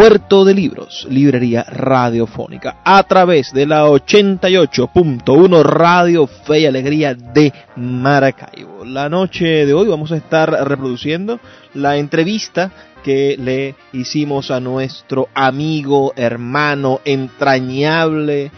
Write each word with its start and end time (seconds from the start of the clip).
Puerto 0.00 0.46
de 0.46 0.54
Libros, 0.54 1.06
Librería 1.10 1.62
Radiofónica, 1.62 2.78
a 2.82 3.02
través 3.02 3.52
de 3.52 3.66
la 3.66 3.86
88.1 3.86 5.62
Radio 5.62 6.26
Fe 6.26 6.60
y 6.60 6.64
Alegría 6.64 7.12
de 7.12 7.52
Maracaibo. 7.76 8.86
La 8.86 9.10
noche 9.10 9.66
de 9.66 9.74
hoy 9.74 9.88
vamos 9.88 10.10
a 10.10 10.16
estar 10.16 10.50
reproduciendo 10.66 11.38
la 11.74 11.98
entrevista 11.98 12.70
que 13.04 13.36
le 13.38 13.74
hicimos 13.92 14.50
a 14.50 14.58
nuestro 14.58 15.28
amigo, 15.34 16.14
hermano, 16.16 17.02
entrañable, 17.04 18.52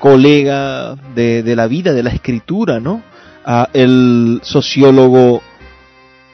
colega 0.00 0.96
de, 1.14 1.54
la 1.54 1.68
vida, 1.68 1.92
de 1.92 2.02
la 2.02 2.10
escritura, 2.10 2.80
¿no? 2.80 3.04
A 3.44 3.68
el 3.72 4.40
sociólogo 4.42 5.42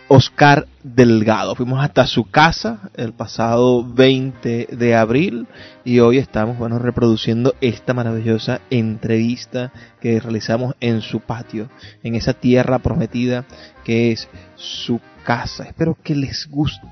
Oscar 0.09 0.67
Delgado. 0.83 1.55
Fuimos 1.55 1.83
hasta 1.83 2.07
su 2.07 2.25
casa 2.25 2.91
el 2.95 3.13
pasado 3.15 3.85
20 3.85 4.69
de 4.71 4.95
abril 4.95 5.47
y 5.85 6.01
hoy 6.01 6.19
estamos 6.19 6.59
bueno, 6.59 6.79
reproduciendo 6.79 7.55
esta 7.61 7.95
maravillosa 7.95 8.61
entrevista 8.71 9.73
que 10.01 10.21
realizamos 10.21 10.75
en 10.81 11.01
su 11.01 11.21
patio, 11.21 11.69
en 12.03 12.15
esa 12.15 12.35
tierra 12.35 12.81
prometida 12.81 13.47
que 13.85 14.13
es 14.13 14.29
su 14.57 15.01
casa. 15.25 15.65
Espero 15.65 15.97
que 16.03 16.15
les 16.15 16.49
guste 16.51 16.87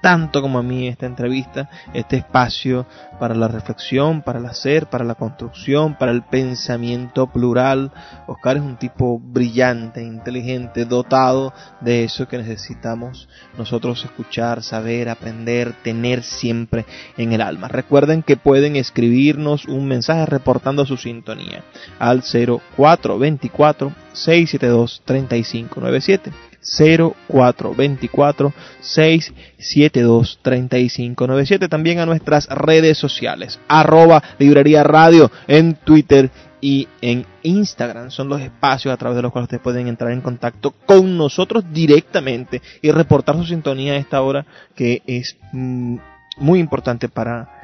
tanto 0.00 0.40
como 0.40 0.58
a 0.58 0.62
mí 0.62 0.88
esta 0.88 1.06
entrevista, 1.06 1.68
este 1.92 2.16
espacio 2.16 2.86
para 3.18 3.34
la 3.34 3.48
reflexión, 3.48 4.22
para 4.22 4.38
el 4.38 4.46
hacer, 4.46 4.86
para 4.86 5.04
la 5.04 5.16
construcción, 5.16 5.96
para 5.96 6.12
el 6.12 6.22
pensamiento 6.22 7.26
plural. 7.26 7.90
Oscar 8.26 8.56
es 8.56 8.62
un 8.62 8.76
tipo 8.76 9.18
brillante, 9.18 10.02
inteligente, 10.02 10.84
dotado 10.84 11.52
de 11.80 12.04
eso 12.04 12.28
que 12.28 12.38
necesitamos 12.38 13.28
nosotros 13.56 14.04
escuchar, 14.04 14.62
saber, 14.62 15.08
aprender, 15.08 15.74
tener 15.82 16.22
siempre 16.22 16.86
en 17.16 17.32
el 17.32 17.40
alma. 17.40 17.68
Recuerden 17.68 18.22
que 18.22 18.36
pueden 18.36 18.76
escribirnos 18.76 19.64
un 19.64 19.86
mensaje 19.86 20.26
reportando 20.26 20.86
su 20.86 20.96
sintonía 20.96 21.64
al 21.98 22.22
0424 22.22 23.92
672 24.12 25.02
3597. 25.04 26.47
0424 26.62 28.52
672 28.80 30.40
3597 30.42 31.68
también 31.68 31.98
a 32.00 32.06
nuestras 32.06 32.46
redes 32.48 32.98
sociales 32.98 33.60
arroba 33.68 34.22
librería 34.38 34.82
radio 34.82 35.30
en 35.46 35.74
Twitter 35.74 36.30
y 36.60 36.88
en 37.00 37.24
Instagram. 37.42 38.10
Son 38.10 38.28
los 38.28 38.40
espacios 38.40 38.92
a 38.92 38.96
través 38.96 39.16
de 39.16 39.22
los 39.22 39.32
cuales 39.32 39.46
ustedes 39.46 39.62
pueden 39.62 39.88
entrar 39.88 40.10
en 40.12 40.20
contacto 40.20 40.72
con 40.86 41.16
nosotros 41.16 41.64
directamente 41.72 42.62
y 42.82 42.90
reportar 42.90 43.36
su 43.36 43.44
sintonía 43.44 43.92
a 43.94 43.98
esta 43.98 44.20
hora 44.22 44.46
que 44.74 45.02
es 45.06 45.36
mm, 45.52 45.96
muy 46.38 46.60
importante 46.60 47.08
para 47.08 47.57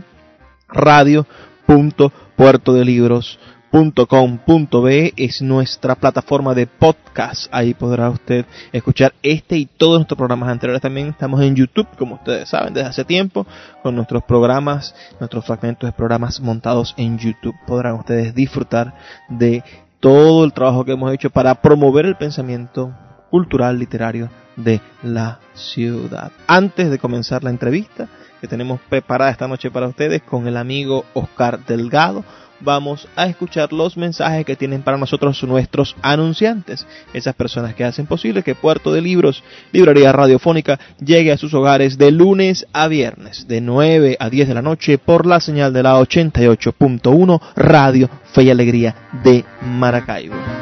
radio.puertodelibros.com 0.69 3.58
.com.be 3.71 5.13
es 5.15 5.41
nuestra 5.41 5.95
plataforma 5.95 6.53
de 6.53 6.67
podcast. 6.67 7.47
Ahí 7.51 7.73
podrá 7.73 8.09
usted 8.09 8.45
escuchar 8.71 9.13
este 9.21 9.57
y 9.57 9.65
todos 9.65 9.99
nuestros 9.99 10.17
programas 10.17 10.49
anteriores. 10.49 10.81
También 10.81 11.09
estamos 11.09 11.41
en 11.41 11.55
YouTube, 11.55 11.87
como 11.97 12.15
ustedes 12.15 12.49
saben, 12.49 12.73
desde 12.73 12.89
hace 12.89 13.05
tiempo, 13.05 13.45
con 13.83 13.95
nuestros 13.95 14.23
programas, 14.23 14.95
nuestros 15.19 15.45
fragmentos 15.45 15.87
de 15.87 15.93
programas 15.93 16.39
montados 16.39 16.93
en 16.97 17.17
YouTube. 17.17 17.55
Podrán 17.67 17.95
ustedes 17.95 18.33
disfrutar 18.33 18.95
de 19.29 19.63
todo 19.99 20.45
el 20.45 20.53
trabajo 20.53 20.85
que 20.85 20.93
hemos 20.93 21.13
hecho 21.13 21.29
para 21.29 21.55
promover 21.55 22.05
el 22.05 22.15
pensamiento 22.15 22.93
cultural, 23.29 23.77
literario 23.77 24.29
de 24.55 24.81
la 25.03 25.39
ciudad. 25.53 26.31
Antes 26.47 26.89
de 26.89 26.99
comenzar 26.99 27.43
la 27.43 27.49
entrevista 27.49 28.07
que 28.41 28.47
tenemos 28.47 28.79
preparada 28.89 29.31
esta 29.31 29.47
noche 29.47 29.69
para 29.69 29.87
ustedes 29.87 30.21
con 30.21 30.47
el 30.47 30.57
amigo 30.57 31.05
Oscar 31.13 31.65
Delgado, 31.65 32.23
vamos 32.61 33.07
a 33.15 33.27
escuchar 33.27 33.73
los 33.73 33.97
mensajes 33.97 34.45
que 34.45 34.55
tienen 34.55 34.81
para 34.81 34.97
nosotros 34.97 35.41
nuestros 35.43 35.95
anunciantes, 36.01 36.85
esas 37.13 37.35
personas 37.35 37.75
que 37.75 37.83
hacen 37.83 38.05
posible 38.05 38.43
que 38.43 38.55
Puerto 38.55 38.93
de 38.93 39.01
Libros, 39.01 39.43
Librería 39.71 40.11
Radiofónica, 40.11 40.79
llegue 41.03 41.31
a 41.31 41.37
sus 41.37 41.53
hogares 41.53 41.97
de 41.97 42.11
lunes 42.11 42.67
a 42.73 42.87
viernes, 42.87 43.47
de 43.47 43.61
9 43.61 44.17
a 44.19 44.29
10 44.29 44.47
de 44.47 44.53
la 44.53 44.61
noche, 44.61 44.97
por 44.97 45.25
la 45.25 45.39
señal 45.39 45.73
de 45.73 45.83
la 45.83 45.99
88.1 45.99 47.41
Radio 47.55 48.09
Fe 48.33 48.43
y 48.43 48.49
Alegría 48.49 48.95
de 49.23 49.45
Maracaibo. 49.61 50.58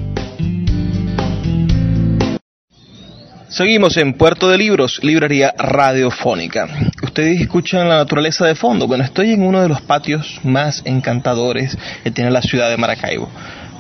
Seguimos 3.51 3.99
en 3.99 4.15
Puerto 4.15 4.49
de 4.49 4.57
Libros, 4.57 5.01
librería 5.03 5.53
radiofónica. 5.59 6.67
Ustedes 7.03 7.43
escuchan 7.43 7.91
la 7.91 7.99
naturaleza 7.99 8.47
de 8.47 8.55
fondo. 8.55 8.87
Bueno, 8.87 9.05
estoy 9.05 9.33
en 9.33 9.43
uno 9.43 9.61
de 9.61 9.69
los 9.69 9.83
patios 9.83 10.41
más 10.45 10.81
encantadores 10.87 11.77
que 12.03 12.11
tiene 12.11 12.31
la 12.31 12.41
ciudad 12.41 12.71
de 12.71 12.79
Maracaibo. 12.79 13.29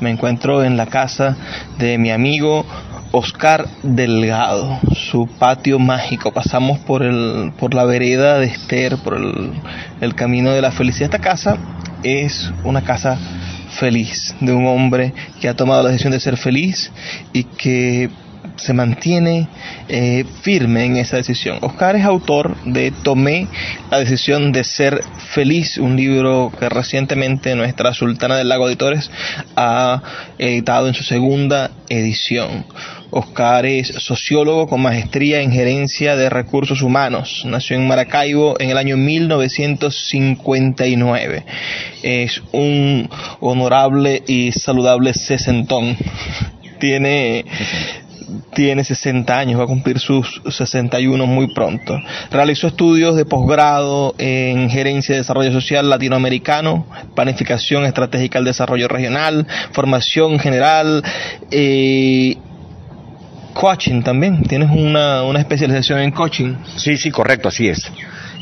Me 0.00 0.10
encuentro 0.10 0.64
en 0.64 0.76
la 0.76 0.86
casa 0.86 1.36
de 1.78 1.98
mi 1.98 2.10
amigo 2.10 2.66
Oscar 3.12 3.66
Delgado, 3.82 4.78
su 4.94 5.26
patio 5.26 5.78
mágico. 5.80 6.32
Pasamos 6.32 6.78
por, 6.78 7.02
el, 7.02 7.52
por 7.58 7.74
la 7.74 7.84
vereda 7.84 8.38
de 8.38 8.46
Esther, 8.46 8.98
por 8.98 9.16
el, 10.00 10.14
camino 10.14 10.52
de 10.52 10.62
la 10.62 10.70
felicidad. 10.70 11.06
Esta 11.06 11.18
casa 11.18 11.58
es 12.04 12.52
una 12.62 12.82
casa 12.82 13.18
feliz, 13.78 14.34
de 14.40 14.52
un 14.52 14.66
hombre 14.66 15.12
que 15.40 15.48
ha 15.48 15.56
tomado 15.56 15.82
la 15.82 15.90
decisión 15.90 16.12
de 16.12 16.20
ser 16.20 16.36
feliz 16.36 16.92
y 17.32 17.44
que 17.44 18.10
se 18.56 18.74
mantiene 18.74 19.48
eh, 19.88 20.24
firme 20.42 20.84
en 20.84 20.96
esa 20.96 21.16
decisión. 21.16 21.58
Oscar 21.62 21.96
es 21.96 22.04
autor 22.04 22.56
de 22.64 22.90
Tomé 22.90 23.48
la 23.90 23.98
decisión 23.98 24.52
de 24.52 24.64
ser 24.64 25.02
feliz, 25.32 25.78
un 25.78 25.96
libro 25.96 26.52
que 26.58 26.68
recientemente 26.68 27.54
nuestra 27.54 27.94
Sultana 27.94 28.36
del 28.36 28.48
Lago 28.48 28.68
Editores 28.68 29.10
ha 29.56 30.02
editado 30.38 30.88
en 30.88 30.94
su 30.94 31.02
segunda 31.02 31.70
edición. 31.88 32.66
Oscar 33.10 33.66
es 33.66 33.88
sociólogo 33.88 34.68
con 34.68 34.80
maestría 34.82 35.42
en 35.42 35.50
gerencia 35.52 36.16
de 36.16 36.30
recursos 36.30 36.82
humanos. 36.82 37.42
Nació 37.44 37.76
en 37.76 37.88
Maracaibo 37.88 38.56
en 38.60 38.70
el 38.70 38.78
año 38.78 38.96
1959. 38.96 41.44
Es 42.02 42.42
un 42.52 43.10
honorable 43.40 44.22
y 44.26 44.52
saludable 44.52 45.12
sesentón. 45.14 45.96
Tiene 46.78 47.44
tiene 48.54 48.84
60 48.84 49.38
años, 49.38 49.60
va 49.60 49.64
a 49.64 49.68
cumplir 49.68 49.98
sus 49.98 50.40
61 50.48 51.26
muy 51.26 51.52
pronto. 51.52 51.98
Realizó 52.30 52.68
estudios 52.68 53.16
de 53.16 53.24
posgrado 53.24 54.14
en 54.18 54.70
gerencia 54.70 55.14
de 55.14 55.20
desarrollo 55.20 55.52
social 55.52 55.88
latinoamericano, 55.88 56.86
planificación 57.14 57.84
estratégica 57.84 58.38
del 58.38 58.46
desarrollo 58.46 58.88
regional, 58.88 59.46
formación 59.72 60.38
general, 60.38 61.02
eh, 61.50 62.36
coaching 63.52 64.02
también. 64.02 64.42
Tienes 64.42 64.70
una, 64.70 65.22
una 65.22 65.38
especialización 65.38 66.00
en 66.00 66.10
coaching. 66.10 66.54
Sí, 66.76 66.96
sí, 66.96 67.10
correcto, 67.10 67.48
así 67.48 67.68
es. 67.68 67.90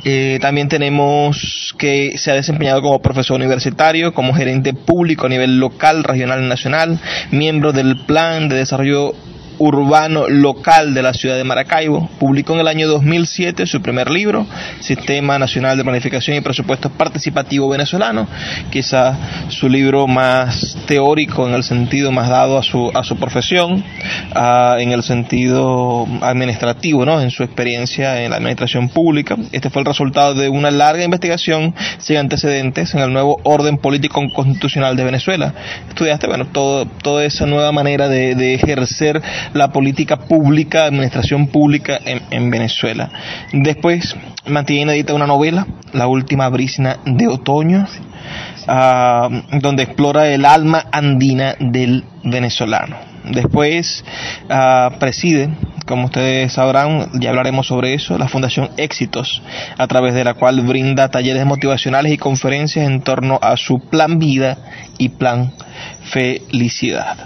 Eh, 0.04 0.38
también 0.40 0.68
tenemos 0.68 1.74
que 1.76 2.16
se 2.18 2.30
ha 2.30 2.34
desempeñado 2.34 2.82
como 2.82 3.02
profesor 3.02 3.36
universitario, 3.36 4.14
como 4.14 4.32
gerente 4.32 4.72
público 4.72 5.26
a 5.26 5.28
nivel 5.28 5.58
local, 5.58 6.04
regional 6.04 6.44
y 6.44 6.48
nacional, 6.48 6.98
miembro 7.30 7.72
del 7.72 7.96
Plan 8.06 8.48
de 8.48 8.56
Desarrollo 8.56 9.14
urbano 9.58 10.28
local 10.28 10.94
de 10.94 11.02
la 11.02 11.12
ciudad 11.12 11.36
de 11.36 11.44
Maracaibo. 11.44 12.08
Publicó 12.18 12.54
en 12.54 12.60
el 12.60 12.68
año 12.68 12.88
2007 12.88 13.66
su 13.66 13.82
primer 13.82 14.10
libro, 14.10 14.46
Sistema 14.80 15.38
Nacional 15.38 15.76
de 15.76 15.84
Planificación 15.84 16.36
y 16.36 16.40
Presupuestos 16.40 16.92
Participativo 16.92 17.68
Venezolano, 17.68 18.28
quizás 18.70 19.16
su 19.48 19.68
libro 19.68 20.06
más 20.06 20.76
teórico 20.86 21.46
en 21.48 21.54
el 21.54 21.64
sentido 21.64 22.12
más 22.12 22.28
dado 22.28 22.58
a 22.58 22.62
su, 22.62 22.90
a 22.94 23.02
su 23.02 23.16
profesión, 23.16 23.84
en 24.34 24.92
el 24.92 25.02
sentido 25.02 26.06
administrativo, 26.20 27.04
¿no? 27.04 27.20
en 27.20 27.30
su 27.30 27.42
experiencia 27.42 28.22
en 28.22 28.30
la 28.30 28.36
administración 28.36 28.88
pública. 28.88 29.36
Este 29.52 29.70
fue 29.70 29.82
el 29.82 29.86
resultado 29.86 30.34
de 30.34 30.48
una 30.48 30.70
larga 30.70 31.04
investigación 31.04 31.74
sin 31.98 32.16
antecedentes 32.16 32.94
en 32.94 33.00
el 33.00 33.12
nuevo 33.12 33.40
orden 33.42 33.78
político 33.78 34.20
constitucional 34.34 34.96
de 34.96 35.04
Venezuela. 35.04 35.54
Estudiaste, 35.88 36.26
bueno, 36.26 36.46
todo, 36.46 36.86
toda 36.86 37.24
esa 37.24 37.46
nueva 37.46 37.72
manera 37.72 38.08
de 38.08 38.54
ejercer 38.54 39.20
la 39.54 39.72
política 39.72 40.16
pública, 40.16 40.86
administración 40.86 41.48
pública 41.48 41.98
en, 42.04 42.50
Venezuela. 42.50 43.10
Después 43.52 44.16
mantiene 44.46 44.92
edita 44.92 45.14
una 45.14 45.26
novela, 45.26 45.66
La 45.92 46.06
última 46.06 46.48
brisna 46.48 46.98
de 47.04 47.28
otoño, 47.28 47.86
ah, 48.66 49.28
donde 49.60 49.84
explora 49.84 50.28
el 50.28 50.44
alma 50.44 50.84
andina 50.92 51.54
del 51.58 52.04
venezolano. 52.24 52.96
Después 53.24 54.04
ah, 54.48 54.92
preside, 54.98 55.50
como 55.86 56.06
ustedes 56.06 56.52
sabrán, 56.52 57.10
ya 57.20 57.30
hablaremos 57.30 57.66
sobre 57.66 57.94
eso, 57.94 58.16
la 58.18 58.28
Fundación 58.28 58.70
Éxitos, 58.76 59.42
a 59.76 59.86
través 59.86 60.14
de 60.14 60.24
la 60.24 60.34
cual 60.34 60.60
brinda 60.62 61.10
talleres 61.10 61.44
motivacionales 61.44 62.12
y 62.12 62.18
conferencias 62.18 62.86
en 62.86 63.02
torno 63.02 63.38
a 63.42 63.56
su 63.56 63.80
plan 63.80 64.18
vida 64.18 64.58
y 64.98 65.10
plan 65.10 65.52
felicidad. 66.04 67.16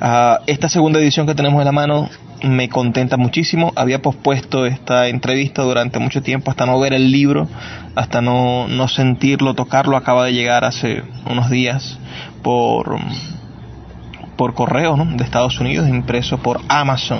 Ah, 0.00 0.40
esta 0.46 0.68
segunda 0.68 0.98
edición 0.98 1.26
que 1.26 1.34
tenemos 1.34 1.60
en 1.60 1.66
la 1.66 1.72
mano 1.72 2.08
me 2.42 2.68
contenta 2.68 3.16
muchísimo. 3.16 3.72
Había 3.76 4.00
pospuesto 4.00 4.66
esta 4.66 5.08
entrevista 5.08 5.62
durante 5.62 5.98
mucho 5.98 6.22
tiempo 6.22 6.50
hasta 6.50 6.66
no 6.66 6.78
ver 6.78 6.92
el 6.94 7.10
libro, 7.10 7.48
hasta 7.94 8.20
no, 8.20 8.68
no 8.68 8.88
sentirlo, 8.88 9.54
tocarlo. 9.54 9.96
Acaba 9.96 10.24
de 10.26 10.32
llegar 10.32 10.64
hace 10.64 11.02
unos 11.26 11.50
días 11.50 11.98
por 12.42 12.98
por 14.38 14.54
correo 14.54 14.96
¿no? 14.96 15.04
de 15.04 15.24
Estados 15.24 15.58
Unidos, 15.58 15.88
impreso 15.88 16.38
por 16.38 16.60
Amazon. 16.68 17.18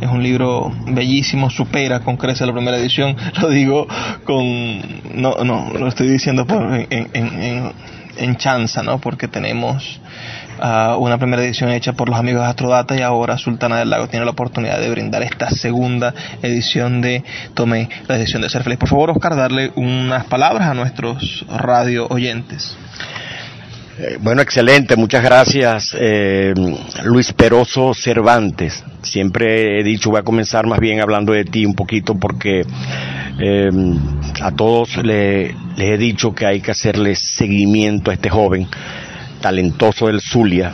Es 0.00 0.08
un 0.08 0.22
libro 0.22 0.70
bellísimo, 0.86 1.48
supera 1.48 2.00
con 2.00 2.18
crece 2.18 2.46
la 2.46 2.52
primera 2.52 2.76
edición. 2.76 3.16
Lo 3.40 3.48
digo 3.48 3.88
con. 4.24 4.40
No, 5.14 5.42
no, 5.42 5.72
lo 5.72 5.88
estoy 5.88 6.08
diciendo 6.08 6.46
por, 6.46 6.62
en, 6.62 6.86
en, 6.90 7.08
en, 7.14 7.72
en 8.20 8.36
chanza, 8.36 8.82
¿no? 8.82 9.00
porque 9.00 9.28
tenemos 9.28 10.00
una 10.98 11.16
primera 11.16 11.42
edición 11.42 11.70
hecha 11.70 11.94
por 11.94 12.10
los 12.10 12.18
amigos 12.18 12.42
de 12.42 12.48
Astrodata 12.48 12.94
y 12.94 13.00
ahora 13.00 13.38
Sultana 13.38 13.78
del 13.78 13.88
Lago 13.88 14.08
tiene 14.08 14.26
la 14.26 14.32
oportunidad 14.32 14.78
de 14.78 14.90
brindar 14.90 15.22
esta 15.22 15.48
segunda 15.50 16.14
edición 16.42 17.00
de 17.00 17.24
Tomé 17.54 17.88
la 18.06 18.18
decisión 18.18 18.42
de 18.42 18.50
ser 18.50 18.62
feliz. 18.62 18.78
Por 18.78 18.90
favor, 18.90 19.10
Oscar, 19.10 19.36
darle 19.36 19.72
unas 19.76 20.26
palabras 20.26 20.68
a 20.68 20.74
nuestros 20.74 21.46
radio 21.48 22.06
oyentes. 22.08 22.76
Eh, 23.98 24.18
bueno, 24.20 24.40
excelente, 24.40 24.96
muchas 24.96 25.22
gracias 25.22 25.94
eh, 25.98 26.54
Luis 27.04 27.32
Peroso 27.34 27.92
Cervantes. 27.92 28.82
Siempre 29.02 29.80
he 29.80 29.82
dicho, 29.82 30.10
voy 30.10 30.20
a 30.20 30.22
comenzar 30.22 30.66
más 30.66 30.80
bien 30.80 31.00
hablando 31.00 31.32
de 31.32 31.44
ti 31.44 31.66
un 31.66 31.74
poquito 31.74 32.14
porque 32.14 32.64
eh, 33.40 33.70
a 34.42 34.50
todos 34.52 34.96
le, 34.98 35.54
les 35.76 35.90
he 35.90 35.98
dicho 35.98 36.34
que 36.34 36.46
hay 36.46 36.60
que 36.60 36.70
hacerle 36.70 37.14
seguimiento 37.14 38.10
a 38.10 38.14
este 38.14 38.28
joven 38.28 38.68
talentoso 39.40 40.06
del 40.06 40.20
Zulia 40.20 40.72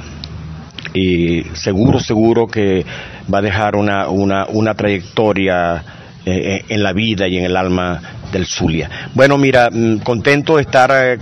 y 0.92 1.42
seguro, 1.54 2.00
seguro 2.00 2.46
que 2.46 2.84
va 3.32 3.38
a 3.38 3.42
dejar 3.42 3.76
una, 3.76 4.08
una, 4.08 4.46
una 4.46 4.74
trayectoria 4.74 5.84
eh, 6.24 6.64
en 6.68 6.82
la 6.82 6.92
vida 6.92 7.28
y 7.28 7.38
en 7.38 7.44
el 7.44 7.56
alma 7.56 8.00
del 8.32 8.46
Zulia. 8.46 8.90
Bueno, 9.14 9.38
mira, 9.38 9.70
mm, 9.70 9.98
contento 9.98 10.56
de 10.56 10.62
estar 10.62 10.90
eh, 10.92 11.18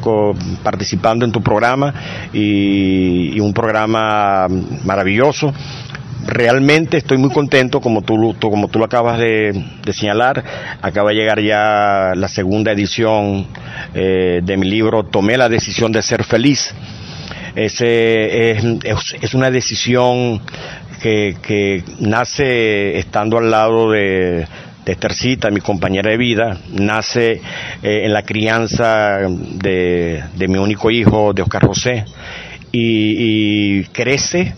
participando 0.63 1.27
en 1.27 1.33
tu 1.33 1.43
programa 1.43 1.93
y, 2.33 3.39
un 3.39 3.53
programa 3.53 4.49
maravilloso 4.85 5.53
realmente 6.27 6.99
estoy 6.99 7.19
muy 7.19 7.31
contento, 7.31 7.81
como 7.81 8.03
tú, 8.03 8.35
como 8.41 8.69
tú 8.69 8.79
lo 8.79 8.85
acabas 8.85 9.19
de, 9.19 9.65
señalar. 9.93 10.43
Acaba 10.83 11.11
de 11.11 11.17
llegar 11.17 11.41
ya 11.41 12.13
la 12.15 12.29
segunda 12.29 12.73
edición 12.73 13.47
eh, 13.95 14.41
de 14.43 14.57
mi 14.57 14.69
libro 14.69 15.05
Tomé 15.05 15.37
la 15.37 15.49
decisión 15.49 15.93
de 15.93 16.03
ser 16.03 16.25
feliz. 16.25 16.75
Ese 17.55 18.51
es, 18.51 18.65
es, 19.21 19.35
una 19.35 19.51
decisión 19.51 20.41
que, 21.01 21.37
que, 21.41 21.85
nace 22.01 22.99
estando 22.99 23.39
al 23.39 23.51
lado 23.51 23.93
de, 23.93 24.47
de 24.85 24.93
Estercita, 24.93 25.51
mi 25.51 25.61
compañera 25.61 26.11
de 26.11 26.17
vida, 26.17 26.59
nace 26.73 27.41
eh, 27.83 28.03
en 28.05 28.13
la 28.13 28.23
crianza 28.23 29.21
de, 29.29 30.25
de, 30.35 30.49
mi 30.49 30.59
único 30.59 30.91
hijo, 30.91 31.33
de 31.33 31.43
Oscar 31.43 31.65
José, 31.65 32.05
y 32.73 33.85
crece 33.85 34.55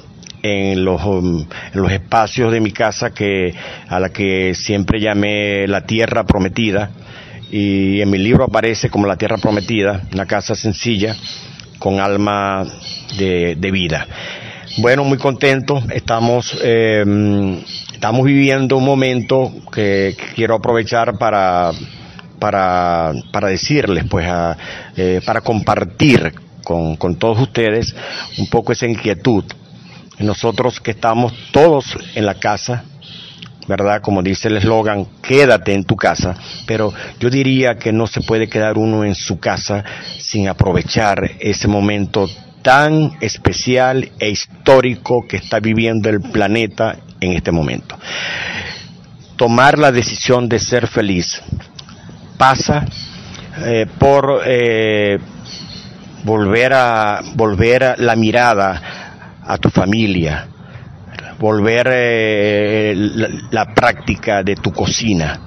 en 0.47 0.85
los, 0.85 1.00
en 1.03 1.47
los 1.75 1.93
espacios 1.93 2.53
de 2.53 2.61
mi 2.61 2.73
casa 2.73 3.12
que, 3.12 3.55
a 3.88 4.00
la 4.00 4.11
que 4.11 4.55
siempre 4.55 5.00
llamé 5.00 5.67
la 5.67 5.87
tierra 5.87 6.25
prometida, 6.25 6.91
y 7.50 8.00
en 8.00 8.11
mi 8.11 8.19
libro 8.19 8.45
aparece 8.45 8.91
como 8.91 9.07
la 9.07 9.17
tierra 9.17 9.38
prometida, 9.38 10.03
una 10.12 10.26
casa 10.26 10.55
sencilla, 10.55 11.17
con 11.79 12.00
alma 12.00 12.67
de, 13.19 13.71
vida. 13.71 14.07
Bueno, 14.79 15.05
muy 15.05 15.19
contento. 15.19 15.83
Estamos, 15.93 16.59
em, 16.62 17.59
estamos 17.93 18.25
viviendo 18.25 18.76
un 18.76 18.85
momento 18.85 19.53
que, 19.73 20.17
quiero 20.35 20.57
aprovechar 20.57 21.19
para, 21.19 21.71
para, 22.38 23.12
para 23.33 23.49
decirles, 23.49 24.05
pues, 24.11 24.26
eh, 24.97 25.21
para 25.25 25.41
compartir 25.41 26.33
con, 26.65 26.97
con 26.97 27.17
todos 27.17 27.41
ustedes 27.41 27.95
un 28.38 28.49
poco 28.49 28.73
esa 28.73 28.87
inquietud. 28.87 29.45
Nosotros 30.19 30.81
que 30.81 30.93
estamos 30.93 31.33
todos 31.53 31.97
en 32.15 32.25
la 32.25 32.35
casa, 32.35 32.85
¿verdad? 33.69 34.01
Como 34.01 34.23
dice 34.23 34.49
el 34.49 34.57
eslogan, 34.57 35.07
quédate 35.23 35.75
en 35.75 35.85
tu 35.85 35.97
casa, 35.97 36.37
pero 36.67 36.93
yo 37.21 37.29
diría 37.29 37.77
que 37.77 37.93
no 37.93 38.07
se 38.07 38.23
puede 38.23 38.49
quedar 38.49 38.79
uno 38.79 39.05
en 39.05 39.15
su 39.15 39.39
casa 39.39 39.85
sin 40.19 40.49
aprovechar 40.49 41.33
ese 41.41 41.69
momento 41.69 42.29
tan 42.63 43.13
especial 43.21 44.11
e 44.19 44.31
histórico 44.31 45.27
que 45.29 45.37
está 45.37 45.61
viviendo 45.61 46.09
el 46.09 46.21
planeta 46.21 46.97
en 47.21 47.33
este 47.33 47.53
momento. 47.53 47.99
Tomar 49.37 49.79
la 49.79 49.93
decisión 49.93 50.49
de 50.49 50.59
ser 50.59 50.87
feliz 50.87 51.43
pasa 52.39 52.87
eh, 53.65 53.87
por 53.99 54.43
eh, 54.47 55.19
volver 56.25 56.73
a 56.73 57.21
volver 57.35 57.85
a 57.85 57.97
la 57.97 58.17
mirada 58.17 58.83
a 59.47 59.59
tu 59.59 59.71
familia, 59.71 60.49
volver 61.38 61.88
eh, 61.91 62.95
la, 63.50 63.75
práctica 63.75 64.43
de 64.43 64.57
tu 64.57 64.73
cocina, 64.73 65.41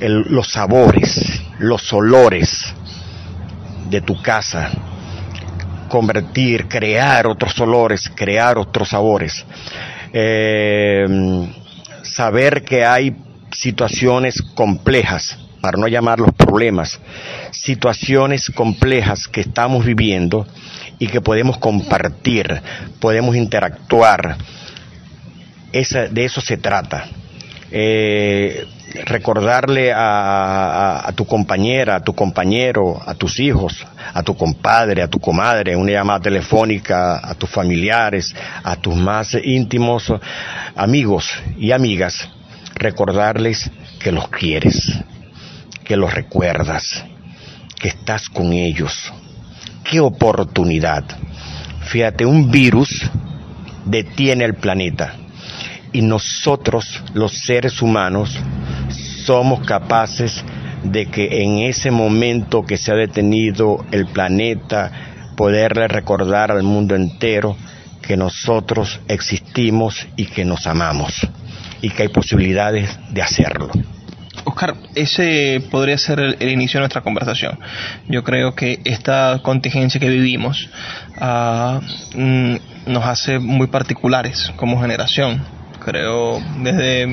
los 0.00 0.52
sabores, 0.52 1.42
los 1.58 1.92
olores 1.92 2.72
de 3.88 4.00
tu 4.00 4.20
casa, 4.22 4.70
convertir, 5.88 6.68
crear 6.68 7.26
otros 7.26 7.58
olores, 7.60 8.10
crear 8.14 8.58
otros 8.58 8.90
sabores, 8.90 9.44
eh, 10.12 11.06
saber 12.02 12.64
que 12.64 12.84
hay 12.84 13.16
situaciones 13.50 14.40
complejas, 14.54 15.36
para 15.60 15.78
no 15.78 15.88
llamarlos 15.88 16.34
problemas, 16.34 17.00
situaciones 17.50 18.50
complejas 18.50 19.28
que 19.28 19.42
estamos 19.42 19.84
viviendo 19.84 20.46
y 20.98 21.06
que 21.08 21.20
podemos 21.20 21.58
compartir, 21.58 22.60
podemos 23.00 23.36
interactuar. 23.36 24.36
de 25.72 26.24
eso 26.24 26.40
se 26.40 26.56
trata. 26.56 27.06
Eh, 27.72 28.66
recordarle 29.04 29.92
a, 29.94 31.12
tu 31.14 31.24
compañera, 31.24 31.96
a 31.96 32.00
tu 32.00 32.14
compañero, 32.14 33.00
a 33.04 33.14
tus 33.14 33.38
hijos, 33.38 33.86
a 34.12 34.22
tu 34.22 34.36
compadre, 34.36 35.02
a 35.02 35.08
tu 35.08 35.20
comadre, 35.20 35.76
una 35.76 35.92
llamada 35.92 36.20
telefónica, 36.20 37.20
a 37.22 37.34
tus 37.34 37.48
familiares, 37.50 38.34
a 38.64 38.76
tus 38.76 38.96
más 38.96 39.36
íntimos 39.44 40.12
amigos 40.74 41.30
y 41.58 41.72
amigas, 41.72 42.28
recordarles 42.74 43.70
que 44.00 44.12
los 44.12 44.28
quieres, 44.28 44.92
que 45.90 45.96
los 45.96 46.14
recuerdas, 46.14 47.04
que 47.80 47.88
estás 47.88 48.28
con 48.28 48.52
ellos. 48.52 49.12
¡Qué 49.82 49.98
oportunidad! 49.98 51.02
Fíjate, 51.80 52.24
un 52.24 52.48
virus 52.48 53.10
detiene 53.84 54.44
el 54.44 54.54
planeta 54.54 55.16
y 55.92 56.02
nosotros, 56.02 57.02
los 57.12 57.32
seres 57.32 57.82
humanos, 57.82 58.38
somos 59.24 59.66
capaces 59.66 60.44
de 60.84 61.06
que 61.06 61.42
en 61.42 61.58
ese 61.58 61.90
momento 61.90 62.62
que 62.62 62.76
se 62.76 62.92
ha 62.92 62.94
detenido 62.94 63.84
el 63.90 64.06
planeta, 64.06 64.92
poderle 65.36 65.88
recordar 65.88 66.52
al 66.52 66.62
mundo 66.62 66.94
entero 66.94 67.56
que 68.00 68.16
nosotros 68.16 69.00
existimos 69.08 70.06
y 70.14 70.26
que 70.26 70.44
nos 70.44 70.68
amamos 70.68 71.26
y 71.82 71.90
que 71.90 72.02
hay 72.04 72.08
posibilidades 72.10 72.96
de 73.10 73.22
hacerlo. 73.22 73.72
Oscar, 74.44 74.74
ese 74.94 75.62
podría 75.70 75.98
ser 75.98 76.20
el, 76.20 76.48
inicio 76.48 76.78
de 76.78 76.82
nuestra 76.82 77.02
conversación. 77.02 77.58
Yo 78.08 78.24
creo 78.24 78.54
que 78.54 78.80
esta 78.84 79.40
contingencia 79.42 80.00
que 80.00 80.08
vivimos 80.08 80.68
mm, 82.14 82.54
nos 82.86 83.04
hace 83.04 83.38
muy 83.38 83.66
particulares 83.66 84.52
como 84.56 84.80
generación 84.80 85.42
creo, 85.80 86.42
desde, 86.58 87.06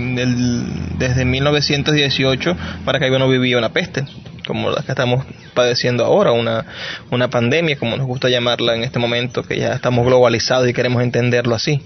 desde 0.97 1.25
1918 1.25 2.57
para 2.85 2.99
que 2.99 3.09
no 3.09 3.29
vivía 3.29 3.57
una 3.57 3.69
peste, 3.69 4.05
como 4.45 4.69
la 4.69 4.83
que 4.83 4.91
estamos 4.91 5.25
padeciendo 5.53 6.05
ahora, 6.05 6.33
una, 6.33 6.65
una 7.09 7.29
pandemia, 7.29 7.77
como 7.77 7.97
nos 7.97 8.05
gusta 8.05 8.29
llamarla 8.29 8.75
en 8.75 8.83
este 8.83 8.99
momento, 8.99 9.43
que 9.43 9.57
ya 9.57 9.73
estamos 9.73 10.05
globalizados 10.05 10.69
y 10.69 10.73
queremos 10.73 11.01
entenderlo 11.01 11.55
así. 11.55 11.81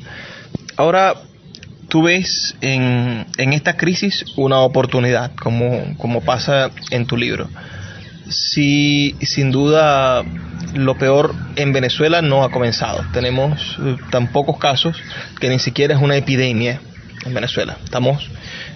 Ahora, 0.75 1.13
tú 1.91 2.03
ves 2.03 2.55
en, 2.61 3.25
en 3.37 3.51
esta 3.51 3.75
crisis 3.75 4.23
una 4.37 4.61
oportunidad, 4.61 5.35
como, 5.35 5.97
como 5.97 6.21
pasa 6.21 6.71
en 6.89 7.05
tu 7.05 7.17
libro. 7.17 7.49
Si 8.29 9.17
sin 9.21 9.51
duda 9.51 10.23
lo 10.73 10.97
peor 10.97 11.35
en 11.57 11.73
Venezuela 11.73 12.21
no 12.21 12.45
ha 12.45 12.49
comenzado. 12.49 13.03
Tenemos 13.11 13.77
eh, 13.83 13.97
tan 14.09 14.31
pocos 14.31 14.57
casos 14.57 14.95
que 15.41 15.49
ni 15.49 15.59
siquiera 15.59 15.93
es 15.93 16.01
una 16.01 16.15
epidemia 16.15 16.79
en 17.25 17.33
Venezuela. 17.33 17.75
Estamos 17.83 18.25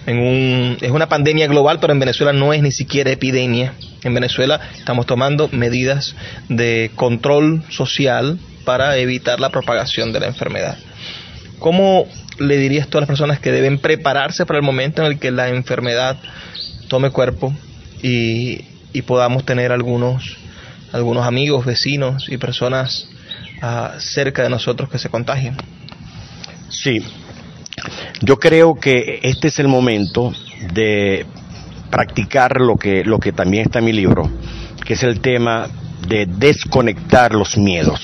en 0.06 0.18
un 0.18 0.76
es 0.82 0.90
una 0.90 1.08
pandemia 1.08 1.46
global, 1.46 1.78
pero 1.80 1.94
en 1.94 1.98
Venezuela 1.98 2.34
no 2.34 2.52
es 2.52 2.60
ni 2.60 2.70
siquiera 2.70 3.10
epidemia. 3.10 3.72
En 4.04 4.12
Venezuela 4.12 4.60
estamos 4.76 5.06
tomando 5.06 5.48
medidas 5.48 6.14
de 6.50 6.90
control 6.94 7.64
social 7.70 8.38
para 8.66 8.98
evitar 8.98 9.40
la 9.40 9.48
propagación 9.48 10.12
de 10.12 10.20
la 10.20 10.26
enfermedad. 10.26 10.76
¿Cómo 11.58 12.06
le 12.38 12.56
dirías 12.56 12.88
tú 12.88 12.98
a 12.98 13.00
las 13.00 13.08
personas 13.08 13.40
que 13.40 13.52
deben 13.52 13.78
prepararse 13.78 14.46
para 14.46 14.58
el 14.58 14.64
momento 14.64 15.02
en 15.02 15.12
el 15.12 15.18
que 15.18 15.30
la 15.30 15.48
enfermedad 15.48 16.16
tome 16.88 17.10
cuerpo 17.10 17.54
y, 18.02 18.64
y 18.92 19.02
podamos 19.02 19.44
tener 19.44 19.72
algunos 19.72 20.36
algunos 20.92 21.26
amigos, 21.26 21.64
vecinos 21.64 22.28
y 22.28 22.38
personas 22.38 23.08
ah, 23.62 23.94
cerca 23.98 24.42
de 24.42 24.50
nosotros 24.50 24.88
que 24.88 24.98
se 24.98 25.08
contagien. 25.08 25.56
Sí, 26.68 27.02
yo 28.22 28.38
creo 28.38 28.74
que 28.74 29.20
este 29.22 29.48
es 29.48 29.58
el 29.58 29.68
momento 29.68 30.32
de 30.72 31.26
practicar 31.90 32.60
lo 32.60 32.76
que, 32.76 33.04
lo 33.04 33.18
que 33.18 33.32
también 33.32 33.64
está 33.64 33.78
en 33.78 33.84
mi 33.84 33.92
libro, 33.92 34.30
que 34.84 34.94
es 34.94 35.02
el 35.02 35.20
tema 35.20 35.68
de 36.08 36.26
desconectar 36.26 37.34
los 37.34 37.56
miedos. 37.56 38.00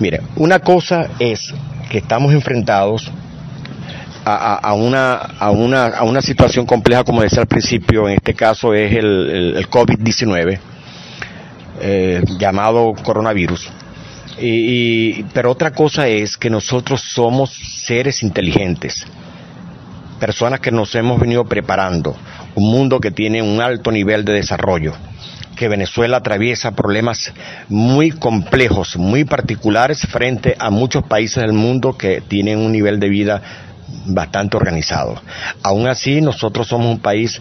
Mire, 0.00 0.20
una 0.36 0.60
cosa 0.60 1.10
es 1.18 1.52
que 1.90 1.98
estamos 1.98 2.32
enfrentados 2.32 3.10
a, 4.24 4.72
una, 4.74 5.14
a, 5.14 5.50
una, 5.50 5.86
a 5.86 6.02
una 6.04 6.22
situación 6.22 6.66
compleja, 6.66 7.04
como 7.04 7.22
decía 7.22 7.42
al 7.42 7.46
principio, 7.46 8.08
en 8.08 8.14
este 8.14 8.34
caso 8.34 8.72
es 8.72 8.92
el, 8.94 9.54
el 9.56 9.70
COVID-19, 9.70 10.58
eh, 11.80 12.22
llamado 12.38 12.94
coronavirus. 13.02 13.70
Y, 14.40 15.22
pero 15.34 15.50
otra 15.50 15.72
cosa 15.72 16.08
es 16.08 16.36
que 16.36 16.50
nosotros 16.50 17.02
somos 17.02 17.50
seres 17.84 18.22
inteligentes, 18.22 19.06
personas 20.18 20.60
que 20.60 20.72
nos 20.72 20.94
hemos 20.94 21.20
venido 21.20 21.44
preparando, 21.44 22.16
un 22.54 22.70
mundo 22.70 23.00
que 23.00 23.10
tiene 23.10 23.42
un 23.42 23.60
alto 23.60 23.92
nivel 23.92 24.24
de 24.24 24.32
desarrollo, 24.32 24.94
que 25.56 25.68
Venezuela 25.68 26.16
atraviesa 26.16 26.74
problemas 26.74 27.32
muy 27.68 28.10
complejos, 28.10 28.96
muy 28.96 29.24
particulares 29.24 30.00
frente 30.00 30.56
a 30.58 30.70
muchos 30.70 31.04
países 31.04 31.42
del 31.42 31.52
mundo 31.52 31.96
que 31.96 32.20
tienen 32.20 32.58
un 32.58 32.72
nivel 32.72 32.98
de 32.98 33.08
vida 33.08 33.42
bastante 34.06 34.56
organizado. 34.56 35.20
Aún 35.62 35.86
así, 35.86 36.20
nosotros 36.20 36.68
somos 36.68 36.88
un 36.88 37.00
país 37.00 37.40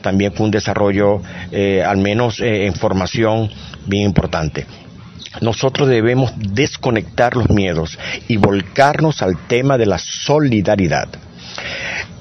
también 0.00 0.32
con 0.32 0.46
un 0.46 0.50
desarrollo, 0.50 1.20
eh, 1.50 1.82
al 1.84 1.98
menos 1.98 2.40
eh, 2.40 2.66
en 2.66 2.74
formación, 2.74 3.50
bien 3.86 4.04
importante. 4.04 4.66
Nosotros 5.40 5.88
debemos 5.88 6.32
desconectar 6.36 7.36
los 7.36 7.50
miedos 7.50 7.98
y 8.28 8.36
volcarnos 8.36 9.22
al 9.22 9.36
tema 9.46 9.76
de 9.76 9.86
la 9.86 9.98
solidaridad. 9.98 11.08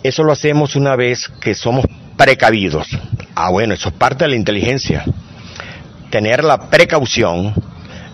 Eso 0.03 0.23
lo 0.23 0.31
hacemos 0.31 0.75
una 0.75 0.95
vez 0.95 1.29
que 1.41 1.53
somos 1.53 1.85
precavidos. 2.17 2.87
Ah, 3.35 3.49
bueno, 3.49 3.73
eso 3.73 3.89
es 3.89 3.95
parte 3.95 4.25
de 4.25 4.31
la 4.31 4.35
inteligencia. 4.35 5.05
Tener 6.09 6.43
la 6.43 6.69
precaución 6.69 7.53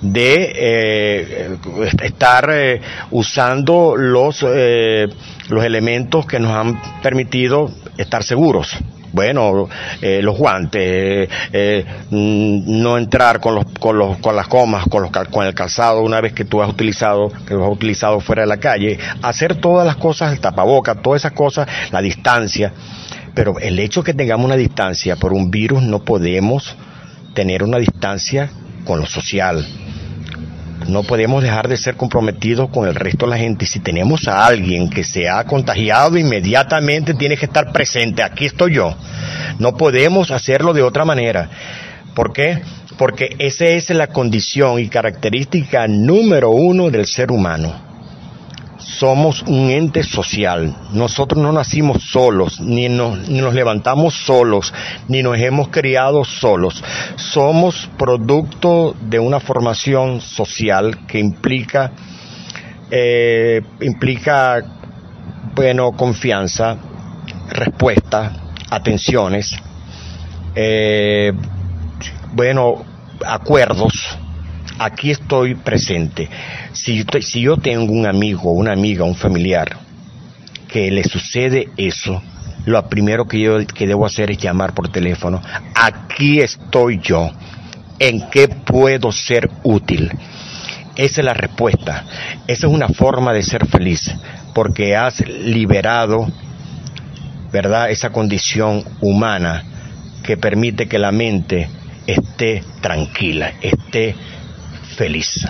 de 0.03 0.53
eh, 0.55 1.57
estar 2.03 2.51
usando 3.12 3.95
los, 3.95 4.45
los 5.50 5.63
elementos 5.63 6.25
que 6.25 6.39
nos 6.39 6.51
han 6.51 6.79
permitido 7.01 7.72
estar 7.98 8.24
seguros. 8.24 8.77
Bueno, 9.13 9.69
eh, 10.01 10.22
los 10.24 10.36
guantes, 10.36 11.29
eh, 11.53 11.86
mm, 12.10 12.81
no 12.81 12.98
entrar 12.98 13.39
con, 13.39 13.53
los, 13.53 13.65
con, 13.79 13.95
los, 13.95 14.17
con 14.17 14.36
las 14.36 14.48
comas, 14.48 14.88
con, 14.89 15.03
los, 15.03 15.12
con 15.12 15.45
el 15.45 15.53
calzado 15.53 16.01
una 16.01 16.19
vez 16.19 16.33
que 16.33 16.45
tú 16.45 16.63
has 16.63 16.69
utilizado, 16.69 17.31
que 17.45 17.53
lo 17.53 17.63
has 17.63 17.72
utilizado 17.72 18.19
fuera 18.19 18.41
de 18.41 18.48
la 18.48 18.57
calle, 18.57 18.98
hacer 19.22 19.53
todas 19.57 19.86
las 19.86 19.98
cosas, 19.98 20.33
el 20.33 20.39
tapaboca, 20.39 20.95
todas 20.95 21.22
esas 21.22 21.33
cosas, 21.33 21.67
la 21.91 22.01
distancia. 22.01 22.74
Pero 23.36 23.60
el 23.60 23.77
hecho 23.77 24.03
que 24.03 24.15
tengamos 24.15 24.48
una 24.48 24.55
distancia 24.55 25.15
por 25.15 25.31
un 25.31 25.51
virus 25.51 25.83
no 25.83 26.03
podemos 26.03 26.75
tener 27.36 27.62
una 27.62 27.77
distancia 27.77 28.50
con 28.83 29.00
lo 29.00 29.05
social 29.05 29.63
no 30.88 31.04
podemos 31.04 31.44
dejar 31.44 31.68
de 31.68 31.78
ser 31.78 31.96
comprometidos 31.96 32.70
con 32.70 32.88
el 32.88 32.96
resto 32.96 33.25
de 33.25 33.32
la 33.32 33.38
gente. 33.38 33.66
Si 33.66 33.80
tenemos 33.80 34.28
a 34.28 34.46
alguien 34.46 34.90
que 34.90 35.04
se 35.04 35.30
ha 35.30 35.44
contagiado, 35.46 36.18
inmediatamente 36.18 37.13
tiene 37.13 37.38
que 37.38 37.46
estar 37.46 37.72
presente. 37.72 38.24
Aquí 38.24 38.46
estoy 38.46 38.75
yo. 38.75 38.96
No 39.60 39.75
podemos 39.78 40.32
hacerlo 40.32 40.74
de 40.74 40.84
otra 40.84 41.06
manera. 41.06 41.50
¿Por 42.16 42.34
qué? 42.34 42.62
Porque 42.98 43.36
esa 43.40 43.66
es 43.66 43.90
la 43.90 44.08
condición 44.08 44.80
y 44.80 44.88
característica 44.88 45.88
número 45.88 46.52
uno 46.52 46.90
del 46.90 47.06
ser 47.06 47.32
humano 47.32 47.83
somos 48.97 49.43
un 49.43 49.69
ente 49.69 50.03
social. 50.03 50.75
Nosotros 50.91 51.41
no 51.41 51.51
nacimos 51.51 52.03
solos, 52.03 52.59
ni 52.59 52.89
nos, 52.89 53.27
nos, 53.29 53.53
levantamos 53.53 54.13
solos, 54.13 54.73
ni 55.07 55.23
nos 55.23 55.38
hemos 55.39 55.69
criado 55.69 56.23
solos. 56.23 56.83
Somos 57.15 57.89
producto 57.97 58.95
de 59.01 59.19
una 59.19 59.39
formación 59.39 60.21
social 60.21 61.05
que 61.07 61.19
implica, 61.19 61.91
eh, 62.91 63.62
implica, 63.81 64.63
bueno, 65.55 65.91
confianza, 65.93 66.77
respuesta, 67.50 68.33
atenciones, 68.69 69.55
eh, 70.55 71.33
bueno, 72.33 72.83
acuerdos 73.25 74.17
aquí 74.80 75.12
estoy 75.12 75.56
presente. 75.56 76.30
Si, 76.74 77.03
yo 77.42 77.58
tengo 77.58 77.92
un 77.92 78.06
amigo, 78.06 78.51
una 78.51 78.72
amiga, 78.74 79.03
un 79.03 79.15
familiar 79.15 79.77
que 80.68 80.89
le 80.92 81.03
sucede 81.03 81.70
eso, 81.77 82.22
lo 82.65 82.89
primero 82.89 83.27
que 83.27 83.39
yo 83.39 83.65
que 83.68 83.88
debo 83.88 84.06
hacer 84.06 84.32
es 84.32 84.38
llamar 84.38 84.74
por 84.74 84.89
teléfono. 84.89 85.42
Aquí 85.75 86.39
estoy 86.39 87.00
yo. 87.01 87.32
¿En 88.00 88.30
qué 88.30 88.48
puedo 88.48 89.12
ser 89.12 89.50
útil? 89.63 90.12
Esa 90.96 91.22
es 91.22 91.25
la 91.25 91.34
respuesta. 91.34 92.06
Esa 92.48 92.68
es 92.68 92.74
una 92.74 92.89
forma 92.89 93.34
de 93.34 93.44
ser 93.44 93.68
feliz, 93.68 94.13
porque 94.53 94.96
has 94.96 95.20
liberado, 95.27 96.27
¿verdad? 97.51 97.92
Esa 97.92 98.12
condición 98.12 98.84
humana 99.00 99.63
que 100.24 100.38
permite 100.38 100.88
que 100.88 101.00
la 101.00 101.12
mente 101.12 101.68
esté 102.08 102.63
tranquila, 102.82 103.53
esté 103.62 104.15
feliz. 104.93 105.45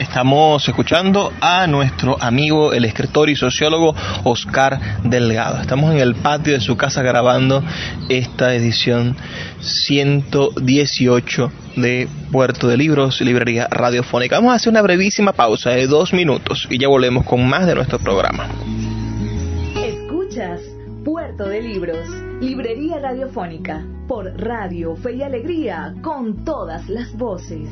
Estamos 0.00 0.66
escuchando 0.66 1.30
a 1.42 1.66
nuestro 1.66 2.16
amigo, 2.22 2.72
el 2.72 2.86
escritor 2.86 3.28
y 3.28 3.36
sociólogo 3.36 3.94
Oscar 4.24 5.02
Delgado. 5.04 5.60
Estamos 5.60 5.92
en 5.92 6.00
el 6.00 6.14
patio 6.14 6.54
de 6.54 6.60
su 6.60 6.78
casa 6.78 7.02
grabando 7.02 7.62
esta 8.08 8.54
edición 8.54 9.14
118 9.60 11.52
de 11.76 12.08
Puerto 12.32 12.66
de 12.66 12.78
Libros, 12.78 13.20
Librería 13.20 13.68
Radiofónica. 13.70 14.36
Vamos 14.36 14.52
a 14.52 14.56
hacer 14.56 14.70
una 14.70 14.80
brevísima 14.80 15.34
pausa 15.34 15.68
de 15.70 15.86
dos 15.86 16.14
minutos 16.14 16.66
y 16.70 16.78
ya 16.78 16.88
volvemos 16.88 17.26
con 17.26 17.46
más 17.46 17.66
de 17.66 17.74
nuestro 17.74 17.98
programa. 17.98 18.48
Escuchas 19.84 20.62
Puerto 21.04 21.46
de 21.46 21.60
Libros, 21.60 22.08
Librería 22.40 23.00
Radiofónica, 23.00 23.84
por 24.08 24.32
Radio 24.40 24.96
Fe 24.96 25.16
y 25.16 25.22
Alegría, 25.22 25.94
con 26.02 26.42
todas 26.42 26.88
las 26.88 27.12
voces. 27.12 27.68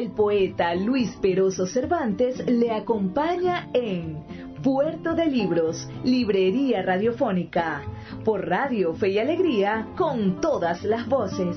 El 0.00 0.12
poeta 0.12 0.74
Luis 0.74 1.10
Peroso 1.20 1.66
Cervantes 1.66 2.42
le 2.46 2.70
acompaña 2.70 3.68
en 3.74 4.24
Puerto 4.62 5.14
de 5.14 5.26
Libros, 5.26 5.90
Librería 6.04 6.80
Radiofónica, 6.80 7.82
por 8.24 8.48
Radio 8.48 8.94
Fe 8.94 9.10
y 9.10 9.18
Alegría, 9.18 9.88
con 9.98 10.40
todas 10.40 10.84
las 10.84 11.06
voces. 11.06 11.54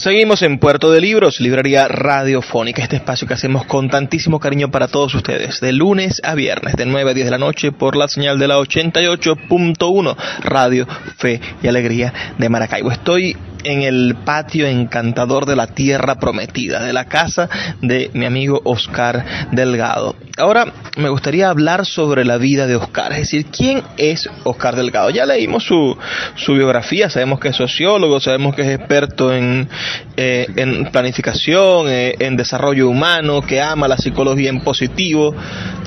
Seguimos 0.00 0.40
en 0.40 0.58
Puerto 0.58 0.90
de 0.90 1.02
Libros, 1.02 1.40
librería 1.40 1.86
radiofónica, 1.86 2.82
este 2.82 2.96
espacio 2.96 3.28
que 3.28 3.34
hacemos 3.34 3.66
con 3.66 3.90
tantísimo 3.90 4.40
cariño 4.40 4.70
para 4.70 4.88
todos 4.88 5.14
ustedes, 5.14 5.60
de 5.60 5.74
lunes 5.74 6.22
a 6.24 6.34
viernes, 6.34 6.74
de 6.76 6.86
9 6.86 7.10
a 7.10 7.12
10 7.12 7.26
de 7.26 7.30
la 7.30 7.36
noche, 7.36 7.70
por 7.70 7.96
la 7.96 8.08
señal 8.08 8.38
de 8.38 8.48
la 8.48 8.56
88.1, 8.56 10.16
Radio 10.40 10.86
Fe 11.18 11.38
y 11.62 11.68
Alegría 11.68 12.14
de 12.38 12.48
Maracaibo. 12.48 12.90
Estoy 12.90 13.36
en 13.64 13.82
el 13.82 14.16
patio 14.24 14.66
encantador 14.66 15.46
de 15.46 15.56
la 15.56 15.68
tierra 15.68 16.16
prometida, 16.16 16.82
de 16.82 16.92
la 16.92 17.06
casa 17.06 17.48
de 17.80 18.10
mi 18.14 18.26
amigo 18.26 18.60
Oscar 18.64 19.24
Delgado. 19.52 20.16
Ahora 20.36 20.72
me 20.96 21.08
gustaría 21.10 21.50
hablar 21.50 21.84
sobre 21.84 22.24
la 22.24 22.38
vida 22.38 22.66
de 22.66 22.76
Oscar, 22.76 23.12
es 23.12 23.18
decir, 23.18 23.46
¿quién 23.46 23.82
es 23.96 24.28
Oscar 24.44 24.76
Delgado? 24.76 25.10
Ya 25.10 25.26
leímos 25.26 25.64
su, 25.64 25.96
su 26.34 26.54
biografía, 26.54 27.10
sabemos 27.10 27.40
que 27.40 27.48
es 27.48 27.56
sociólogo, 27.56 28.20
sabemos 28.20 28.54
que 28.54 28.62
es 28.62 28.78
experto 28.78 29.32
en, 29.32 29.68
eh, 30.16 30.46
en 30.56 30.86
planificación, 30.86 31.88
eh, 31.88 32.14
en 32.18 32.36
desarrollo 32.36 32.88
humano, 32.88 33.42
que 33.42 33.60
ama 33.60 33.88
la 33.88 33.98
psicología 33.98 34.48
en 34.48 34.62
positivo, 34.62 35.34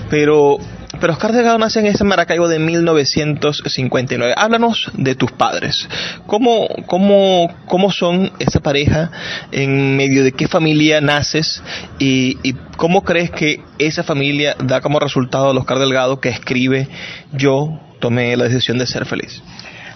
pero 0.10 0.60
pero 1.00 1.14
Oscar 1.14 1.32
Delgado 1.32 1.58
nace 1.58 1.80
en 1.80 1.88
ese 1.88 2.04
Maracaibo 2.04 2.48
de 2.48 2.60
1959. 2.60 4.34
Háblanos 4.38 4.92
de 4.94 5.16
tus 5.16 5.32
padres. 5.32 5.88
¿Cómo, 6.28 6.68
cómo, 6.86 7.54
cómo 7.66 7.92
son 7.92 8.32
esa 8.40 8.60
pareja? 8.60 9.12
¿En 9.52 9.98
medio 9.98 10.24
de 10.24 10.32
qué 10.32 10.48
familia 10.48 11.02
naces? 11.02 11.62
Y, 12.00 12.54
cómo 12.78 13.04
crees 13.04 13.32
que 13.32 13.62
esa 13.80 14.04
familia 14.04 14.56
da 14.64 14.82
como 14.82 15.00
resultado 15.00 15.52
al 15.52 15.58
Oscar 15.58 15.80
Delgado 15.80 16.20
que 16.20 16.30
escribe 16.30 16.88
Yo 17.32 17.80
tomé 18.00 18.36
la 18.36 18.46
decisión 18.46 18.78
de 18.78 18.86
ser 18.86 19.06
feliz? 19.06 19.42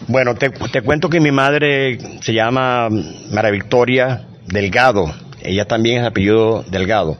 Bueno, 0.08 0.36
te, 0.36 0.50
te 0.50 0.82
cuento 0.82 1.10
que 1.10 1.19
mi 1.19 1.32
madre 1.32 1.98
se 2.21 2.34
llama 2.34 2.89
María 3.32 3.52
Victoria 3.52 4.28
Delgado. 4.45 5.13
Ella 5.41 5.65
también 5.65 6.02
es 6.02 6.08
apellido 6.08 6.63
Delgado 6.69 7.17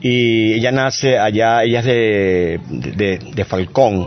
y 0.00 0.54
ella 0.54 0.72
nace 0.72 1.18
allá, 1.18 1.62
ella 1.64 1.80
es 1.80 1.86
de, 1.86 2.60
de, 2.68 3.18
de, 3.34 3.44
Falcón, 3.44 4.06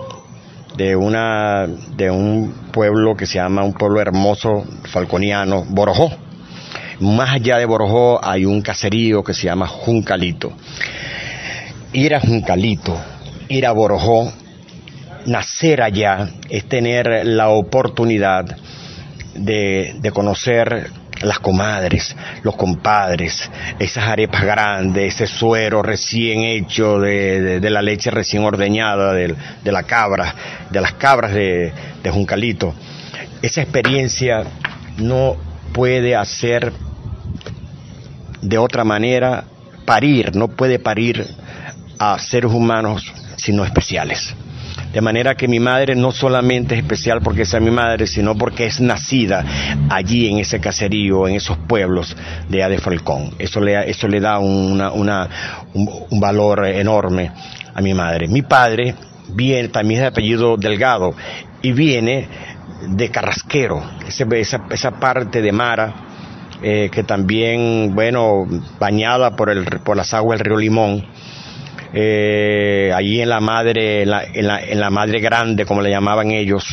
de 0.77 0.95
una 0.95 1.67
de 1.95 2.11
un 2.11 2.53
pueblo 2.71 3.15
que 3.15 3.25
se 3.25 3.35
llama 3.35 3.63
un 3.63 3.73
pueblo 3.73 3.99
hermoso 3.99 4.65
falconiano, 4.91 5.65
Borojó. 5.67 6.11
Más 6.99 7.31
allá 7.31 7.57
de 7.57 7.65
Borojó 7.65 8.23
hay 8.23 8.45
un 8.45 8.61
caserío 8.61 9.23
que 9.23 9.33
se 9.33 9.45
llama 9.45 9.67
Juncalito. 9.67 10.53
Ir 11.93 12.13
a 12.13 12.19
Juncalito, 12.19 12.99
ir 13.47 13.65
a 13.65 13.71
Borojó, 13.71 14.31
nacer 15.25 15.81
allá 15.81 16.29
es 16.49 16.65
tener 16.65 17.25
la 17.25 17.49
oportunidad 17.49 18.57
de, 19.33 19.95
de 19.99 20.11
conocer 20.11 20.91
las 21.21 21.39
comadres, 21.39 22.15
los 22.43 22.55
compadres, 22.55 23.49
esas 23.79 24.05
arepas 24.05 24.43
grandes, 24.43 25.15
ese 25.15 25.27
suero 25.27 25.81
recién 25.81 26.41
hecho 26.41 26.99
de, 26.99 27.59
de, 27.59 27.69
la 27.69 27.81
leche 27.81 28.11
recién 28.11 28.43
ordeñada 28.43 29.13
de, 29.13 29.35
de, 29.63 29.71
la 29.71 29.83
cabra, 29.83 30.33
de 30.69 30.81
las 30.81 30.93
cabras 30.93 31.33
de, 31.33 31.71
de 32.01 32.09
Juncalito. 32.09 32.73
Esa 33.41 33.61
experiencia 33.61 34.43
no 34.97 35.35
puede 35.73 36.15
hacer 36.15 36.73
de 38.41 38.57
otra 38.57 38.83
manera 38.83 39.43
parir, 39.85 40.35
no 40.35 40.47
puede 40.47 40.79
parir 40.79 41.25
a 41.97 42.17
seres 42.19 42.51
humanos 42.51 43.13
sino 43.35 43.63
especiales. 43.63 44.35
De 44.93 45.01
manera 45.01 45.35
que 45.35 45.47
mi 45.47 45.59
madre 45.59 45.95
no 45.95 46.11
solamente 46.11 46.73
es 46.73 46.81
especial 46.81 47.21
porque 47.21 47.45
sea 47.45 47.59
mi 47.59 47.69
madre, 47.69 48.07
sino 48.07 48.35
porque 48.35 48.65
es 48.65 48.81
nacida 48.81 49.45
allí 49.89 50.27
en 50.27 50.39
ese 50.39 50.59
caserío, 50.59 51.27
en 51.27 51.35
esos 51.35 51.57
pueblos 51.57 52.15
de 52.47 52.63
Ade 52.63 52.79
Falcón. 52.79 53.35
Eso 53.37 53.59
le, 53.59 53.89
eso 53.89 54.07
le 54.07 54.19
da 54.19 54.39
un, 54.39 54.81
valor 56.19 56.65
enorme 56.65 57.31
a 57.73 57.81
mi 57.81 57.93
madre. 57.93 58.27
Mi 58.27 58.41
padre 58.41 58.95
viene, 59.29 59.67
también 59.69 59.99
es 59.99 60.03
de 60.05 60.07
apellido 60.07 60.57
Delgado, 60.57 61.13
y 61.61 61.71
viene 61.71 62.27
de 62.87 63.09
Carrasquero, 63.09 63.83
esa 64.07 64.91
parte 64.99 65.41
de 65.41 65.51
Mara, 65.51 65.93
eh, 66.61 66.89
que 66.91 67.03
también, 67.03 67.93
bueno, 67.93 68.45
bañada 68.79 69.35
por, 69.35 69.49
el, 69.49 69.65
por 69.83 69.95
las 69.95 70.13
aguas 70.13 70.39
del 70.39 70.45
río 70.47 70.57
Limón, 70.57 71.05
eh, 71.93 72.91
allí 72.95 73.21
en 73.21 73.29
la 73.29 73.39
madre, 73.39 74.03
en 74.03 74.09
la, 74.09 74.23
en 74.23 74.47
la, 74.47 74.61
en 74.61 74.79
la 74.79 74.89
madre 74.89 75.19
grande, 75.19 75.65
como 75.65 75.81
le 75.81 75.89
llamaban 75.89 76.31
ellos, 76.31 76.63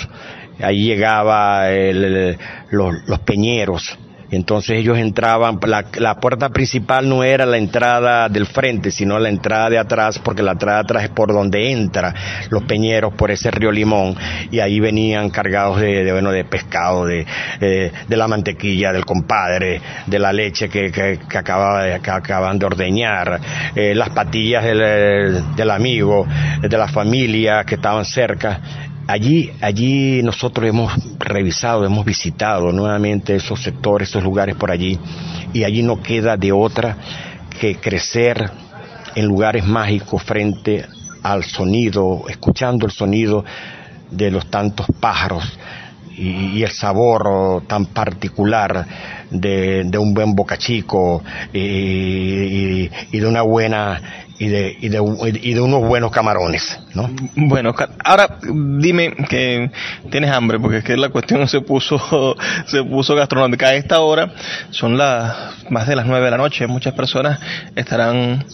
allí 0.61 0.85
llegaba 0.87 1.71
el, 1.71 2.39
los, 2.71 2.95
los 3.07 3.19
peñeros, 3.21 3.99
entonces 4.31 4.79
ellos 4.79 4.99
entraban, 4.99 5.59
la, 5.67 5.85
la, 5.95 6.17
puerta 6.17 6.49
principal 6.49 7.09
no 7.09 7.23
era 7.23 7.47
la 7.47 7.59
entrada 7.59 8.29
del 8.29 8.47
frente, 8.47 8.91
sino 8.91 9.19
la 9.19 9.29
entrada 9.29 9.71
de 9.71 9.79
atrás, 9.79 10.19
porque 10.19 10.43
la 10.43 10.53
entrada 10.53 10.79
de 10.79 10.85
atrás 10.85 11.05
es 11.05 11.11
por 11.11 11.33
donde 11.33 11.71
entra 11.71 12.15
los 12.51 12.65
peñeros, 12.65 13.15
por 13.15 13.31
ese 13.31 13.51
río 13.51 13.71
Limón, 13.71 14.17
y 14.51 14.61
ahí 14.61 14.81
venían 14.81 15.31
cargados 15.31 15.81
de, 15.81 16.05
de 16.05 16.13
bueno, 16.13 16.33
de 16.33 16.45
pescado, 16.45 17.07
de, 17.07 17.27
eh, 17.61 17.93
de 18.09 18.17
la 18.17 18.27
mantequilla 18.27 18.93
del 18.93 19.05
compadre, 19.05 19.81
de 20.07 20.19
la 20.19 20.33
leche 20.33 20.69
que, 20.69 20.91
que, 20.91 21.21
que 21.29 21.39
acababa 21.39 21.85
de, 21.85 22.01
que 22.01 22.11
acaban 22.11 22.59
de 22.59 22.67
ordeñar, 22.67 23.41
eh, 23.75 23.95
las 23.95 24.11
patillas 24.11 24.65
del, 24.65 25.55
del 25.55 25.71
amigo, 25.71 26.27
de 26.61 26.77
la 26.77 26.89
familia 26.89 27.65
que 27.65 27.77
estaban 27.77 28.05
cerca, 28.05 28.61
Allí, 29.09 29.53
allí 29.61 30.21
nosotros 30.25 30.69
hemos 30.69 30.93
revisado, 31.21 31.85
hemos 31.85 32.05
visitado 32.05 32.73
nuevamente 32.73 33.37
esos 33.37 33.63
sectores, 33.63 34.09
esos 34.09 34.25
lugares 34.25 34.57
por 34.57 34.73
allí, 34.73 34.99
y 35.53 35.63
allí 35.63 35.85
no 35.85 36.03
queda 36.03 36.37
de 36.37 36.51
otra 36.51 36.97
que 37.61 37.77
crecer 37.77 38.51
en 39.15 39.27
lugares 39.27 39.65
mágicos 39.65 40.25
frente 40.25 40.85
al 41.23 41.45
sonido, 41.45 42.25
escuchando 42.29 42.85
el 42.85 42.93
sonido 42.93 43.45
de 44.11 44.31
los 44.33 44.51
tantos 44.51 44.87
pájaros 44.99 45.57
y, 46.17 46.59
y 46.59 46.63
el 46.65 46.71
sabor 46.71 47.63
tan 47.69 47.87
particular 47.87 48.87
de, 49.31 49.85
de 49.85 49.99
un 49.99 50.15
buen 50.15 50.35
bocachico 50.35 51.23
y, 51.53 51.59
y, 51.61 52.91
y 53.13 53.19
de 53.19 53.27
una 53.27 53.43
buena 53.43 54.01
y 54.39 54.49
de, 54.49 54.77
y 54.81 54.89
de, 54.89 55.41
y 55.43 55.55
de 55.55 55.61
unos 55.61 55.83
buenos 55.83 56.11
camarones, 56.11 56.79
¿no? 56.95 57.11
Bueno, 57.37 57.75
ahora 58.05 58.39
dime 58.43 59.13
que 59.29 59.71
tienes 60.11 60.31
hambre, 60.31 60.59
porque 60.61 60.79
es 60.79 60.85
que 60.85 60.97
la 60.97 61.09
cuestión 61.09 61.47
se 61.49 61.61
puso, 61.61 62.37
se 62.67 62.85
puso 62.85 63.15
gastronómica. 63.15 63.69
A 63.69 63.75
esta 63.75 64.01
hora 64.01 64.33
son 64.71 64.99
las 64.99 65.71
más 65.71 65.87
de 65.87 65.97
las 65.97 66.07
nueve 66.07 66.25
de 66.27 66.31
la 66.31 66.37
noche, 66.37 66.67
muchas 66.67 66.95
personas 66.95 67.41
estarán 67.75 68.45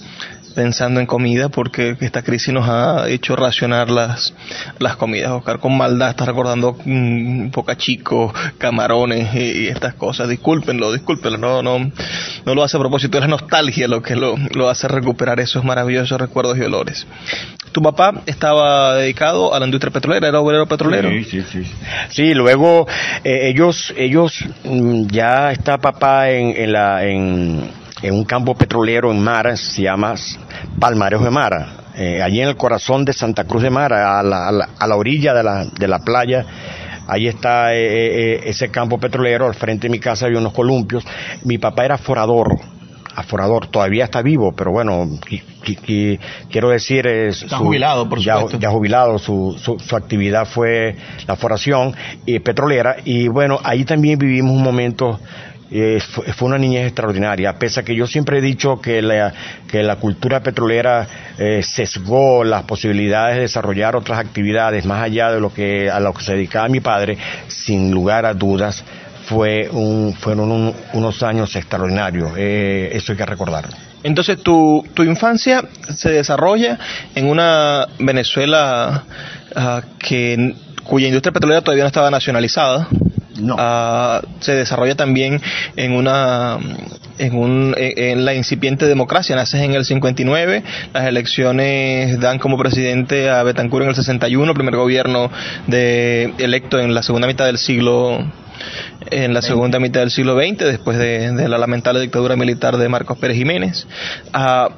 pensando 0.52 1.00
en 1.00 1.06
comida 1.06 1.48
porque 1.48 1.96
esta 2.00 2.22
crisis 2.22 2.52
nos 2.52 2.68
ha 2.68 3.08
hecho 3.08 3.36
racionar 3.36 3.90
las, 3.90 4.34
las 4.78 4.96
comidas. 4.96 5.32
Oscar, 5.32 5.58
con 5.58 5.76
maldad 5.76 6.10
estás 6.10 6.26
recordando 6.26 6.76
un 6.86 7.50
mm, 7.54 7.76
chico, 7.76 8.32
camarones 8.58 9.34
y, 9.34 9.68
estas 9.68 9.94
cosas. 9.94 10.28
Discúlpenlo, 10.28 10.92
discúlpenlo, 10.92 11.38
no, 11.38 11.62
no, 11.62 11.90
no 12.44 12.54
lo 12.54 12.62
hace 12.62 12.76
a 12.76 12.80
propósito, 12.80 13.18
es 13.18 13.22
la 13.22 13.28
nostalgia 13.28 13.88
lo 13.88 14.02
que 14.02 14.16
lo, 14.16 14.36
lo 14.54 14.68
hace 14.68 14.88
recuperar 14.88 15.40
esos 15.40 15.64
maravillosos 15.64 16.20
recuerdos 16.20 16.58
y 16.58 16.62
olores. 16.62 17.06
Tu 17.72 17.80
papá 17.80 18.22
estaba 18.26 18.96
dedicado 18.96 19.54
a 19.54 19.58
la 19.58 19.64
industria 19.64 19.92
petrolera, 19.92 20.28
era 20.28 20.40
obrero 20.40 20.66
petrolero. 20.66 21.08
Sí, 21.10 21.24
sí, 21.24 21.42
sí. 21.50 21.64
Sí, 22.10 22.34
luego 22.34 22.86
eh, 23.24 23.48
ellos, 23.48 23.94
ellos 23.96 24.44
mm, 24.64 25.06
ya 25.06 25.52
está 25.52 25.78
papá 25.78 26.30
en, 26.30 26.54
en 26.56 26.72
la, 26.72 27.04
en, 27.04 27.70
en 28.02 28.14
un 28.14 28.24
campo 28.24 28.54
petrolero 28.54 29.10
en 29.10 29.22
Mara, 29.22 29.56
se 29.56 29.82
llama 29.82 30.14
Palmarejo 30.78 31.24
de 31.24 31.30
Mara, 31.30 31.68
eh, 31.96 32.20
allí 32.22 32.40
en 32.40 32.48
el 32.48 32.56
corazón 32.56 33.04
de 33.04 33.12
Santa 33.12 33.44
Cruz 33.44 33.62
de 33.62 33.70
Mara, 33.70 34.18
a 34.18 34.22
la, 34.22 34.48
a 34.78 34.86
la, 34.86 34.96
orilla 34.96 35.32
de 35.32 35.42
la, 35.42 35.64
de 35.64 35.88
la 35.88 36.00
playa. 36.00 36.44
Ahí 37.06 37.28
está 37.28 37.74
eh, 37.74 38.48
ese 38.48 38.70
campo 38.70 38.98
petrolero, 38.98 39.46
al 39.46 39.54
frente 39.54 39.88
de 39.88 39.90
mi 39.90 39.98
casa 39.98 40.26
había 40.26 40.38
unos 40.38 40.52
columpios. 40.52 41.04
Mi 41.44 41.58
papá 41.58 41.84
era 41.84 41.98
forador, 41.98 42.58
aforador, 43.14 43.66
todavía 43.68 44.04
está 44.04 44.22
vivo, 44.22 44.52
pero 44.56 44.72
bueno, 44.72 45.08
quiero 46.50 46.70
decir... 46.70 47.06
Es 47.06 47.42
está 47.42 47.58
jubilado, 47.58 48.08
por 48.08 48.20
ya, 48.20 48.34
supuesto. 48.34 48.58
Ya 48.58 48.70
jubilado, 48.70 49.18
su, 49.18 49.56
su, 49.58 49.96
actividad 49.96 50.46
fue 50.46 50.96
la 51.26 51.36
foración 51.36 51.94
y 52.26 52.38
petrolera, 52.38 52.96
y 53.04 53.28
bueno, 53.28 53.60
ahí 53.62 53.84
también 53.84 54.18
vivimos 54.18 54.52
un 54.52 54.62
momento 54.62 55.20
eh, 55.72 56.00
fue, 56.00 56.48
una 56.48 56.58
niñez 56.58 56.86
extraordinaria, 56.86 57.58
pese 57.58 57.80
a 57.80 57.82
que 57.82 57.94
yo 57.94 58.06
siempre 58.06 58.38
he 58.38 58.40
dicho 58.40 58.80
que 58.80 59.00
la, 59.00 59.32
que 59.66 59.82
la 59.82 59.96
cultura 59.96 60.42
petrolera 60.42 61.06
eh, 61.38 61.62
sesgó 61.62 62.44
las 62.44 62.64
posibilidades 62.64 63.36
de 63.36 63.42
desarrollar 63.42 63.96
otras 63.96 64.18
actividades 64.18 64.84
más 64.84 65.02
allá 65.02 65.32
de 65.32 65.40
lo 65.40 65.52
que 65.52 65.90
a 65.90 65.98
lo 65.98 66.12
que 66.12 66.24
se 66.24 66.32
dedicaba 66.32 66.68
mi 66.68 66.80
padre, 66.80 67.16
sin 67.48 67.90
lugar 67.90 68.26
a 68.26 68.34
dudas, 68.34 68.84
fue 69.24 69.68
un, 69.70 70.14
fueron 70.14 70.74
unos 70.92 71.22
años 71.22 71.54
extraordinarios. 71.56 72.32
Eh, 72.36 72.90
eso 72.92 73.12
hay 73.12 73.18
que 73.18 73.26
recordarlo. 73.26 73.74
Entonces, 74.02 74.42
tu, 74.42 74.84
tu 74.94 75.04
infancia 75.04 75.64
se 75.94 76.10
desarrolla 76.10 76.78
en 77.14 77.30
una 77.30 77.86
Venezuela 77.98 79.04
ah, 79.54 79.82
cuya 80.84 81.06
industria 81.06 81.32
petrolera 81.32 81.62
todavía 81.62 81.84
no 81.84 81.88
estaba 81.88 82.10
nacionalizada. 82.10 82.88
No. 83.42 83.56
Ah, 83.58 84.22
se 84.40 84.54
desarrolla 84.54 84.94
también 84.94 85.40
en 85.76 85.92
una 85.92 86.58
en, 87.18 87.36
un, 87.36 87.74
en 87.76 88.24
la 88.24 88.34
incipiente 88.34 88.86
democracia. 88.86 89.36
Naces 89.36 89.62
en 89.62 89.74
el 89.74 89.84
59, 89.84 90.62
las 90.94 91.06
elecciones 91.06 92.20
dan 92.20 92.38
como 92.38 92.56
presidente 92.56 93.30
a 93.30 93.42
Betancourt 93.42 93.82
en 93.84 93.90
el 93.90 93.96
61, 93.96 94.54
primer 94.54 94.76
gobierno 94.76 95.30
de 95.66 96.32
electo 96.38 96.78
en 96.78 96.94
la 96.94 97.02
segunda 97.02 97.26
mitad 97.26 97.46
del 97.46 97.58
siglo 97.58 98.24
en 99.10 99.34
la 99.34 99.42
segunda 99.42 99.80
mitad 99.80 100.00
del 100.00 100.10
siglo 100.10 100.36
XX, 100.36 100.58
después 100.58 100.96
de, 100.96 101.48
la 101.48 101.58
lamentable 101.58 102.00
dictadura 102.00 102.36
militar 102.36 102.76
de 102.76 102.88
Marcos 102.88 103.18
Pérez 103.18 103.36
Jiménez. 103.36 103.86
Ah, 104.32 104.68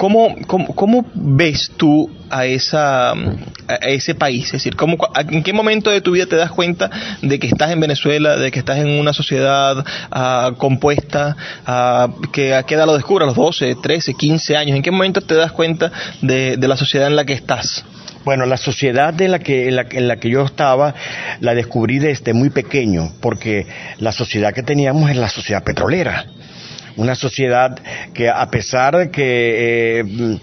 ¿Cómo, 0.00 0.34
cómo, 0.46 1.04
ves 1.12 1.72
tú 1.76 2.10
a, 2.30 2.46
esa, 2.46 3.10
a 3.10 3.74
ese 3.86 4.14
país? 4.14 4.46
Es 4.46 4.52
decir, 4.52 4.74
¿cómo, 4.74 4.96
¿en 5.14 5.42
qué 5.42 5.52
momento 5.52 5.90
de 5.90 6.00
tu 6.00 6.12
vida 6.12 6.24
te 6.24 6.36
das 6.36 6.50
cuenta 6.52 6.90
de 7.20 7.38
que 7.38 7.46
estás 7.46 7.70
en 7.70 7.80
Venezuela, 7.80 8.38
de 8.38 8.50
que 8.50 8.60
estás 8.60 8.78
en 8.78 8.98
una 8.98 9.12
sociedad 9.12 9.84
ah, 10.10 10.52
compuesta, 10.56 11.36
uh, 11.68 12.30
que 12.32 12.54
a 12.54 12.62
qué 12.62 12.76
edad 12.76 12.86
lo 12.86 12.94
descubres, 12.94 13.24
a 13.24 13.26
los 13.26 13.36
12, 13.36 13.74
13, 13.74 14.14
15 14.14 14.56
años? 14.56 14.74
¿En 14.74 14.82
qué 14.82 14.90
momento 14.90 15.20
te 15.20 15.34
das 15.34 15.52
cuenta 15.52 15.92
de, 16.22 16.56
de 16.56 16.66
la 16.68 16.78
sociedad 16.78 17.06
en 17.06 17.16
la 17.16 17.26
que 17.26 17.34
estás? 17.34 17.84
Bueno, 18.24 18.46
la 18.46 18.56
sociedad 18.56 19.20
en 19.20 19.32
la, 19.32 19.38
que, 19.38 19.68
en, 19.68 20.08
la, 20.08 20.16
que 20.16 20.30
yo 20.30 20.44
estaba 20.46 20.94
la 21.40 21.54
descubrí 21.54 21.98
desde 21.98 22.32
muy 22.32 22.48
pequeño, 22.48 23.12
porque 23.20 23.66
la 23.98 24.12
sociedad 24.12 24.54
que 24.54 24.62
teníamos 24.62 25.10
es 25.10 25.16
la 25.16 25.28
sociedad 25.28 25.62
petrolera. 25.62 26.24
Una 26.96 27.14
sociedad 27.14 27.78
que 28.14 28.28
a 28.28 28.50
pesar 28.50 28.96
de 28.96 29.10
que 29.10 30.00
eh, 30.00 30.38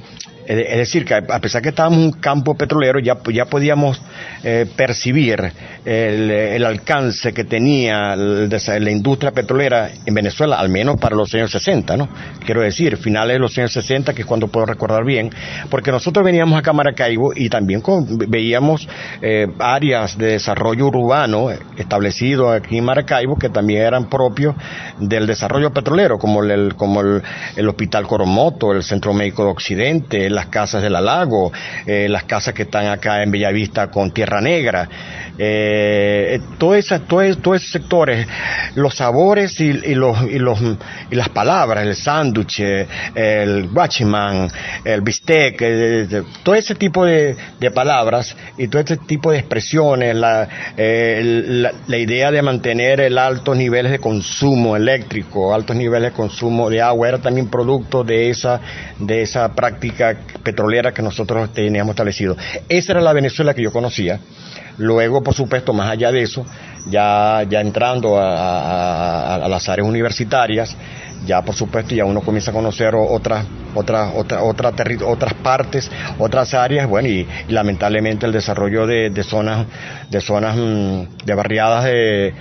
es 0.47 0.77
decir, 0.77 1.03
que 1.03 1.13
a 1.13 1.39
pesar 1.39 1.62
que 1.62 1.69
estábamos 1.69 1.99
en 1.99 2.05
un 2.05 2.12
campo 2.13 2.55
petrolero, 2.55 2.99
ya, 2.99 3.17
ya 3.33 3.45
podíamos 3.45 4.01
eh, 4.43 4.65
percibir 4.75 5.51
el, 5.86 6.65
alcance 6.65 7.33
que 7.33 7.43
tenía 7.43 8.15
la 8.15 8.91
industria 8.91 9.31
petrolera 9.31 9.89
en 10.05 10.13
Venezuela, 10.13 10.60
al 10.60 10.69
menos 10.69 10.99
para 10.99 11.15
los 11.15 11.33
años 11.33 11.51
60, 11.51 11.97
¿no? 11.97 12.10
Quiero 12.45 12.62
decir, 12.62 12.97
finales 12.97 13.36
de 13.36 13.39
los 13.39 13.57
años 13.57 13.73
60, 13.73 14.13
que 14.13 14.21
es 14.21 14.27
cuando 14.27 14.47
puedo 14.47 14.65
recordar 14.65 15.05
bien, 15.05 15.29
porque 15.69 15.91
nosotros 15.91 16.25
veníamos 16.25 16.57
acá 16.57 16.71
a 16.71 16.73
Maracaibo 16.73 17.33
y 17.36 17.49
también 17.49 17.81
veíamos 18.27 18.88
eh, 19.21 19.47
áreas 19.60 20.17
de 20.17 20.27
desarrollo 20.33 20.88
urbano 20.88 21.49
establecidos 21.77 22.55
aquí 22.55 22.77
en 22.77 22.86
Maracaibo 22.86 23.38
que 23.38 23.49
también 23.49 23.81
eran 23.81 24.10
propios 24.10 24.55
del 24.99 25.27
desarrollo 25.27 25.71
petrolero, 25.71 26.17
como 26.17 26.43
el, 26.43 26.75
como 26.75 27.01
el, 27.01 27.67
Hospital 27.67 28.07
Coromoto, 28.07 28.71
el 28.71 28.83
Centro 28.83 29.13
Médico 29.13 29.43
de 29.43 29.51
Occidente, 29.51 30.29
las 30.38 30.47
casas 30.47 30.84
del 30.84 30.93
Lago, 30.93 31.52
eh, 31.86 32.08
las 32.08 32.23
casas 32.23 32.54
que 32.54 32.63
están 32.63 32.86
acá 32.88 33.23
en 33.23 33.32
Bellavista 33.32 33.89
con 33.89 34.12
Tierra 34.12 34.39
Negra, 34.39 34.88
eh, 35.38 36.39
todos 36.58 36.78
esos 36.78 37.02
sectores, 37.63 38.28
los 38.76 38.95
sabores 38.95 39.60
y, 39.60 39.73
los, 39.95 40.21
y, 40.23 40.38
los, 40.38 40.60
y 41.12 41.15
las 41.15 41.30
palabras, 41.30 41.86
el 41.86 41.95
sándwich, 41.95 42.60
el 43.15 43.67
guachimán, 43.69 44.50
el 44.84 45.02
bistec, 45.02 45.58
eh, 45.62 46.23
todo 46.43 46.56
ese 46.56 46.76
tipo 46.76 47.04
de, 47.04 47.36
palabras 47.73 48.36
y 48.58 48.67
todo 48.67 48.82
ese 48.82 48.97
tipo 48.97 49.32
de 49.32 49.39
expresiones, 49.39 50.15
la, 50.15 50.47
la, 50.78 51.71
la, 51.86 51.97
idea 51.97 52.32
de 52.32 52.41
mantener 52.41 53.02
el 53.02 53.17
altos 53.17 53.58
niveles 53.58 53.91
de 53.91 54.00
consumo 54.00 54.76
eléctrico, 54.76 55.54
altos 55.54 55.76
niveles 55.76 56.12
de 56.12 56.15
consumo 56.15 56.69
de 56.69 56.82
agua, 56.82 57.10
era 57.10 57.17
también 57.17 57.50
producto 57.50 58.04
de 58.04 58.30
esa, 58.30 58.62
de 59.00 59.21
esa 59.23 59.54
práctica 59.54 60.26
petrolera 60.43 60.93
que 60.93 61.01
nosotros 61.01 61.53
teníamos 61.53 61.91
establecido. 61.91 62.35
Esa 62.69 62.93
era 62.93 63.01
la 63.01 63.13
Venezuela 63.13 63.53
que 63.53 63.61
yo 63.61 63.71
conocía. 63.71 64.19
Luego, 64.77 65.23
por 65.23 65.33
supuesto, 65.33 65.73
más 65.73 65.89
allá 65.89 66.11
de 66.11 66.21
eso, 66.21 66.45
ya, 66.89 67.43
ya 67.49 67.61
entrando 67.61 68.17
a, 68.19 69.45
las 69.49 69.69
áreas 69.69 69.87
universitarias, 69.87 70.75
ya 71.25 71.41
por 71.41 71.55
supuesto 71.55 71.95
ya 71.95 72.05
uno 72.05 72.21
comienza 72.21 72.51
a 72.51 72.53
conocer 72.53 72.93
otras 72.95 73.45
otras 73.73 74.13
otras 74.15 74.41
otras 74.43 74.73
otras 75.03 75.33
partes 75.33 75.89
otras 76.19 76.53
áreas 76.53 76.87
bueno 76.87 77.09
y, 77.09 77.27
lamentablemente 77.49 78.27
el 78.27 78.31
desarrollo 78.31 78.85
de, 78.85 79.09
de 79.09 79.23
zonas 79.23 79.65
de 80.11 80.21
zonas 80.21 80.55
mm, 80.55 81.25
de 81.25 81.33
barriadas 81.33 81.85
de 81.85 82.33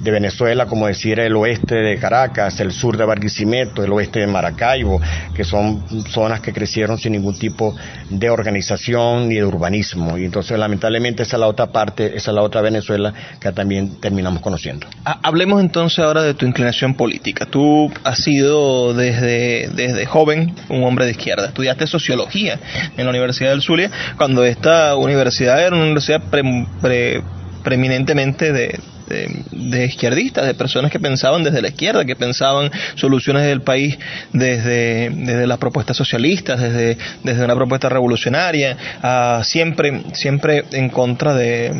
de 0.00 0.10
Venezuela, 0.10 0.66
como 0.66 0.86
decir 0.86 1.18
el 1.20 1.34
oeste 1.36 1.74
de 1.74 1.98
Caracas, 1.98 2.60
el 2.60 2.72
sur 2.72 2.96
de 2.96 3.04
Barquisimeto, 3.04 3.82
el 3.82 3.92
oeste 3.92 4.20
de 4.20 4.26
Maracaibo, 4.26 5.00
que 5.34 5.44
son 5.44 5.82
zonas 6.08 6.40
que 6.40 6.52
crecieron 6.52 6.98
sin 6.98 7.12
ningún 7.12 7.38
tipo 7.38 7.74
de 8.10 8.30
organización 8.30 9.28
ni 9.28 9.36
de 9.36 9.44
urbanismo. 9.44 10.18
Y 10.18 10.24
entonces, 10.24 10.58
lamentablemente, 10.58 11.22
esa 11.22 11.36
es 11.36 11.40
la 11.40 11.48
otra 11.48 11.66
parte, 11.66 12.16
esa 12.16 12.30
es 12.30 12.34
la 12.34 12.42
otra 12.42 12.60
Venezuela 12.60 13.12
que 13.40 13.52
también 13.52 14.00
terminamos 14.00 14.42
conociendo. 14.42 14.86
Hablemos 15.04 15.60
entonces 15.60 15.98
ahora 16.00 16.22
de 16.22 16.34
tu 16.34 16.46
inclinación 16.46 16.94
política. 16.94 17.46
Tú 17.46 17.92
has 18.04 18.18
sido 18.18 18.94
desde, 18.94 19.68
desde 19.74 20.06
joven 20.06 20.54
un 20.68 20.84
hombre 20.84 21.06
de 21.06 21.12
izquierda. 21.12 21.46
Estudiaste 21.46 21.86
sociología 21.86 22.58
en 22.96 23.04
la 23.04 23.10
Universidad 23.10 23.50
del 23.50 23.62
Zulia, 23.62 23.90
cuando 24.16 24.44
esta 24.44 24.96
universidad 24.96 25.60
era 25.60 25.74
una 25.74 25.84
universidad 25.84 26.22
preeminentemente 27.62 28.52
de, 28.52 28.78
de, 29.06 29.86
izquierdistas, 29.86 30.46
de 30.46 30.54
personas 30.54 30.90
que 30.90 31.00
pensaban 31.00 31.44
desde 31.44 31.62
la 31.62 31.68
izquierda, 31.68 32.04
que 32.04 32.16
pensaban 32.16 32.70
soluciones 32.94 33.44
del 33.44 33.62
país 33.62 33.98
desde, 34.32 35.10
desde 35.10 35.46
las 35.46 35.58
propuestas 35.58 35.96
socialistas, 35.96 36.60
desde, 36.60 36.98
desde 37.22 37.44
una 37.44 37.54
propuesta 37.54 37.88
revolucionaria, 37.88 38.76
siempre, 39.42 40.02
siempre 40.12 40.64
en 40.72 40.88
contra 40.88 41.34
de 41.34 41.72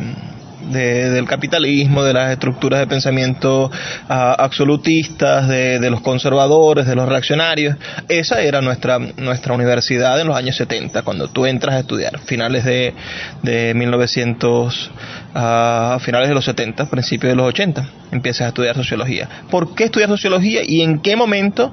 del 0.71 1.27
capitalismo, 1.27 2.03
de 2.03 2.13
las 2.13 2.33
estructuras 2.33 2.81
de 2.81 2.87
pensamiento 2.87 3.71
absolutistas, 4.09 5.49
de, 5.49 5.91
los 5.91 6.01
conservadores, 6.01 6.87
de 6.87 6.95
los 6.95 7.09
reaccionarios. 7.09 7.77
Esa 8.09 8.41
era 8.41 8.61
nuestra, 8.61 8.99
nuestra 8.99 9.55
universidad 9.55 10.21
en 10.21 10.27
los 10.27 10.37
años 10.37 10.57
70, 10.57 11.03
cuando 11.03 11.29
tú 11.29 11.47
entras 11.47 11.77
a 11.77 11.79
estudiar, 11.81 12.19
finales 12.21 12.65
de, 12.65 12.95
de 13.43 13.75
1900, 13.75 14.91
a 15.35 15.99
finales 16.01 16.29
de 16.29 16.35
los 16.35 16.45
70, 16.45 16.87
principios 16.87 17.31
de 17.31 17.37
los 17.37 17.47
80, 17.47 17.89
empiezas 18.13 18.43
a 18.43 18.49
estudiar 18.49 18.75
sociología. 18.75 19.29
¿Por 19.51 19.75
qué 19.75 19.85
estudiar 19.85 20.09
sociología 20.09 20.61
y 20.67 20.83
en 20.83 21.01
qué 21.01 21.17
momento 21.17 21.73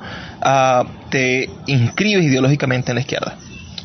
te 1.10 1.50
inscribes 1.68 2.26
ideológicamente 2.26 2.92
en 2.92 2.96
la 2.96 3.02
izquierda? 3.02 3.38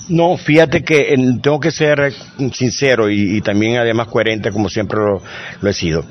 No, 0.09 0.37
fíjate 0.39 0.83
que 0.83 1.15
tengo 1.43 1.61
que 1.61 1.71
ser 1.71 2.13
sincero 2.53 3.11
y, 3.11 3.41
también 3.43 3.77
además 3.77 4.09
coherente 4.09 4.51
como 4.51 4.69
siempre 4.69 4.99
lo, 4.99 5.69
he 5.69 5.73
sido. 5.75 6.05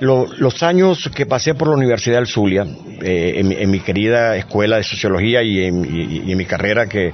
los 0.00 0.62
años 0.62 1.10
que 1.14 1.26
pasé 1.26 1.54
por 1.54 1.68
la 1.68 1.74
Universidad 1.74 2.16
del 2.16 2.26
Zulia, 2.26 2.64
eh, 3.00 3.34
en, 3.36 3.70
mi 3.70 3.80
querida 3.80 4.36
escuela 4.36 4.76
de 4.76 4.84
sociología 4.84 5.42
y 5.42 5.64
en, 5.64 6.36
mi 6.36 6.44
carrera 6.44 6.86
que 6.86 7.12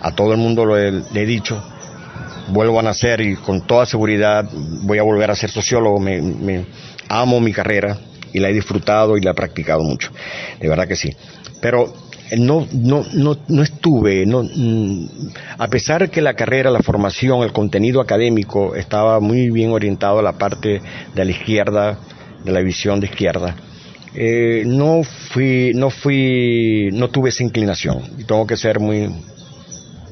a 0.00 0.12
todo 0.14 0.32
el 0.32 0.38
mundo 0.38 0.64
lo 0.64 0.76
he, 0.76 0.90
le 0.90 1.22
he 1.22 1.26
dicho, 1.26 1.62
vuelvo 2.48 2.80
a 2.80 2.82
nacer 2.82 3.20
y 3.20 3.36
con 3.36 3.66
toda 3.66 3.86
seguridad 3.86 4.48
voy 4.82 4.98
a 4.98 5.02
volver 5.02 5.30
a 5.30 5.36
ser 5.36 5.50
sociólogo, 5.50 6.00
me, 6.00 6.64
amo 7.08 7.40
mi 7.40 7.52
carrera 7.52 7.98
y 8.32 8.40
la 8.40 8.48
he 8.48 8.52
disfrutado 8.52 9.16
y 9.16 9.20
la 9.20 9.30
he 9.30 9.34
practicado 9.34 9.82
mucho, 9.82 10.10
de 10.60 10.68
verdad 10.68 10.88
que 10.88 10.96
sí. 10.96 11.10
Pero 11.60 11.92
no, 12.38 12.66
no, 12.72 13.04
no, 13.12 13.36
no 13.48 13.62
estuve, 13.62 14.24
no, 14.26 14.42
mm, 14.42 15.08
a 15.58 15.68
pesar 15.68 16.10
que 16.10 16.22
la 16.22 16.34
carrera, 16.34 16.70
la 16.70 16.80
formación, 16.80 17.42
el 17.42 17.52
contenido 17.52 18.00
académico 18.00 18.74
estaba 18.74 19.20
muy 19.20 19.50
bien 19.50 19.70
orientado 19.70 20.18
a 20.18 20.22
la 20.22 20.38
parte 20.38 20.80
de 21.14 21.24
la 21.24 21.30
izquierda, 21.30 21.98
de 22.44 22.52
la 22.52 22.60
visión 22.60 23.00
de 23.00 23.06
izquierda, 23.06 23.56
eh, 24.14 24.62
no 24.66 25.02
fui, 25.02 25.72
no 25.74 25.90
fui, 25.90 26.90
no 26.92 27.08
tuve 27.08 27.30
esa 27.30 27.42
inclinación, 27.42 28.02
y 28.18 28.24
tengo 28.24 28.46
que 28.46 28.56
ser 28.56 28.80
muy, 28.80 29.08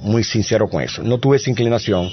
muy 0.03 0.25
sincero 0.25 0.69
con 0.69 0.83
eso, 0.83 1.03
no 1.03 1.19
tuve 1.19 1.37
esa 1.39 1.51
inclinación, 1.51 2.11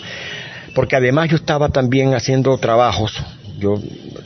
porque 0.74 0.96
además 0.96 1.30
yo 1.30 1.38
estaba 1.38 1.70
también 1.70 2.14
haciendo 2.14 2.56
trabajos. 2.60 3.12
Yo 3.58 3.82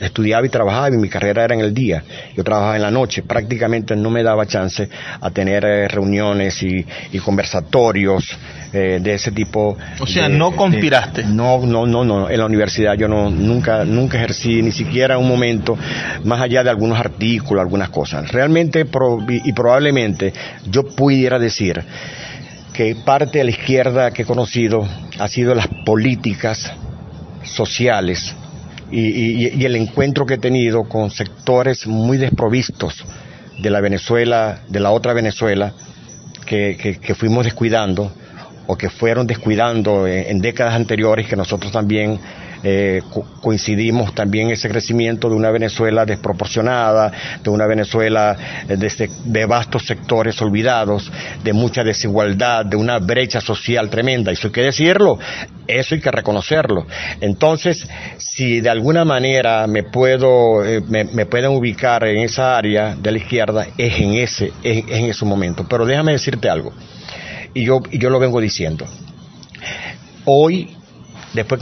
estudiaba 0.06 0.46
y 0.46 0.50
trabajaba 0.50 0.88
y 0.88 0.98
mi 0.98 1.08
carrera 1.08 1.44
era 1.44 1.54
en 1.54 1.60
el 1.60 1.72
día. 1.74 2.02
Yo 2.36 2.44
trabajaba 2.44 2.76
en 2.76 2.82
la 2.82 2.90
noche. 2.90 3.22
Prácticamente 3.22 3.96
no 3.96 4.10
me 4.10 4.22
daba 4.22 4.46
chance 4.46 4.88
a 5.20 5.30
tener 5.30 5.64
eh, 5.64 5.88
reuniones 5.88 6.62
y, 6.62 6.84
conversatorios 7.24 8.36
eh, 8.72 8.98
de 9.00 9.14
ese 9.14 9.30
tipo. 9.30 9.76
O 10.00 10.06
sea, 10.06 10.28
no 10.28 10.52
conspiraste. 10.56 11.24
no, 11.24 11.64
no, 11.64 11.86
no, 11.86 12.04
no. 12.04 12.28
En 12.28 12.38
la 12.38 12.46
universidad 12.46 12.94
yo 12.94 13.06
no, 13.06 13.30
nunca, 13.30 13.84
nunca 13.84 14.18
ejercí 14.18 14.62
ni 14.62 14.72
siquiera 14.72 15.18
un 15.18 15.28
momento 15.28 15.78
más 16.24 16.40
allá 16.40 16.64
de 16.64 16.70
algunos 16.70 16.98
artículos, 16.98 17.62
algunas 17.62 17.90
cosas. 17.90 18.30
Realmente 18.30 18.84
y 19.28 19.52
probablemente 19.52 20.32
yo 20.68 20.84
pudiera 20.84 21.38
decir 21.38 21.82
que 22.72 22.96
parte 22.96 23.38
de 23.38 23.44
la 23.44 23.50
izquierda 23.50 24.10
que 24.10 24.22
he 24.22 24.24
conocido 24.24 24.86
ha 25.18 25.28
sido 25.28 25.54
las 25.54 25.68
políticas 25.84 26.72
sociales 27.44 28.34
y, 28.92 29.64
el 29.64 29.76
encuentro 29.76 30.26
que 30.26 30.34
he 30.34 30.38
tenido 30.38 30.84
con 30.84 31.10
sectores 31.10 31.86
muy 31.86 32.18
desprovistos 32.18 33.04
de 33.58 33.70
la 33.70 33.80
Venezuela, 33.80 34.60
de 34.68 34.80
la 34.80 34.90
otra 34.90 35.14
Venezuela, 35.14 35.72
que, 36.44 37.14
fuimos 37.18 37.44
descuidando 37.44 38.12
o 38.66 38.76
que 38.76 38.90
fueron 38.90 39.26
descuidando 39.26 40.06
en 40.06 40.40
décadas 40.40 40.74
anteriores 40.74 41.26
que 41.26 41.36
nosotros 41.36 41.72
también 41.72 42.18
eh, 42.64 43.02
coincidimos 43.40 44.14
también 44.14 44.50
ese 44.50 44.68
crecimiento 44.68 45.28
de 45.28 45.34
una 45.34 45.50
Venezuela 45.50 46.06
desproporcionada, 46.06 47.12
de 47.42 47.50
una 47.50 47.66
Venezuela 47.66 48.36
eh, 48.68 48.76
de, 48.76 49.10
de, 49.24 49.46
vastos 49.46 49.84
sectores 49.84 50.40
olvidados, 50.40 51.10
de 51.42 51.52
mucha 51.52 51.82
desigualdad, 51.82 52.64
de 52.64 52.76
una 52.76 52.98
brecha 52.98 53.40
social 53.40 53.90
tremenda. 53.90 54.30
Eso 54.30 54.48
hay 54.48 54.52
que 54.52 54.62
decirlo, 54.62 55.18
eso 55.66 55.94
hay 55.94 56.00
que 56.00 56.10
reconocerlo. 56.10 56.86
Entonces, 57.20 57.86
si 58.18 58.60
de 58.60 58.70
alguna 58.70 59.04
manera 59.04 59.66
me 59.66 59.82
puedo, 59.82 60.64
eh, 60.64 60.82
me, 60.88 61.26
pueden 61.26 61.50
ubicar 61.50 62.04
en 62.04 62.18
esa 62.18 62.56
área 62.56 62.94
de 62.94 63.10
la 63.10 63.18
izquierda, 63.18 63.66
es 63.76 63.98
en 63.98 64.14
ese, 64.14 64.52
es, 64.62 64.84
en 64.88 65.06
ese 65.06 65.24
momento. 65.24 65.66
Pero 65.68 65.84
déjame 65.84 66.12
decirte 66.12 66.48
algo, 66.48 66.72
y 67.54 67.64
yo, 67.64 67.80
y 67.90 67.98
yo 67.98 68.08
lo 68.08 68.20
vengo 68.20 68.40
diciendo. 68.40 68.86
Hoy 70.24 70.76
después 71.34 71.60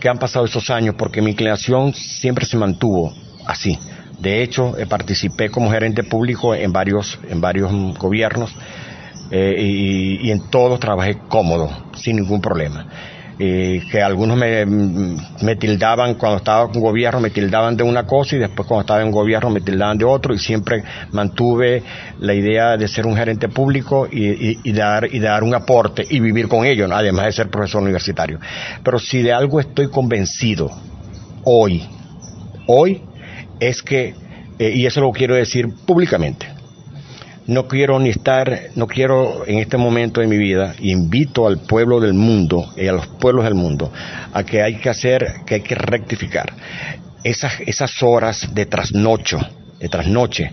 que, 0.00 0.08
han 0.08 0.18
pasado 0.18 0.44
esos 0.44 0.70
años, 0.70 0.94
porque 0.96 1.22
mi 1.22 1.30
inclinación 1.30 1.94
siempre 1.94 2.46
se 2.46 2.56
mantuvo 2.56 3.14
así. 3.46 3.78
De 4.18 4.42
hecho, 4.42 4.76
eh, 4.78 4.86
participé 4.86 5.50
como 5.50 5.70
gerente 5.70 6.04
público 6.04 6.54
en 6.54 6.72
varios, 6.72 7.18
en 7.28 7.40
varios 7.40 7.72
gobiernos 7.98 8.52
eh, 9.30 9.56
y, 9.58 10.30
en 10.30 10.48
todos 10.50 10.78
trabajé 10.78 11.18
cómodo, 11.28 11.70
sin 11.94 12.16
ningún 12.16 12.40
problema 12.40 12.86
que 13.38 14.02
algunos 14.02 14.36
me, 14.36 15.56
tildaban 15.56 16.14
cuando 16.14 16.38
estaba 16.38 16.68
con 16.70 16.80
gobierno, 16.80 17.20
me 17.20 17.30
tildaban 17.30 17.76
de 17.76 17.82
una 17.82 18.04
cosa 18.06 18.36
y 18.36 18.38
después 18.38 18.68
cuando 18.68 18.82
estaba 18.82 19.02
en 19.02 19.10
gobierno 19.10 19.50
me 19.50 19.60
tildaban 19.60 19.98
de 19.98 20.04
otro 20.04 20.34
y 20.34 20.38
siempre 20.38 20.82
mantuve 21.12 21.82
la 22.20 22.34
idea 22.34 22.76
de 22.76 22.86
ser 22.88 23.06
un 23.06 23.16
gerente 23.16 23.48
público 23.48 24.08
y, 24.10 24.72
dar, 24.72 25.08
y 25.12 25.18
dar 25.18 25.42
un 25.42 25.54
aporte 25.54 26.06
y 26.08 26.20
vivir 26.20 26.48
con 26.48 26.64
ellos, 26.64 26.90
además 26.92 27.26
de 27.26 27.32
ser 27.32 27.48
profesor 27.48 27.82
universitario. 27.82 28.38
Pero 28.82 28.98
si 28.98 29.22
de 29.22 29.32
algo 29.32 29.60
estoy 29.60 29.88
convencido 29.88 30.70
hoy, 31.44 31.82
hoy 32.66 33.02
es 33.60 33.82
que, 33.82 34.14
eh, 34.58 34.72
y 34.74 34.86
eso 34.86 35.00
lo 35.00 35.10
quiero 35.12 35.34
decir 35.34 35.68
públicamente, 35.86 36.51
no 37.46 37.66
quiero 37.66 37.98
ni 37.98 38.10
estar, 38.10 38.70
no 38.76 38.86
quiero 38.86 39.46
en 39.46 39.58
este 39.58 39.76
momento 39.76 40.20
de 40.20 40.26
mi 40.26 40.36
vida, 40.36 40.74
invito 40.80 41.46
al 41.46 41.58
pueblo 41.58 42.00
del 42.00 42.14
mundo 42.14 42.72
y 42.76 42.86
a 42.86 42.92
los 42.92 43.06
pueblos 43.06 43.44
del 43.44 43.54
mundo 43.54 43.92
a 44.32 44.44
que 44.44 44.62
hay 44.62 44.76
que 44.76 44.88
hacer, 44.88 45.26
que 45.44 45.56
hay 45.56 45.60
que 45.60 45.74
rectificar 45.74 46.52
esas, 47.24 47.60
esas 47.66 48.02
horas 48.02 48.54
de 48.54 48.66
trasnocho, 48.66 49.40
de 49.78 49.88
trasnoche 49.88 50.52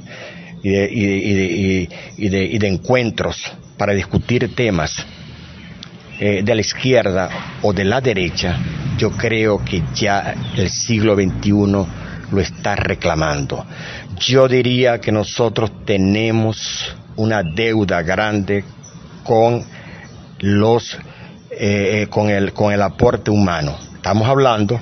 y 0.64 0.70
de, 0.70 0.90
y 0.92 2.28
de, 2.28 2.44
y 2.44 2.58
de, 2.58 2.68
encuentros 2.68 3.52
para 3.78 3.94
discutir 3.94 4.54
temas 4.56 5.06
eh, 6.20 6.42
de 6.44 6.56
la 6.56 6.62
izquierda 6.62 7.30
o 7.62 7.72
de 7.72 7.86
la 7.86 8.02
derecha, 8.02 8.58
yo 8.98 9.12
creo 9.12 9.64
que 9.64 9.84
ya 9.94 10.36
el 10.58 10.70
siglo 10.70 11.16
XXI 11.16 12.09
lo 12.32 12.42
está 12.42 12.76
reclamando. 12.76 13.66
Yo 14.18 14.48
diría 14.48 15.00
que 15.00 15.12
nosotros 15.12 15.86
tenemos 15.86 16.96
una 17.16 17.44
deuda 17.44 18.02
grande 18.02 18.64
con 19.24 19.64
los 20.40 20.98
eh, 21.52 22.08
con 22.10 22.30
el 22.30 22.54
con 22.54 22.72
el 22.74 22.82
aporte 22.82 23.32
humano. 23.32 23.76
Estamos 23.96 24.28
hablando 24.28 24.80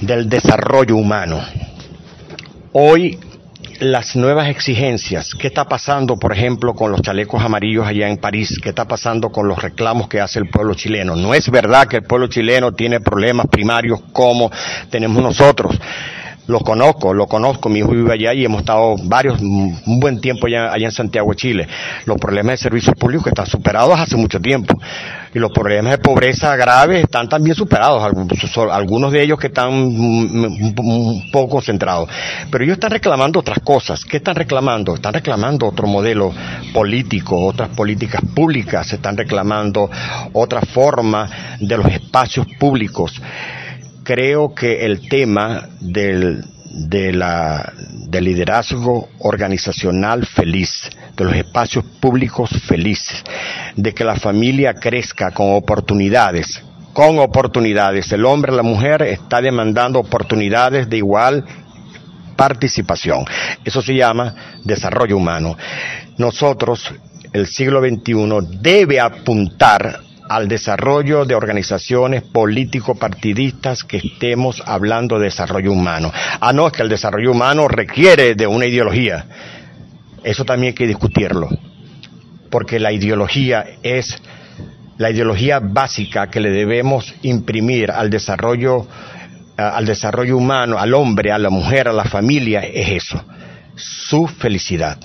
del 0.00 0.28
desarrollo 0.28 0.96
humano. 0.96 1.40
Hoy 2.72 3.18
las 3.80 4.16
nuevas 4.16 4.48
exigencias, 4.48 5.34
qué 5.38 5.46
está 5.46 5.64
pasando, 5.64 6.16
por 6.18 6.32
ejemplo, 6.32 6.74
con 6.74 6.90
los 6.90 7.00
chalecos 7.02 7.42
amarillos 7.42 7.86
allá 7.86 8.08
en 8.08 8.16
París, 8.16 8.58
qué 8.62 8.70
está 8.70 8.86
pasando 8.86 9.30
con 9.30 9.46
los 9.46 9.60
reclamos 9.62 10.08
que 10.08 10.20
hace 10.20 10.40
el 10.40 10.48
pueblo 10.48 10.74
chileno. 10.74 11.14
No 11.14 11.34
es 11.34 11.48
verdad 11.50 11.86
que 11.86 11.96
el 11.96 12.02
pueblo 12.02 12.26
chileno 12.26 12.72
tiene 12.72 13.00
problemas 13.00 13.46
primarios 13.46 14.00
como 14.12 14.50
tenemos 14.90 15.22
nosotros. 15.22 15.78
Lo 16.48 16.60
conozco, 16.60 17.12
lo 17.12 17.26
conozco, 17.26 17.68
mi 17.68 17.80
hijo 17.80 17.90
vive 17.90 18.12
allá 18.12 18.32
y 18.32 18.44
hemos 18.44 18.60
estado 18.60 18.96
varios, 19.04 19.38
un 19.40 20.00
buen 20.00 20.20
tiempo 20.20 20.46
allá, 20.46 20.72
allá 20.72 20.86
en 20.86 20.92
Santiago, 20.92 21.32
Chile. 21.34 21.68
Los 22.06 22.16
problemas 22.16 22.52
de 22.52 22.56
servicios 22.56 22.96
públicos 22.96 23.26
están 23.28 23.46
superados 23.46 24.00
hace 24.00 24.16
mucho 24.16 24.40
tiempo 24.40 24.74
y 25.38 25.40
los 25.40 25.52
problemas 25.52 25.92
de 25.92 25.98
pobreza 25.98 26.56
grave 26.56 27.00
están 27.00 27.28
también 27.28 27.56
superados, 27.56 28.02
algunos 28.70 29.12
de 29.12 29.22
ellos 29.22 29.38
que 29.38 29.46
están 29.46 29.72
un 29.72 31.28
poco 31.32 31.56
concentrados. 31.56 32.08
Pero 32.50 32.64
ellos 32.64 32.74
están 32.74 32.90
reclamando 32.90 33.40
otras 33.40 33.60
cosas. 33.60 34.04
¿Qué 34.04 34.18
están 34.18 34.34
reclamando? 34.34 34.94
Están 34.94 35.14
reclamando 35.14 35.66
otro 35.66 35.86
modelo 35.86 36.32
político, 36.72 37.46
otras 37.46 37.70
políticas 37.70 38.20
públicas, 38.34 38.92
están 38.92 39.16
reclamando 39.16 39.90
otra 40.32 40.60
forma 40.60 41.56
de 41.60 41.76
los 41.76 41.86
espacios 41.86 42.46
públicos 42.58 43.20
creo 44.08 44.54
que 44.54 44.86
el 44.86 45.06
tema 45.06 45.68
del, 45.80 46.42
de 46.70 47.12
la, 47.12 47.72
del 48.08 48.24
liderazgo 48.24 49.08
organizacional 49.20 50.26
feliz, 50.26 50.90
de 51.16 51.24
los 51.24 51.34
espacios 51.34 51.84
públicos 52.00 52.50
felices, 52.66 53.24
de 53.76 53.94
que 53.94 54.04
la 54.04 54.16
familia 54.16 54.74
crezca 54.74 55.30
con 55.30 55.54
oportunidades, 55.54 56.62
con 56.92 57.18
oportunidades. 57.18 58.12
El 58.12 58.24
hombre, 58.24 58.52
la 58.52 58.62
mujer 58.62 59.02
está 59.02 59.40
demandando 59.40 59.98
oportunidades 59.98 60.88
de 60.88 60.98
igual 60.98 61.44
participación. 62.36 63.24
Eso 63.64 63.82
se 63.82 63.94
llama 63.94 64.34
desarrollo 64.64 65.16
humano. 65.16 65.56
Nosotros, 66.18 66.92
el 67.32 67.46
siglo 67.46 67.80
XXI, 67.80 68.58
debe 68.60 69.00
apuntar 69.00 70.07
al 70.28 70.48
desarrollo 70.48 71.24
de 71.24 71.34
organizaciones 71.34 72.22
político-partidistas 72.22 73.84
que 73.84 73.98
estemos 73.98 74.62
hablando 74.66 75.18
de 75.18 75.26
desarrollo 75.26 75.72
humano. 75.72 76.12
Ah, 76.40 76.52
no, 76.52 76.66
es 76.66 76.72
que 76.72 76.82
el 76.82 76.88
desarrollo 76.88 77.32
humano 77.32 77.68
requiere 77.68 78.34
de 78.34 78.46
una 78.46 78.66
ideología. 78.66 79.26
Eso 80.22 80.44
también 80.44 80.72
hay 80.72 80.74
que 80.74 80.86
discutirlo, 80.86 81.48
porque 82.50 82.78
la 82.78 82.92
ideología 82.92 83.64
es 83.82 84.20
la 84.98 85.10
ideología 85.10 85.60
básica 85.60 86.28
que 86.28 86.40
le 86.40 86.50
debemos 86.50 87.14
imprimir 87.22 87.90
al 87.90 88.10
desarrollo, 88.10 88.86
al 89.56 89.86
desarrollo 89.86 90.36
humano, 90.36 90.78
al 90.78 90.92
hombre, 90.92 91.30
a 91.30 91.38
la 91.38 91.50
mujer, 91.50 91.88
a 91.88 91.92
la 91.92 92.04
familia, 92.04 92.60
es 92.60 93.04
eso, 93.04 93.24
su 93.76 94.26
felicidad. 94.26 94.98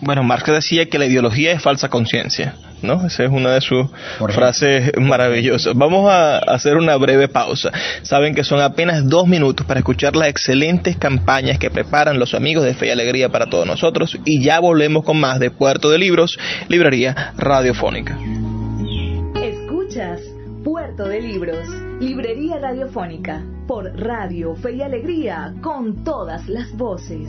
Bueno, 0.00 0.22
Marx 0.22 0.46
decía 0.46 0.88
que 0.88 0.98
la 0.98 1.06
ideología 1.06 1.52
es 1.52 1.62
falsa 1.62 1.88
conciencia. 1.88 2.54
¿No? 2.82 3.06
Esa 3.06 3.24
es 3.24 3.30
una 3.30 3.52
de 3.52 3.60
sus 3.60 3.86
frases 4.30 4.92
maravillosas. 4.98 5.74
Vamos 5.74 6.10
a 6.10 6.38
hacer 6.38 6.76
una 6.76 6.96
breve 6.96 7.28
pausa. 7.28 7.72
Saben 8.02 8.34
que 8.34 8.44
son 8.44 8.60
apenas 8.60 9.08
dos 9.08 9.26
minutos 9.26 9.66
para 9.66 9.80
escuchar 9.80 10.16
las 10.16 10.28
excelentes 10.28 10.96
campañas 10.96 11.58
que 11.58 11.70
preparan 11.70 12.18
los 12.18 12.34
amigos 12.34 12.64
de 12.64 12.74
Fe 12.74 12.86
y 12.88 12.90
Alegría 12.90 13.28
para 13.28 13.46
todos 13.46 13.66
nosotros 13.66 14.18
y 14.24 14.42
ya 14.42 14.60
volvemos 14.60 15.04
con 15.04 15.18
más 15.18 15.38
de 15.38 15.50
Puerto 15.50 15.90
de 15.90 15.98
Libros, 15.98 16.38
Librería 16.68 17.32
Radiofónica. 17.36 18.18
Escuchas 19.42 20.20
Puerto 20.64 21.06
de 21.06 21.20
Libros, 21.20 21.68
Librería 22.00 22.58
Radiofónica, 22.58 23.44
por 23.68 23.84
Radio 23.98 24.54
Fe 24.56 24.74
y 24.74 24.82
Alegría, 24.82 25.54
con 25.62 26.02
todas 26.02 26.48
las 26.48 26.72
voces. 26.76 27.28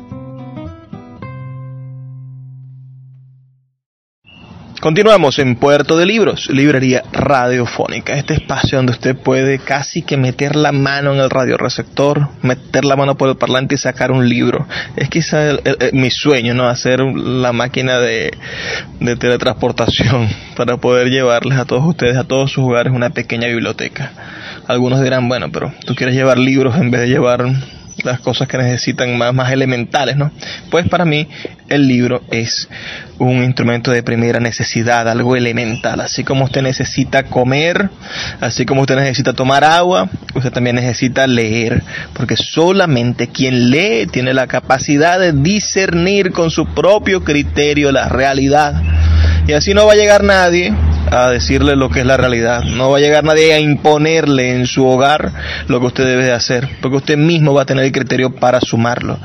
Continuamos 4.81 5.37
en 5.37 5.57
Puerto 5.57 5.95
de 5.95 6.07
Libros, 6.07 6.49
librería 6.49 7.03
radiofónica, 7.13 8.15
este 8.17 8.33
espacio 8.33 8.79
donde 8.79 8.93
usted 8.93 9.15
puede 9.15 9.59
casi 9.59 10.01
que 10.01 10.17
meter 10.17 10.55
la 10.55 10.71
mano 10.71 11.13
en 11.13 11.19
el 11.19 11.29
radioreceptor, 11.29 12.29
meter 12.41 12.83
la 12.85 12.95
mano 12.95 13.15
por 13.15 13.29
el 13.29 13.37
parlante 13.37 13.75
y 13.75 13.77
sacar 13.77 14.11
un 14.11 14.27
libro. 14.27 14.67
Es 14.95 15.07
quizá 15.07 15.59
mi 15.93 16.09
sueño, 16.09 16.55
¿no? 16.55 16.67
Hacer 16.67 16.99
la 16.99 17.53
máquina 17.53 17.99
de, 17.99 18.35
de 18.99 19.15
teletransportación 19.17 20.27
para 20.57 20.77
poder 20.77 21.11
llevarles 21.11 21.59
a 21.59 21.65
todos 21.65 21.85
ustedes, 21.85 22.17
a 22.17 22.23
todos 22.23 22.51
sus 22.51 22.63
hogares, 22.63 22.91
una 22.91 23.11
pequeña 23.11 23.49
biblioteca. 23.49 24.11
Algunos 24.65 24.99
dirán, 25.03 25.29
bueno, 25.29 25.51
pero 25.51 25.71
tú 25.85 25.93
quieres 25.93 26.15
llevar 26.15 26.39
libros 26.39 26.75
en 26.77 26.89
vez 26.89 27.01
de 27.01 27.07
llevar 27.09 27.45
las 28.03 28.19
cosas 28.19 28.47
que 28.47 28.57
necesitan 28.57 29.17
más, 29.17 29.33
más 29.33 29.51
elementales, 29.51 30.17
¿no? 30.17 30.31
Pues 30.69 30.87
para 30.87 31.05
mí 31.05 31.27
el 31.69 31.87
libro 31.87 32.21
es 32.31 32.67
un 33.17 33.43
instrumento 33.43 33.91
de 33.91 34.03
primera 34.03 34.39
necesidad, 34.39 35.07
algo 35.07 35.35
elemental. 35.35 36.01
Así 36.01 36.23
como 36.23 36.45
usted 36.45 36.61
necesita 36.61 37.23
comer, 37.23 37.89
así 38.39 38.65
como 38.65 38.81
usted 38.81 38.95
necesita 38.95 39.33
tomar 39.33 39.63
agua, 39.63 40.09
usted 40.33 40.51
también 40.51 40.75
necesita 40.75 41.27
leer, 41.27 41.83
porque 42.13 42.35
solamente 42.35 43.27
quien 43.27 43.69
lee 43.69 44.07
tiene 44.11 44.33
la 44.33 44.47
capacidad 44.47 45.19
de 45.19 45.33
discernir 45.33 46.31
con 46.31 46.51
su 46.51 46.73
propio 46.73 47.23
criterio 47.23 47.91
la 47.91 48.09
realidad. 48.09 48.81
Y 49.47 49.53
así 49.53 49.73
no 49.73 49.85
va 49.85 49.93
a 49.93 49.97
llegar 49.97 50.23
nadie 50.23 50.73
a 51.09 51.29
decirle 51.29 51.75
lo 51.75 51.89
que 51.89 52.01
es 52.01 52.05
la 52.05 52.17
realidad. 52.17 52.63
No 52.63 52.91
va 52.91 52.97
a 52.97 53.01
llegar 53.01 53.23
nadie 53.23 53.53
a 53.53 53.59
imponerle 53.59 54.55
en 54.55 54.67
su 54.67 54.85
hogar 54.85 55.31
lo 55.67 55.79
que 55.79 55.87
usted 55.87 56.05
debe 56.05 56.25
de 56.25 56.33
hacer, 56.33 56.69
porque 56.81 56.97
usted 56.97 57.17
mismo 57.17 57.53
va 57.53 57.63
a 57.63 57.65
tener 57.65 57.85
el 57.85 57.91
criterio 57.91 58.35
para 58.35 58.59
sumarlo. 58.61 59.19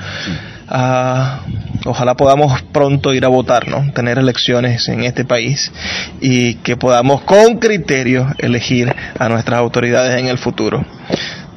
Ah, 0.68 1.40
ojalá 1.84 2.16
podamos 2.16 2.60
pronto 2.72 3.14
ir 3.14 3.24
a 3.24 3.28
votar, 3.28 3.68
¿no? 3.68 3.92
Tener 3.92 4.18
elecciones 4.18 4.88
en 4.88 5.04
este 5.04 5.24
país 5.24 5.72
y 6.20 6.54
que 6.56 6.76
podamos 6.76 7.22
con 7.22 7.58
criterio 7.58 8.26
elegir 8.38 8.92
a 9.18 9.28
nuestras 9.28 9.60
autoridades 9.60 10.18
en 10.18 10.26
el 10.28 10.38
futuro. 10.38 10.84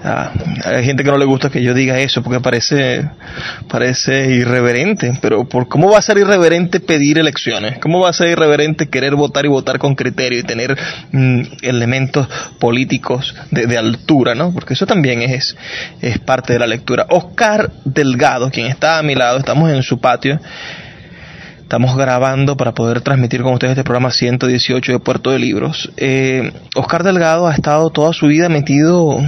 Ah, 0.01 0.31
hay 0.63 0.85
gente 0.85 1.03
que 1.03 1.11
no 1.11 1.17
le 1.17 1.25
gusta 1.25 1.49
que 1.49 1.61
yo 1.61 1.73
diga 1.73 1.99
eso 1.99 2.23
porque 2.23 2.39
parece, 2.39 3.09
parece 3.67 4.31
irreverente, 4.31 5.17
pero 5.21 5.43
¿por 5.43 5.67
cómo 5.67 5.91
va 5.91 5.99
a 5.99 6.01
ser 6.01 6.17
irreverente 6.17 6.79
pedir 6.79 7.17
elecciones? 7.17 7.79
¿Cómo 7.79 7.99
va 7.99 8.09
a 8.09 8.13
ser 8.13 8.29
irreverente 8.29 8.87
querer 8.87 9.15
votar 9.15 9.45
y 9.45 9.49
votar 9.49 9.77
con 9.77 9.95
criterio 9.95 10.39
y 10.39 10.43
tener 10.43 10.77
mm, 11.11 11.41
elementos 11.63 12.27
políticos 12.59 13.35
de, 13.51 13.65
de, 13.65 13.77
altura, 13.77 14.35
¿no? 14.35 14.53
Porque 14.53 14.73
eso 14.73 14.85
también 14.85 15.21
es, 15.21 15.57
es 16.01 16.17
parte 16.19 16.53
de 16.53 16.59
la 16.59 16.67
lectura. 16.67 17.05
Oscar 17.09 17.69
Delgado, 17.83 18.51
quien 18.51 18.67
está 18.67 18.99
a 18.99 19.03
mi 19.03 19.15
lado, 19.15 19.39
estamos 19.39 19.69
en 19.69 19.83
su 19.83 19.99
patio, 19.99 20.39
Estamos 21.69 21.95
grabando 21.95 22.57
para 22.57 22.71
poder 22.71 23.01
transmitir 23.01 23.43
con 23.43 23.53
ustedes 23.53 23.73
este 23.73 23.83
programa 23.83 24.09
118 24.09 24.91
de 24.91 24.97
Puerto 24.97 25.29
de 25.29 25.37
Libros. 25.37 25.91
Eh, 25.97 26.51
Oscar 26.73 27.03
Delgado 27.03 27.45
ha 27.45 27.53
estado 27.53 27.91
toda 27.91 28.11
su 28.11 28.25
vida 28.25 28.49
metido, 28.49 29.19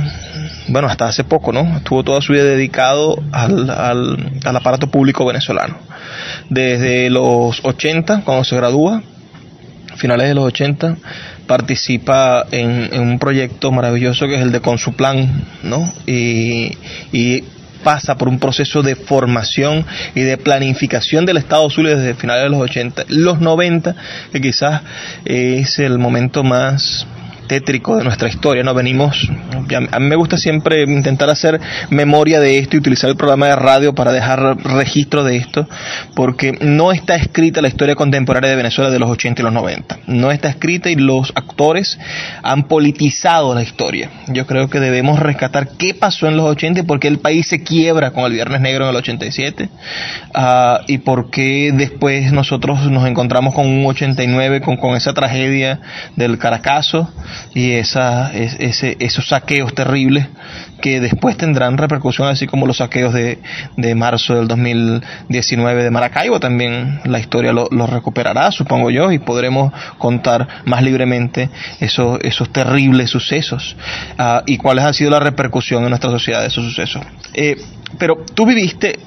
bueno, 0.67 0.87
hasta 0.87 1.05
hace 1.05 1.23
poco, 1.23 1.53
¿no? 1.53 1.77
Estuvo 1.77 2.03
toda 2.03 2.19
su 2.19 2.33
vida 2.33 2.43
dedicado 2.43 3.21
al, 3.31 3.69
al, 3.69 4.55
aparato 4.55 4.89
público 4.89 5.23
venezolano. 5.23 5.77
Desde 6.49 7.11
los 7.11 7.63
80, 7.63 8.23
cuando 8.25 8.43
se 8.43 8.55
gradúa, 8.55 9.03
finales 9.97 10.27
de 10.27 10.33
los 10.33 10.45
80, 10.45 10.97
participa 11.45 12.47
en, 12.49 12.89
en, 12.91 13.01
un 13.01 13.19
proyecto 13.19 13.71
maravilloso 13.71 14.25
que 14.25 14.37
es 14.37 14.41
el 14.41 14.51
de 14.51 14.61
Consuplan, 14.61 15.45
¿no? 15.61 15.93
Y, 16.07 16.75
y 17.13 17.43
pasa 17.83 18.17
por 18.17 18.27
un 18.27 18.39
proceso 18.39 18.81
de 18.81 18.95
formación 18.95 19.85
y 20.15 20.21
de 20.21 20.37
planificación 20.37 21.25
del 21.25 21.37
Estado 21.37 21.69
Sur 21.69 21.87
desde 21.87 22.13
finales 22.13 22.43
de 22.43 22.49
los 22.49 22.61
80, 22.61 23.05
los 23.09 23.39
90, 23.39 23.95
que 24.31 24.41
quizás 24.41 24.81
es 25.25 25.79
el 25.79 25.99
momento 25.99 26.43
más 26.43 27.05
tétrico 27.51 27.97
de 27.97 28.05
nuestra 28.05 28.29
historia, 28.29 28.63
¿no? 28.63 28.73
Venimos, 28.73 29.29
a 29.91 29.99
mí 29.99 30.05
me 30.07 30.15
gusta 30.15 30.37
siempre 30.37 30.83
intentar 30.83 31.29
hacer 31.29 31.59
memoria 31.89 32.39
de 32.39 32.59
esto 32.59 32.77
y 32.77 32.79
utilizar 32.79 33.09
el 33.09 33.17
programa 33.17 33.47
de 33.47 33.57
radio 33.57 33.93
para 33.93 34.13
dejar 34.13 34.55
registro 34.63 35.25
de 35.25 35.35
esto, 35.35 35.67
porque 36.15 36.53
no 36.61 36.93
está 36.93 37.15
escrita 37.15 37.61
la 37.61 37.67
historia 37.67 37.95
contemporánea 37.95 38.51
de 38.51 38.55
Venezuela 38.55 38.89
de 38.89 38.99
los 38.99 39.09
80 39.09 39.41
y 39.41 39.43
los 39.43 39.51
90. 39.51 39.99
No 40.07 40.31
está 40.31 40.47
escrita 40.47 40.89
y 40.91 40.95
los 40.95 41.33
actores 41.35 41.99
han 42.41 42.69
politizado 42.69 43.53
la 43.53 43.63
historia. 43.63 44.09
Yo 44.27 44.47
creo 44.47 44.69
que 44.69 44.79
debemos 44.79 45.19
rescatar 45.19 45.71
qué 45.77 45.93
pasó 45.93 46.29
en 46.29 46.37
los 46.37 46.45
80 46.45 46.79
y 46.79 46.83
por 46.83 47.01
qué 47.01 47.09
el 47.09 47.19
país 47.19 47.47
se 47.47 47.63
quiebra 47.63 48.11
con 48.11 48.23
el 48.23 48.31
Viernes 48.31 48.61
Negro 48.61 48.85
en 48.85 48.91
el 48.91 48.95
87 48.95 49.69
uh, 50.35 50.85
y 50.87 50.99
por 50.99 51.29
qué 51.29 51.73
después 51.73 52.31
nosotros 52.31 52.89
nos 52.89 53.05
encontramos 53.05 53.53
con 53.53 53.67
un 53.67 53.85
89 53.85 54.61
con, 54.61 54.77
con 54.77 54.95
esa 54.95 55.13
tragedia 55.13 55.81
del 56.15 56.37
Caracazo 56.37 57.11
y 57.53 57.73
esa, 57.73 58.31
ese, 58.33 58.97
esos 58.99 59.27
saqueos 59.27 59.73
terribles 59.73 60.27
que 60.81 60.99
después 60.99 61.37
tendrán 61.37 61.77
repercusión, 61.77 62.27
así 62.27 62.47
como 62.47 62.65
los 62.65 62.77
saqueos 62.77 63.13
de, 63.13 63.39
de 63.77 63.95
marzo 63.95 64.35
del 64.35 64.47
2019 64.47 65.83
de 65.83 65.91
Maracaibo. 65.91 66.39
También 66.39 67.01
la 67.05 67.19
historia 67.19 67.53
lo, 67.53 67.67
lo 67.71 67.87
recuperará, 67.87 68.51
supongo 68.51 68.89
yo, 68.89 69.11
y 69.11 69.19
podremos 69.19 69.73
contar 69.97 70.47
más 70.65 70.81
libremente 70.81 71.49
esos, 71.79 72.19
esos 72.21 72.51
terribles 72.51 73.09
sucesos 73.09 73.75
uh, 74.19 74.41
y 74.45 74.57
cuáles 74.57 74.85
han 74.85 74.93
sido 74.93 75.11
la 75.11 75.19
repercusión 75.19 75.83
en 75.83 75.89
nuestra 75.89 76.09
sociedad 76.09 76.41
de 76.41 76.47
esos 76.47 76.65
sucesos. 76.65 77.03
Eh, 77.33 77.55
pero 77.97 78.23
tú 78.33 78.45
viviste 78.45 78.99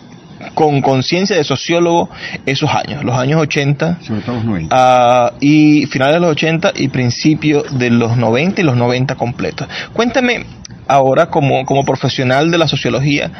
con 0.55 0.83
conciencia 0.83 1.37
de 1.37 1.45
sociólogo 1.45 2.11
esos 2.47 2.71
años, 2.71 3.05
los 3.05 3.17
años 3.17 3.41
80 3.41 3.99
los 4.09 4.45
90. 4.45 5.33
Uh, 5.33 5.37
y 5.41 5.87
finales 5.87 6.15
de 6.15 6.21
los 6.21 6.31
80 6.33 6.73
y 6.77 6.89
principios 6.89 7.79
de 7.79 7.91
los 7.91 8.17
90 8.17 8.61
y 8.61 8.65
los 8.65 8.77
90 8.77 9.15
completos. 9.17 9.69
Cuéntame 9.93 10.47
ahora 10.87 11.31
como, 11.31 11.65
como 11.65 11.85
profesional 11.85 12.51
de 12.51 12.59
la 12.59 12.69
sociología, 12.69 13.31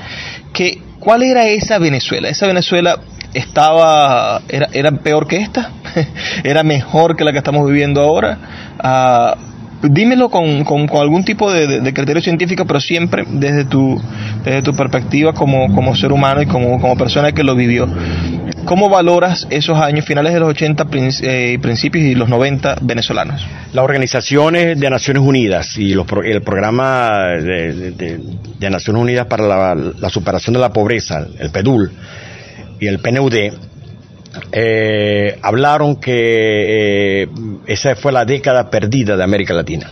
que, 0.53 0.81
¿cuál 0.99 1.23
era 1.23 1.47
esa 1.47 1.79
Venezuela? 1.79 2.29
Esa 2.29 2.47
Venezuela 2.47 2.99
estaba, 3.35 4.41
era, 4.49 4.69
era 4.73 4.93
peor 4.93 5.27
que 5.27 5.37
esta, 5.37 5.71
era 6.45 6.63
mejor 6.63 7.17
que 7.17 7.25
la 7.25 7.33
que 7.33 7.39
estamos 7.39 7.67
viviendo 7.67 8.01
ahora. 8.01 8.39
Uh, 8.83 9.54
dímelo 9.91 10.29
con, 10.29 10.65
con, 10.65 10.89
algún 11.01 11.25
tipo 11.25 11.53
de, 11.53 11.93
criterio 11.93 12.23
científico, 12.23 12.65
pero 12.67 12.81
siempre 12.81 13.25
desde 13.29 13.65
tu, 13.65 14.01
desde 14.45 14.63
tu 14.63 14.73
perspectiva 14.73 15.33
como, 15.33 15.73
como 15.75 15.95
ser 15.95 16.13
humano 16.13 16.43
y 16.43 16.47
como, 16.47 16.81
como 16.81 16.97
persona 16.97 17.33
que 17.33 17.43
lo 17.43 17.55
vivió. 17.55 17.89
¿Cómo 18.65 18.89
valoras 18.89 19.47
esos 19.51 19.79
años, 19.79 20.07
finales 20.07 20.33
de 20.33 20.41
los 20.41 20.49
80 20.49 20.87
eh, 21.23 21.59
principios 21.61 22.05
y 22.05 22.15
los 22.15 22.29
90 22.29 22.77
venezolanos? 22.81 23.47
Las 23.73 23.85
organizaciones 23.85 24.79
de 24.79 24.91
Naciones 24.91 25.23
Unidas 25.23 25.77
y 25.77 25.93
los, 25.95 26.07
el 26.25 26.43
programa 26.43 27.27
de, 27.41 27.93
de, 27.93 28.21
de 28.59 28.71
Naciones 28.71 29.03
Unidas 29.03 29.27
para 29.27 29.47
la, 29.47 29.75
la 29.75 30.09
superación 30.09 30.55
de 30.55 30.61
la 30.61 30.73
pobreza, 30.73 31.27
el 31.39 31.51
PEDUL, 31.51 31.93
y 32.81 32.87
el 32.87 32.99
PNUD, 32.99 33.35
eh, 34.53 35.39
hablaron 35.43 35.97
que 35.97 37.23
eh, 37.23 37.29
esa 37.67 37.95
fue 37.97 38.13
la 38.13 38.25
década 38.25 38.71
perdida 38.71 39.17
de 39.17 39.25
América 39.25 39.55
Latina. 39.55 39.91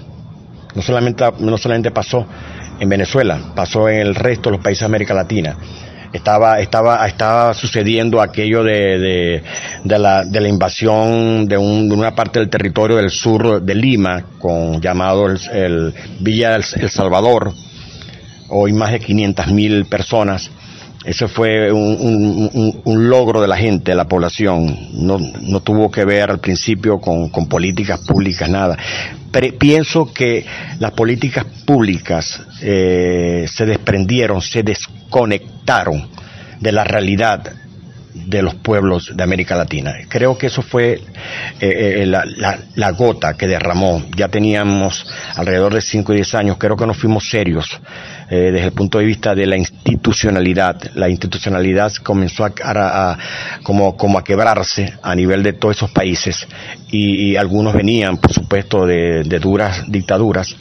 No 0.74 0.82
solamente, 0.82 1.24
no 1.38 1.58
solamente 1.58 1.90
pasó 1.90 2.26
en 2.80 2.88
Venezuela, 2.88 3.52
pasó 3.54 3.88
en 3.88 4.00
el 4.00 4.14
resto 4.14 4.50
de 4.50 4.56
los 4.56 4.64
países 4.64 4.80
de 4.80 4.86
América 4.86 5.14
Latina. 5.14 5.56
Estaba, 6.12 6.60
estaba, 6.60 7.06
estaba 7.06 7.54
sucediendo 7.54 8.20
aquello 8.20 8.62
de, 8.62 9.42
de, 9.82 9.98
la, 9.98 10.24
de 10.24 10.40
la 10.40 10.48
invasión 10.48 11.46
de, 11.48 11.56
un, 11.56 11.88
de, 11.88 11.94
una 11.94 12.14
parte 12.14 12.38
del 12.38 12.50
territorio 12.50 12.96
del 12.96 13.10
sur 13.10 13.62
de 13.62 13.74
Lima, 13.74 14.24
con 14.38 14.80
llamado 14.80 15.26
el, 15.26 15.94
Villa 16.20 16.54
El, 16.54 16.64
el 16.76 16.90
Salvador, 16.90 17.52
hoy 18.50 18.74
más 18.74 18.92
de 18.92 19.00
500 19.00 19.46
mil 19.48 19.86
personas 19.86 20.50
ese 21.04 21.26
fue 21.26 21.72
un, 21.72 22.80
un, 22.84 23.08
logro 23.08 23.40
de 23.40 23.48
la 23.48 23.56
gente, 23.56 23.90
de 23.90 23.96
la 23.96 24.06
población. 24.06 24.90
No, 24.92 25.18
no 25.18 25.60
tuvo 25.60 25.90
que 25.90 26.04
ver 26.04 26.30
al 26.30 26.38
principio 26.38 27.00
con, 27.00 27.28
con 27.30 27.48
políticas 27.48 28.00
públicas, 28.00 28.48
nada. 28.48 28.78
Pero 29.32 29.58
pienso 29.58 30.12
que 30.12 30.44
las 30.78 30.92
políticas 30.92 31.44
públicas 31.66 32.40
eh, 32.60 33.46
se 33.48 33.66
desprendieron, 33.66 34.40
se 34.42 34.62
desconectaron 34.62 36.08
de 36.60 36.70
la 36.70 36.84
realidad 36.84 37.52
de 38.14 38.42
los 38.42 38.54
pueblos 38.54 39.10
de 39.16 39.22
América 39.22 39.56
Latina. 39.56 39.94
Creo 40.08 40.36
que 40.36 40.46
eso 40.46 40.62
fue 40.62 40.92
eh, 40.92 41.00
eh, 41.60 42.06
la, 42.06 42.90
gota 42.92 43.34
que 43.34 43.48
derramó. 43.48 44.04
Ya 44.16 44.28
teníamos 44.28 45.06
alrededor 45.34 45.74
de 45.74 45.80
5 45.80 46.12
y 46.12 46.16
10 46.16 46.34
años, 46.34 46.56
creo 46.58 46.76
que 46.76 46.86
no 46.86 46.94
fuimos 46.94 47.28
serios 47.28 47.80
eh, 48.34 48.50
desde 48.50 48.68
el 48.68 48.72
punto 48.72 48.96
de 48.96 49.04
vista 49.04 49.34
de 49.34 49.44
la 49.44 49.58
institucionalidad. 49.58 50.80
La 50.94 51.10
institucionalidad 51.10 51.92
comenzó 52.02 52.46
a, 52.46 53.18
como, 53.62 53.94
como 53.94 54.18
a 54.18 54.24
quebrarse 54.24 54.94
a 55.02 55.14
nivel 55.14 55.42
de 55.42 55.52
todos 55.52 55.76
esos 55.76 55.90
países 55.90 56.48
y, 56.90 57.36
algunos 57.36 57.74
venían, 57.74 58.16
por 58.16 58.32
supuesto, 58.32 58.86
de, 58.86 59.22
duras 59.38 59.82
dictaduras 59.86 60.56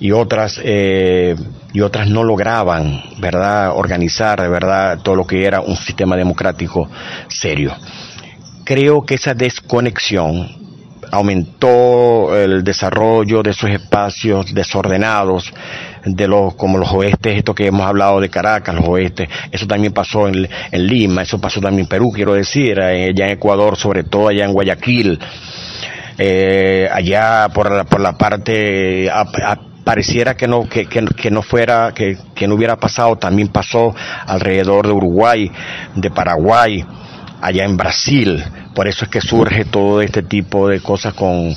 y 0.00 0.10
otras 0.12 0.58
eh, 0.64 1.36
y 1.74 1.82
otras 1.82 2.08
no 2.08 2.24
lograban, 2.24 3.02
verdad, 3.18 3.72
organizar, 3.76 4.48
verdad, 4.48 4.98
todo 5.02 5.14
lo 5.14 5.26
que 5.26 5.44
era 5.44 5.60
un 5.60 5.76
sistema 5.76 6.16
democrático 6.16 6.88
serio. 7.28 7.76
Creo 8.64 9.02
que 9.04 9.16
esa 9.16 9.34
desconexión 9.34 10.62
aumentó 11.10 12.34
el 12.34 12.64
desarrollo 12.64 13.42
de 13.42 13.50
esos 13.50 13.68
espacios 13.68 14.54
desordenados 14.54 15.52
de 16.04 16.28
los 16.28 16.54
como 16.54 16.78
los 16.78 16.92
oestes, 16.92 17.36
esto 17.36 17.54
que 17.54 17.66
hemos 17.66 17.86
hablado 17.86 18.20
de 18.20 18.28
Caracas, 18.28 18.74
los 18.74 18.88
oestes, 18.88 19.28
eso 19.50 19.66
también 19.66 19.92
pasó 19.92 20.28
en, 20.28 20.48
Lima, 20.72 21.22
eso 21.22 21.40
pasó 21.40 21.60
también 21.60 21.84
en 21.84 21.88
Perú, 21.88 22.10
quiero 22.14 22.34
decir, 22.34 22.78
eh, 22.78 23.10
allá 23.10 23.26
en 23.26 23.32
Ecuador, 23.32 23.76
sobre 23.76 24.04
todo 24.04 24.28
allá 24.28 24.44
en 24.44 24.52
Guayaquil, 24.52 25.18
eh, 26.18 26.88
allá 26.92 27.48
por 27.54 27.70
la, 27.70 27.84
por 27.84 28.00
la 28.00 28.16
parte 28.16 29.10
pareciera 29.84 30.36
que 30.36 30.46
no 30.46 30.68
que, 30.68 30.86
que, 30.86 31.30
no 31.30 31.42
fuera 31.42 31.92
que, 31.94 32.16
que 32.34 32.46
no 32.46 32.54
hubiera 32.54 32.76
pasado 32.76 33.16
también 33.16 33.48
pasó 33.48 33.94
alrededor 34.26 34.86
de 34.86 34.92
Uruguay 34.92 35.50
de 35.96 36.10
Paraguay 36.10 36.84
allá 37.40 37.64
en 37.64 37.76
Brasil. 37.76 38.42
Por 38.74 38.88
eso 38.88 39.04
es 39.04 39.10
que 39.10 39.20
surge 39.20 39.66
todo 39.66 40.00
este 40.00 40.22
tipo 40.22 40.68
de 40.68 40.80
cosas 40.80 41.12
con 41.12 41.54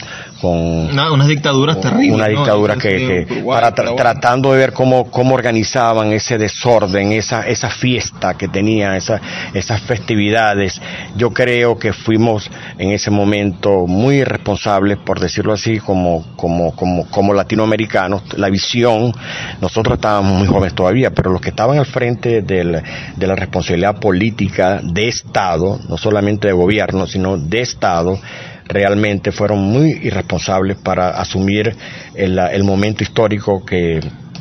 unas 0.49 1.27
dictaduras 1.27 1.79
terribles. 1.79 2.15
Una 2.15 2.27
dictadura 2.27 2.75
que, 2.75 3.43
para 3.45 3.73
tratando 3.73 4.51
de 4.51 4.59
ver 4.59 4.73
cómo, 4.73 5.09
cómo 5.09 5.35
organizaban 5.35 6.11
ese 6.11 6.37
desorden, 6.37 7.11
esa, 7.11 7.47
esa 7.47 7.69
fiesta 7.69 8.35
que 8.35 8.47
tenía, 8.47 8.95
esa, 8.97 9.21
esas 9.53 9.81
festividades. 9.81 10.81
Yo 11.15 11.31
creo 11.31 11.77
que 11.77 11.93
fuimos 11.93 12.49
en 12.77 12.91
ese 12.91 13.11
momento 13.11 13.87
muy 13.87 14.23
responsables, 14.23 14.97
por 14.97 15.19
decirlo 15.19 15.53
así, 15.53 15.79
como, 15.79 16.25
como, 16.35 16.75
como, 16.75 17.09
como 17.09 17.33
latinoamericanos. 17.33 18.37
La 18.37 18.49
visión, 18.49 19.13
nosotros 19.61 19.95
estábamos 19.95 20.39
muy 20.39 20.47
jóvenes 20.47 20.73
todavía, 20.73 21.11
pero 21.11 21.31
los 21.31 21.41
que 21.41 21.49
estaban 21.49 21.77
al 21.77 21.85
frente 21.85 22.41
del, 22.41 22.81
de 23.15 23.27
la 23.27 23.35
responsabilidad 23.35 23.99
política 23.99 24.79
de 24.83 25.07
Estado, 25.07 25.79
no 25.87 25.97
solamente 25.97 26.47
de 26.47 26.53
gobierno, 26.53 27.07
sino 27.07 27.37
de 27.37 27.61
Estado, 27.61 28.19
realmente 28.67 29.31
fueron 29.31 29.59
muy 29.59 29.91
irresponsables 30.03 30.77
para 30.77 31.09
asumir 31.09 31.75
el, 32.15 32.63
momento 32.63 33.03
histórico 33.03 33.65
que, 33.65 33.99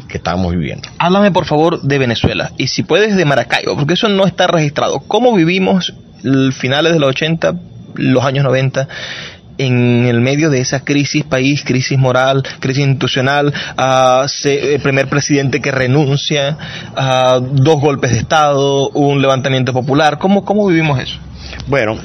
que 0.09 0.17
estábamos 0.17 0.53
viviendo. 0.53 0.89
Háblame 0.99 1.31
por 1.31 1.45
favor 1.45 1.83
de 1.83 1.99
Venezuela 1.99 2.53
y 2.57 2.69
si 2.69 2.83
puedes 2.83 3.17
de 3.17 3.25
Maracaibo, 3.25 3.77
porque 3.77 3.95
eso 3.95 4.09
no 4.09 4.27
está 4.27 4.47
registrado. 4.47 5.01
¿Cómo 5.01 5.35
vivimos 5.35 5.95
finales 6.53 6.95
de 6.95 6.99
los 6.99 7.11
80, 7.11 7.55
los 7.97 8.25
años 8.25 8.45
90? 8.45 8.89
en 9.59 10.07
el 10.07 10.21
medio 10.21 10.51
de 10.51 10.61
esa 10.61 10.85
crisis 10.85 11.25
país, 11.25 11.63
crisis 11.65 11.99
moral, 11.99 12.43
crisis 12.61 12.85
institucional, 12.85 13.53
uh, 13.79 14.27
el 14.45 14.81
primer 14.81 15.09
presidente 15.09 15.61
que 15.61 15.71
renuncia, 15.71 16.57
a 16.97 17.41
dos 17.41 17.81
golpes 17.81 18.11
de 18.11 18.19
Estado, 18.19 18.89
un 18.91 19.23
levantamiento 19.23 19.73
popular. 19.73 20.19
¿Cómo, 20.19 20.45
cómo 20.45 20.67
vivimos 20.67 21.01
eso? 21.01 21.19
Bueno, 21.69 21.99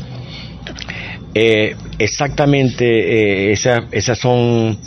eh, 1.35 1.75
exactamente 1.99 3.51
eh, 3.51 3.51
esas 3.51 4.17
son 4.17 4.79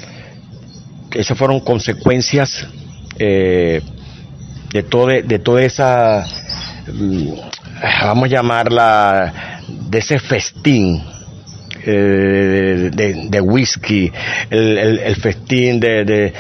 esas 1.14 1.38
fueron 1.38 1.60
consecuencias 1.60 2.66
eh, 3.18 3.80
de 4.72 4.82
todo 4.82 5.06
de 5.06 5.38
toda 5.38 5.62
esa 5.62 6.26
mm, 6.92 7.28
vamos 8.02 8.24
a 8.24 8.28
llamarla 8.28 9.60
de 9.68 9.98
ese 9.98 10.18
festín 10.18 11.02
de, 11.84 13.40
whisky, 13.42 14.12
el, 14.50 15.16
festín 15.16 15.80
de, 15.80 16.32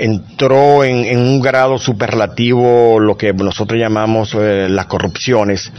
entró 0.00 0.82
en, 0.82 1.16
un 1.16 1.40
grado 1.40 1.78
superlativo 1.78 2.98
lo 2.98 3.16
que 3.16 3.32
nosotros 3.32 3.78
llamamos 3.78 4.34
las 4.34 4.86
corrupciones 4.86 5.70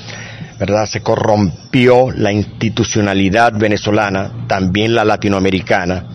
¿verdad? 0.65 0.85
Se 0.85 1.01
corrompió 1.01 2.09
la 2.11 2.31
institucionalidad 2.31 3.51
venezolana, 3.51 4.31
también 4.47 4.95
la 4.95 5.03
latinoamericana, 5.03 6.05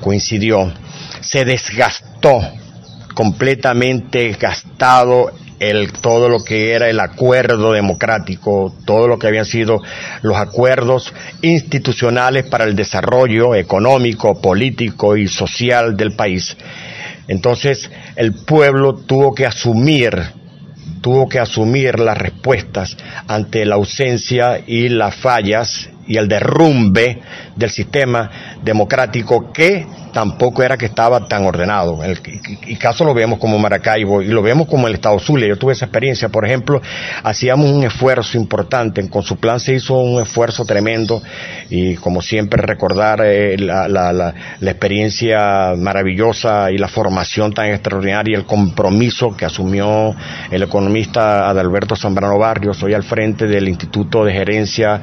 coincidió, 0.00 0.72
se 1.20 1.44
desgastó, 1.44 2.40
completamente 3.12 4.30
gastado 4.40 5.32
el, 5.58 5.92
todo 5.92 6.30
lo 6.30 6.42
que 6.42 6.72
era 6.72 6.88
el 6.88 6.98
acuerdo 6.98 7.72
democrático, 7.72 8.74
todo 8.86 9.06
lo 9.06 9.18
que 9.18 9.26
habían 9.26 9.44
sido 9.44 9.82
los 10.22 10.38
acuerdos 10.38 11.12
institucionales 11.42 12.46
para 12.46 12.64
el 12.64 12.74
desarrollo 12.74 13.54
económico, 13.54 14.40
político 14.40 15.18
y 15.18 15.28
social 15.28 15.94
del 15.98 16.12
país. 16.12 16.56
Entonces 17.28 17.90
el 18.16 18.32
pueblo 18.32 18.94
tuvo 18.94 19.34
que 19.34 19.44
asumir 19.44 20.39
tuvo 21.00 21.28
que 21.28 21.38
asumir 21.38 21.98
las 21.98 22.18
respuestas 22.18 22.96
ante 23.26 23.64
la 23.64 23.76
ausencia 23.76 24.60
y 24.66 24.88
las 24.88 25.14
fallas 25.16 25.88
y 26.10 26.16
el 26.16 26.26
derrumbe 26.26 27.20
del 27.54 27.70
sistema 27.70 28.28
democrático 28.64 29.52
que 29.52 29.86
tampoco 30.12 30.64
era 30.64 30.76
que 30.76 30.86
estaba 30.86 31.28
tan 31.28 31.46
ordenado. 31.46 32.02
En 32.02 32.18
el 32.66 32.78
caso 32.80 33.04
lo 33.04 33.14
vemos 33.14 33.38
como 33.38 33.60
Maracaibo 33.60 34.20
y 34.20 34.26
lo 34.26 34.42
vemos 34.42 34.66
como 34.66 34.88
el 34.88 34.94
Estado 34.94 35.20
Zulia. 35.20 35.46
Yo 35.46 35.56
tuve 35.56 35.72
esa 35.72 35.84
experiencia, 35.84 36.28
por 36.28 36.44
ejemplo, 36.44 36.82
hacíamos 37.22 37.70
un 37.70 37.84
esfuerzo 37.84 38.36
importante, 38.36 39.08
con 39.08 39.22
su 39.22 39.36
plan 39.36 39.60
se 39.60 39.74
hizo 39.74 40.00
un 40.00 40.20
esfuerzo 40.20 40.64
tremendo 40.64 41.22
y 41.68 41.94
como 41.94 42.22
siempre 42.22 42.60
recordar 42.60 43.20
eh, 43.24 43.56
la, 43.56 43.86
la, 43.86 44.12
la, 44.12 44.34
la, 44.58 44.70
experiencia 44.72 45.74
maravillosa 45.76 46.72
y 46.72 46.78
la 46.78 46.88
formación 46.88 47.52
tan 47.52 47.66
extraordinaria, 47.66 48.36
el 48.36 48.46
compromiso 48.46 49.36
que 49.36 49.44
asumió 49.44 50.16
el 50.50 50.64
economista 50.64 51.48
Adalberto 51.48 51.94
Zambrano 51.94 52.36
Barrios, 52.36 52.82
hoy 52.82 52.94
al 52.94 53.04
frente 53.04 53.46
del 53.46 53.68
Instituto 53.68 54.24
de 54.24 54.32
Gerencia 54.32 55.02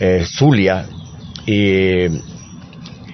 eh, 0.00 0.24
Zulia 0.24 0.86
y 1.46 2.08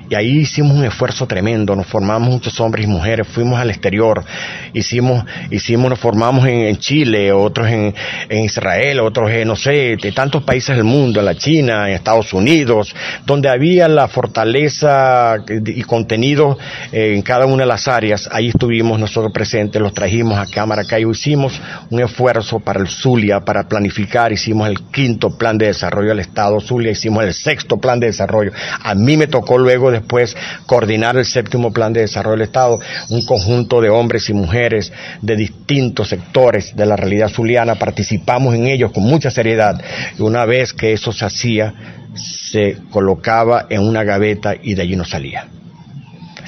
y 0.09 0.15
ahí 0.15 0.39
hicimos 0.41 0.77
un 0.77 0.85
esfuerzo 0.85 1.27
tremendo, 1.27 1.77
nos 1.77 1.87
formamos 1.87 2.29
muchos 2.29 2.59
hombres 2.61 2.87
y 2.87 2.89
mujeres, 2.89 3.27
fuimos 3.29 3.59
al 3.59 3.71
exterior, 3.71 4.25
hicimos, 4.73 5.25
hicimos, 5.51 5.91
nos 5.91 5.99
formamos 5.99 6.47
en, 6.47 6.77
Chile, 6.79 7.33
otros 7.33 7.69
en, 7.69 7.95
Israel, 8.31 9.01
otros 9.01 9.31
en, 9.31 9.49
no 9.49 9.57
sé, 9.57 9.97
de 10.01 10.13
tantos 10.13 10.43
países 10.43 10.77
del 10.77 10.85
mundo, 10.85 11.21
en 11.21 11.27
la 11.27 11.35
China, 11.35 11.89
en 11.89 11.95
Estados 11.95 12.33
Unidos, 12.33 12.95
donde 13.27 13.49
había 13.49 13.89
la 13.89 14.09
fortaleza 14.09 15.37
y 15.49 15.83
contenido 15.83 16.59
en 16.93 17.23
cada 17.23 17.47
una 17.47 17.63
de 17.65 17.69
las 17.69 17.89
áreas, 17.89 18.29
ahí 18.33 18.49
estuvimos 18.49 18.99
nosotros 18.99 19.33
presentes, 19.33 19.81
los 19.81 19.95
trajimos 19.95 20.39
a 20.39 20.47
Cámara 20.47 20.83
y 20.99 21.11
hicimos 21.11 21.61
un 21.91 22.01
esfuerzo 22.01 22.61
para 22.61 22.81
el 22.81 22.89
Zulia, 22.89 23.41
para 23.41 23.69
planificar, 23.69 24.33
hicimos 24.33 24.69
el 24.69 24.81
quinto 24.91 25.37
plan 25.37 25.59
de 25.59 25.67
desarrollo 25.67 26.11
del 26.11 26.21
Estado 26.21 26.61
Zulia, 26.61 26.93
hicimos 26.93 27.25
el 27.25 27.35
sexto 27.35 27.79
plan 27.79 27.99
de 28.01 28.09
desarrollo. 28.09 28.53
A 28.83 28.95
mí 28.95 29.17
me 29.17 29.27
tocó 29.27 29.59
luego 29.59 29.91
después 29.95 30.37
coordinar 30.67 31.17
el 31.17 31.25
séptimo 31.25 31.73
plan 31.73 31.93
de 31.93 32.03
desarrollo 32.03 32.37
del 32.37 32.49
Estado, 32.49 32.81
un 33.09 33.25
conjunto 33.25 33.81
de 33.81 33.91
hombres 33.91 34.29
y 34.29 34.35
mujeres 34.35 34.93
de 35.23 35.37
distintos 35.37 36.09
sectores 36.09 36.77
de 36.77 36.87
la 36.87 36.97
realidad 36.97 37.29
zuliana, 37.29 37.77
participamos 37.77 38.55
en 38.55 38.67
ellos 38.67 38.93
con 38.93 39.05
mucha 39.05 39.31
seriedad 39.31 39.81
y 40.19 40.23
una 40.23 40.45
vez 40.45 40.73
que 40.73 40.93
eso 40.93 41.13
se 41.13 41.25
hacía, 41.25 41.75
se 42.15 42.77
colocaba 42.91 43.67
en 43.69 43.83
una 43.83 44.05
gaveta 44.05 44.55
y 44.61 44.75
de 44.75 44.83
allí 44.83 44.97
no 44.97 45.05
salía. 45.05 45.47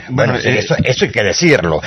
Bueno, 0.08 0.36
eh, 0.36 0.58
eso, 0.58 0.76
eso 0.82 1.04
hay 1.04 1.10
que 1.10 1.22
decirlo. 1.22 1.80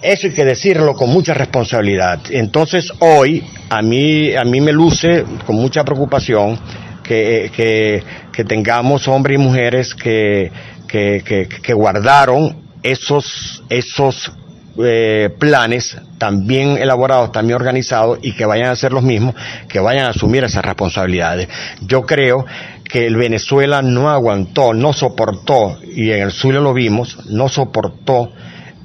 Eso 0.00 0.26
hay 0.26 0.32
que 0.32 0.44
decirlo 0.44 0.94
con 0.94 1.10
mucha 1.10 1.34
responsabilidad. 1.34 2.20
Entonces 2.30 2.92
hoy 2.98 3.44
a 3.68 3.82
mí, 3.82 4.34
a 4.34 4.44
mí 4.44 4.60
me 4.60 4.72
luce 4.72 5.24
con 5.46 5.56
mucha 5.56 5.84
preocupación 5.84 6.58
que, 7.02 7.50
que, 7.54 8.02
que 8.32 8.44
tengamos 8.44 9.06
hombres 9.08 9.38
y 9.38 9.42
mujeres 9.42 9.94
que, 9.94 10.50
que, 10.92 11.72
guardaron 11.74 12.56
esos, 12.82 13.62
esos 13.70 14.30
eh, 14.78 15.30
planes 15.38 15.96
también 16.18 16.76
elaborados, 16.76 17.32
también 17.32 17.56
organizados 17.56 18.18
y 18.22 18.32
que 18.32 18.44
vayan 18.44 18.68
a 18.68 18.76
ser 18.76 18.92
los 18.92 19.02
mismos, 19.02 19.34
que 19.68 19.80
vayan 19.80 20.06
a 20.06 20.10
asumir 20.10 20.44
esas 20.44 20.64
responsabilidades. 20.64 21.48
Yo 21.80 22.02
creo 22.02 22.44
que 22.84 23.06
el 23.06 23.16
Venezuela 23.16 23.80
no 23.80 24.10
aguantó, 24.10 24.74
no 24.74 24.92
soportó, 24.92 25.78
y 25.82 26.10
en 26.10 26.22
el 26.22 26.30
sur 26.30 26.54
lo 26.54 26.74
vimos, 26.74 27.18
no 27.26 27.48
soportó 27.48 28.32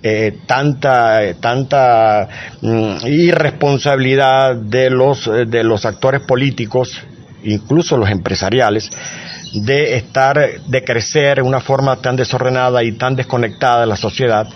eh, 0.01 0.37
tanta 0.45 1.33
tanta 1.41 2.29
mm, 2.61 3.07
irresponsabilidad 3.07 4.55
de 4.55 4.89
los 4.91 5.25
de 5.25 5.63
los 5.63 5.85
actores 5.85 6.21
políticos 6.21 7.01
incluso 7.43 7.97
los 7.97 8.09
empresariales, 8.09 8.89
de 9.53 9.95
estar, 9.95 10.61
de 10.65 10.83
crecer 10.83 11.37
de 11.37 11.41
una 11.41 11.59
forma 11.59 11.97
tan 11.97 12.15
desordenada 12.15 12.83
y 12.83 12.93
tan 12.93 13.15
desconectada 13.15 13.81
de 13.81 13.87
la 13.87 13.95
sociedad, 13.95 14.47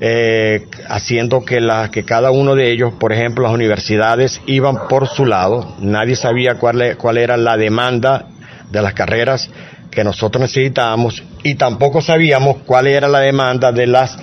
eh, 0.00 0.66
haciendo 0.88 1.44
que, 1.44 1.60
la, 1.60 1.90
que 1.90 2.04
cada 2.04 2.30
uno 2.30 2.54
de 2.54 2.72
ellos, 2.72 2.94
por 2.98 3.12
ejemplo, 3.12 3.44
las 3.44 3.52
universidades 3.52 4.40
iban 4.46 4.88
por 4.88 5.08
su 5.08 5.26
lado, 5.26 5.76
nadie 5.78 6.16
sabía 6.16 6.56
cuál, 6.56 6.96
cuál 6.96 7.18
era 7.18 7.36
la 7.36 7.56
demanda 7.56 8.26
de 8.70 8.82
las 8.82 8.94
carreras 8.94 9.50
que 9.92 10.02
nosotros 10.02 10.40
necesitábamos 10.40 11.22
y 11.44 11.54
tampoco 11.54 12.00
sabíamos 12.00 12.58
cuál 12.64 12.86
era 12.86 13.06
la 13.08 13.20
demanda 13.20 13.70
de 13.70 13.86
las 13.86 14.16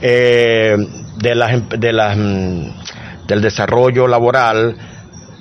eh, 0.00 0.76
de 1.18 1.34
las 1.34 1.68
de 1.68 1.92
las 1.92 2.16
mm, 2.16 3.26
del 3.28 3.40
desarrollo 3.42 4.08
laboral 4.08 4.76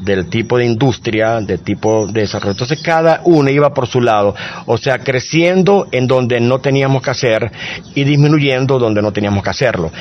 del 0.04 0.28
tipo 0.28 0.58
de 0.58 0.66
industria, 0.66 1.40
del 1.42 1.60
tipo 1.60 2.08
de 2.08 2.22
desarrollo. 2.22 2.52
Entonces 2.52 2.82
cada 2.82 3.22
uno 3.24 3.50
iba 3.50 3.74
por 3.74 3.88
su 3.88 4.02
lado, 4.02 4.36
o 4.66 4.78
sea, 4.78 5.00
creciendo 5.00 5.88
en 5.92 6.08
donde 6.08 6.40
no 6.40 6.60
teníamos 6.60 7.02
que 7.02 7.12
hacer 7.12 7.52
y 7.96 8.04
disminuyendo 8.04 8.80
donde 8.80 9.02
no 9.02 9.12
teníamos 9.12 9.44
que 9.44 9.50
hacerlo. 9.50 9.92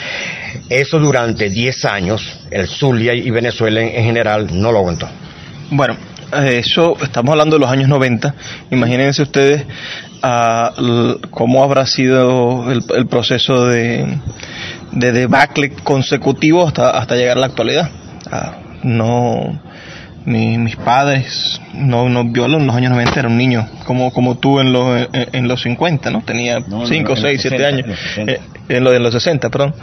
Eso 0.68 0.98
durante 0.98 1.48
10 1.50 1.84
años, 1.84 2.40
el 2.50 2.66
Zulia 2.66 3.14
y 3.14 3.30
Venezuela 3.30 3.80
en, 3.80 4.04
general 4.04 4.48
no 4.52 4.72
lo 4.72 4.78
aguantó. 4.78 5.08
Bueno, 5.70 5.96
eso 6.44 6.96
estamos 7.02 7.32
hablando 7.32 7.56
de 7.56 7.60
los 7.60 7.70
años 7.70 7.88
90. 7.88 8.34
Imagínense 8.70 9.22
ustedes 9.22 9.64
uh, 10.22 11.18
cómo 11.30 11.62
habrá 11.62 11.86
sido 11.86 12.70
el, 12.70 13.06
proceso 13.06 13.66
de, 13.66 14.18
de, 14.92 15.12
debacle 15.12 15.70
consecutivo 15.70 16.66
hasta, 16.66 17.14
llegar 17.16 17.36
a 17.36 17.40
la 17.40 17.46
actualidad. 17.46 17.90
Uh, 18.26 18.86
no 18.88 19.60
mis 20.24 20.76
padres 20.76 21.60
no, 21.74 22.08
no 22.08 22.32
yo 22.32 22.46
en 22.46 22.66
los 22.66 22.76
años 22.76 22.92
90 22.92 23.20
era 23.20 23.28
un 23.28 23.36
niño 23.36 23.68
como 23.84 24.12
como 24.12 24.36
tú 24.38 24.60
en 24.60 24.72
los 24.72 25.08
en, 25.12 25.48
los 25.48 25.62
50 25.62 26.10
no 26.10 26.22
tenía 26.22 26.58
5 26.60 27.16
6 27.16 27.40
7 27.40 27.66
años. 27.66 27.86
eh, 28.18 28.40
en, 28.68 28.84
los 28.84 28.92
de 28.92 29.00
los 29.00 29.12
60 29.12 29.50
perdón. 29.50 29.74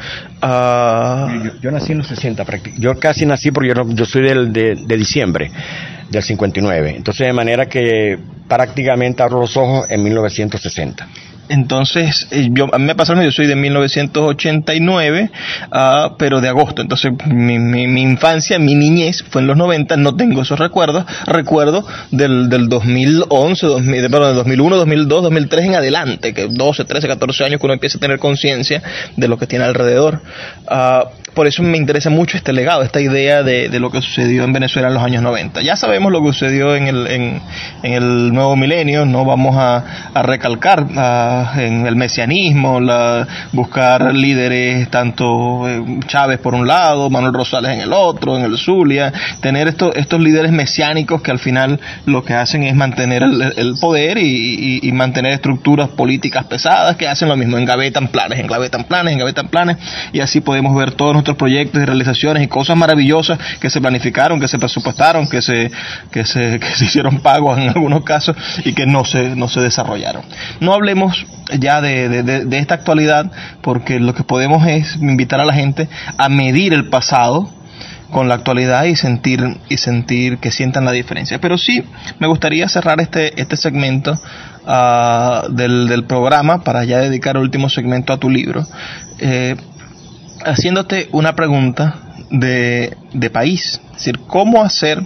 Uh, 0.42 1.60
yo, 1.62 1.72
nací 1.72 1.92
en 1.92 2.00
los 2.00 2.08
60 2.08 2.46
yo 2.78 2.98
casi 3.00 3.26
nací 3.26 3.52
porque 3.52 3.70
yo, 3.70 3.90
yo 3.90 4.06
soy 4.06 4.22
del, 4.24 4.54
de, 4.54 4.76
de 4.76 4.98
diciembre 4.98 5.52
del 6.10 6.24
59 6.24 6.94
entonces 6.98 7.28
de 7.28 7.34
manera 7.34 7.66
que 7.66 8.18
prácticamente 8.48 9.22
abro 9.22 9.42
los 9.42 9.58
ojos 9.58 9.86
en 9.90 10.04
1960 10.04 11.08
entonces, 11.50 12.28
eh, 12.32 12.50
yo, 12.52 12.74
a 12.74 12.78
mí 12.78 12.86
me 12.86 12.96
pasa 12.96 13.16
lo 13.16 13.24
yo 13.24 13.32
soy 13.32 13.48
de 13.48 13.56
1989, 13.56 15.32
ah, 15.72 16.16
pero 16.18 16.42
de 16.42 16.48
agosto. 16.48 16.82
Entonces, 16.82 17.12
mi, 17.26 17.58
mi, 17.58 18.02
infancia, 18.02 18.60
mi 18.60 18.76
niñez 18.76 19.24
fue 19.30 19.42
en 19.42 19.48
los 19.48 19.58
90, 19.58 19.98
no 19.98 20.16
tengo 20.16 20.44
esos 20.44 20.60
recuerdos. 20.60 21.06
Recuerdo 21.26 21.86
del, 22.12 22.50
del 22.50 22.70
2011, 22.70 23.66
2000, 23.66 24.02
perdón, 24.04 24.28
del 24.28 24.36
2001, 24.36 24.76
2002, 24.78 25.24
2003 25.24 25.66
en 25.66 25.76
adelante, 25.76 26.34
que 26.34 26.48
12, 26.50 26.86
13, 26.86 27.08
14 27.08 27.46
años 27.46 27.60
que 27.60 27.66
uno 27.66 27.74
empieza 27.74 27.98
a 27.98 28.02
tener 28.02 28.20
conciencia 28.20 28.84
de 29.18 29.28
lo 29.28 29.38
que 29.38 29.48
tiene 29.48 29.66
alrededor. 29.66 30.22
Uh, 30.70 31.08
por 31.34 31.48
eso 31.48 31.64
me 31.64 31.78
interesa 31.78 32.10
mucho 32.10 32.38
este 32.38 32.54
legado, 32.54 32.84
esta 32.84 33.02
idea 33.02 33.44
de, 33.44 33.80
lo 33.80 33.92
que 33.92 34.02
sucedió 34.02 34.44
en 34.44 34.54
Venezuela 34.54 34.88
en 34.88 34.94
los 34.94 35.04
años 35.04 35.24
90. 35.24 35.62
Ya 35.62 35.76
sabemos 35.76 36.12
lo 36.12 36.22
que 36.22 36.28
sucedió 36.28 36.76
en 36.76 36.88
el, 36.88 37.08
en, 37.08 37.42
en 37.84 37.94
el 37.94 38.34
nuevo 38.34 38.56
milenio, 38.56 39.06
no 39.06 39.26
vamos 39.26 39.56
a, 39.58 39.84
recalcar. 40.22 40.88
En 41.58 41.88
el 41.88 41.96
mesianismo, 41.96 42.80
la, 42.80 43.28
buscar 43.54 44.14
líderes, 44.14 44.90
tanto 44.90 45.68
eh, 45.68 45.82
Chávez 46.08 46.40
por 46.40 46.54
un 46.54 46.68
lado, 46.68 47.10
Manuel 47.10 47.34
Rosales 47.34 47.72
en 47.72 47.82
el 47.82 47.94
otro, 47.94 48.38
en 48.38 48.44
el 48.44 48.58
Zulia, 48.58 49.12
tener 49.42 49.68
estos, 49.68 49.96
estos 49.96 50.20
líderes 50.20 50.52
mesiánicos 50.52 51.22
que 51.22 51.32
al 51.32 51.40
final 51.40 51.80
lo 52.06 52.24
que 52.24 52.34
hacen 52.34 52.64
es 52.64 52.76
mantener 52.76 53.24
el, 53.24 53.76
poder 53.80 54.18
y, 54.18 54.80
y, 54.82 54.92
mantener 54.92 55.34
estructuras 55.34 55.90
políticas 55.90 56.46
pesadas 56.46 56.96
que 56.98 57.08
hacen 57.08 57.30
lo 57.30 57.38
mismo, 57.38 57.58
engavetan 57.58 58.08
planes, 58.10 58.40
engavetan 58.40 58.84
planes, 58.84 59.14
engavetan 59.14 59.48
planes, 59.48 59.78
y 60.12 60.20
así 60.20 60.42
podemos 60.42 60.76
ver 60.76 60.92
todos 60.92 61.16
nuestros 61.20 61.38
proyectos 61.38 61.82
y 61.82 61.86
realizaciones 61.86 62.44
y 62.44 62.48
cosas 62.48 62.78
maravillosas 62.78 63.38
que 63.60 63.70
se 63.70 63.82
planificaron, 63.82 64.40
que 64.40 64.48
se 64.48 64.58
presupuestaron, 64.58 65.28
que 65.28 65.42
se, 65.42 65.72
que 66.12 66.26
se, 66.26 66.60
que 66.60 66.76
se 66.76 66.86
hicieron 66.86 67.20
pagos 67.20 67.58
en 67.58 67.70
algunos 67.70 68.04
casos 68.04 68.36
y 68.64 68.74
que 68.74 68.86
no 68.86 69.06
se, 69.06 69.36
no 69.36 69.48
se 69.48 69.62
desarrollaron. 69.62 70.24
No 70.60 70.74
hablemos 70.74 71.26
ya 71.60 71.82
de, 71.82 72.24
de, 72.24 72.58
esta 72.60 72.76
actualidad, 72.76 73.32
porque 73.62 74.00
lo 74.00 74.14
que 74.14 74.24
podemos 74.24 74.66
es 74.68 74.96
invitar 74.98 75.40
a 75.40 75.46
la 75.46 75.54
gente 75.54 75.90
a 76.18 76.30
medir 76.30 76.74
el 76.74 76.90
pasado 76.90 77.50
con 78.12 78.28
la 78.28 78.36
actualidad 78.36 78.86
y 78.86 78.96
sentir 78.96 79.58
y 79.68 79.78
sentir 79.78 80.38
que 80.38 80.52
sientan 80.52 80.86
la 80.86 80.92
diferencia. 80.92 81.40
Pero 81.40 81.58
sí, 81.58 81.84
me 82.20 82.28
gustaría 82.28 82.68
cerrar 82.68 83.00
este 83.02 83.40
este 83.40 83.56
segmento 83.56 84.14
uh, 84.66 85.52
del, 85.52 85.88
del, 85.88 86.04
programa 86.06 86.64
para 86.64 86.84
ya 86.86 87.00
dedicar 87.00 87.36
el 87.36 87.44
último 87.44 87.70
segmento 87.70 88.14
a 88.14 88.18
tu 88.18 88.30
libro, 88.30 88.66
eh, 89.20 89.56
haciéndote 90.46 91.10
una 91.12 91.36
pregunta 91.36 91.96
de, 92.30 92.96
de 93.14 93.30
país, 93.30 93.82
es 93.92 93.98
decir, 93.98 94.20
cómo 94.28 94.64
hacer 94.64 95.02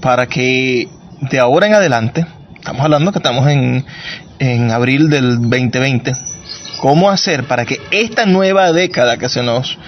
para 0.00 0.26
que 0.26 0.88
de 1.20 1.38
ahora 1.38 1.66
en 1.66 1.74
adelante 1.74 2.26
estamos 2.54 2.82
hablando 2.82 3.12
que 3.12 3.18
estamos 3.18 3.48
en, 3.48 3.84
en 4.38 4.70
abril 4.70 5.10
del 5.10 5.40
2020, 5.40 6.12
cómo 6.80 7.10
hacer 7.10 7.44
para 7.44 7.64
que 7.64 7.80
esta 7.90 8.26
nueva 8.26 8.72
década 8.72 9.16
que 9.16 9.28
se 9.28 9.42
nos 9.42 9.78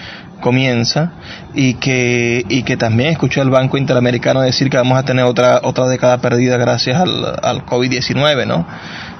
comienza 0.41 1.13
y 1.53 1.75
que, 1.75 2.45
y 2.47 2.63
que 2.63 2.77
también 2.77 3.09
escuché 3.09 3.41
al 3.41 3.49
Banco 3.49 3.77
Interamericano 3.77 4.41
decir 4.41 4.69
que 4.69 4.77
vamos 4.77 4.97
a 4.97 5.03
tener 5.03 5.25
otra, 5.25 5.61
otra 5.63 5.87
década 5.87 6.19
perdida 6.19 6.57
gracias 6.57 6.99
al, 6.99 7.39
al 7.41 7.65
COVID-19, 7.65 8.45
¿no? 8.45 8.67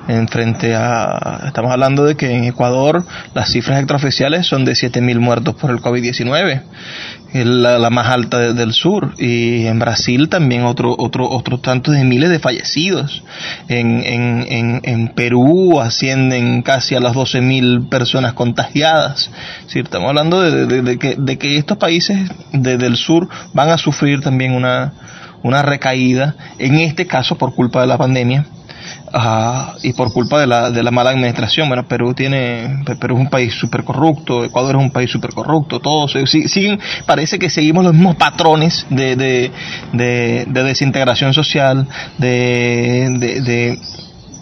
En 0.07 0.27
frente 0.27 0.73
a, 0.75 1.43
estamos 1.47 1.71
hablando 1.71 2.05
de 2.05 2.15
que 2.15 2.31
en 2.31 2.45
Ecuador 2.45 3.05
las 3.33 3.51
cifras 3.51 3.79
extraoficiales 3.79 4.45
son 4.45 4.65
de 4.65 4.73
7.000 4.73 5.19
muertos 5.19 5.55
por 5.55 5.71
el 5.71 5.79
COVID-19, 5.79 6.61
la, 7.33 7.77
la, 7.77 7.89
más 7.89 8.07
alta 8.07 8.53
del 8.53 8.73
sur, 8.73 9.13
y 9.17 9.65
en 9.65 9.79
Brasil 9.79 10.29
también 10.29 10.63
otro, 10.63 10.95
otro, 10.97 11.29
otros 11.29 11.61
tantos 11.61 11.93
de 11.93 12.03
miles 12.03 12.29
de 12.29 12.39
fallecidos, 12.39 13.23
en, 13.67 14.01
en, 14.05 14.81
en, 14.83 15.07
Perú 15.09 15.79
ascienden 15.79 16.61
casi 16.61 16.95
a 16.95 16.99
las 16.99 17.13
12.000 17.13 17.89
personas 17.89 18.33
contagiadas, 18.33 19.29
estamos 19.73 20.09
hablando 20.09 20.41
de, 20.41 20.81
de, 20.81 20.97
que, 20.97 21.15
de 21.17 21.37
que 21.37 21.57
estos 21.57 21.77
países 21.77 22.17
del 22.51 22.95
sur 22.95 23.29
van 23.53 23.69
a 23.69 23.77
sufrir 23.77 24.21
también 24.21 24.53
una, 24.53 24.93
una 25.43 25.61
recaída, 25.61 26.35
en 26.57 26.75
este 26.75 27.07
caso 27.07 27.37
por 27.37 27.53
culpa 27.53 27.81
de 27.81 27.87
la 27.87 27.97
pandemia, 27.97 28.45
y 29.83 29.93
por 29.93 30.11
culpa 30.11 30.39
de 30.39 30.47
la, 30.47 30.71
de 30.71 30.83
la 30.83 30.91
mala 30.91 31.11
administración. 31.11 31.67
Bueno, 31.67 31.87
Perú 31.87 32.13
tiene, 32.13 32.83
Perú 32.99 33.15
es 33.15 33.21
un 33.21 33.29
país 33.29 33.53
súper 33.53 33.83
corrupto, 33.83 34.43
Ecuador 34.43 34.75
es 34.75 34.81
un 34.81 34.91
país 34.91 35.09
súper 35.09 35.31
corrupto, 35.31 35.79
todos 35.79 36.13
siguen, 36.25 36.79
parece 37.05 37.39
que 37.39 37.49
seguimos 37.49 37.83
los 37.83 37.93
mismos 37.93 38.15
patrones 38.15 38.85
de, 38.89 39.15
de, 39.15 39.51
de, 39.93 40.45
de 40.47 40.63
desintegración 40.63 41.33
social, 41.33 41.87
de, 42.17 43.09
de, 43.17 43.79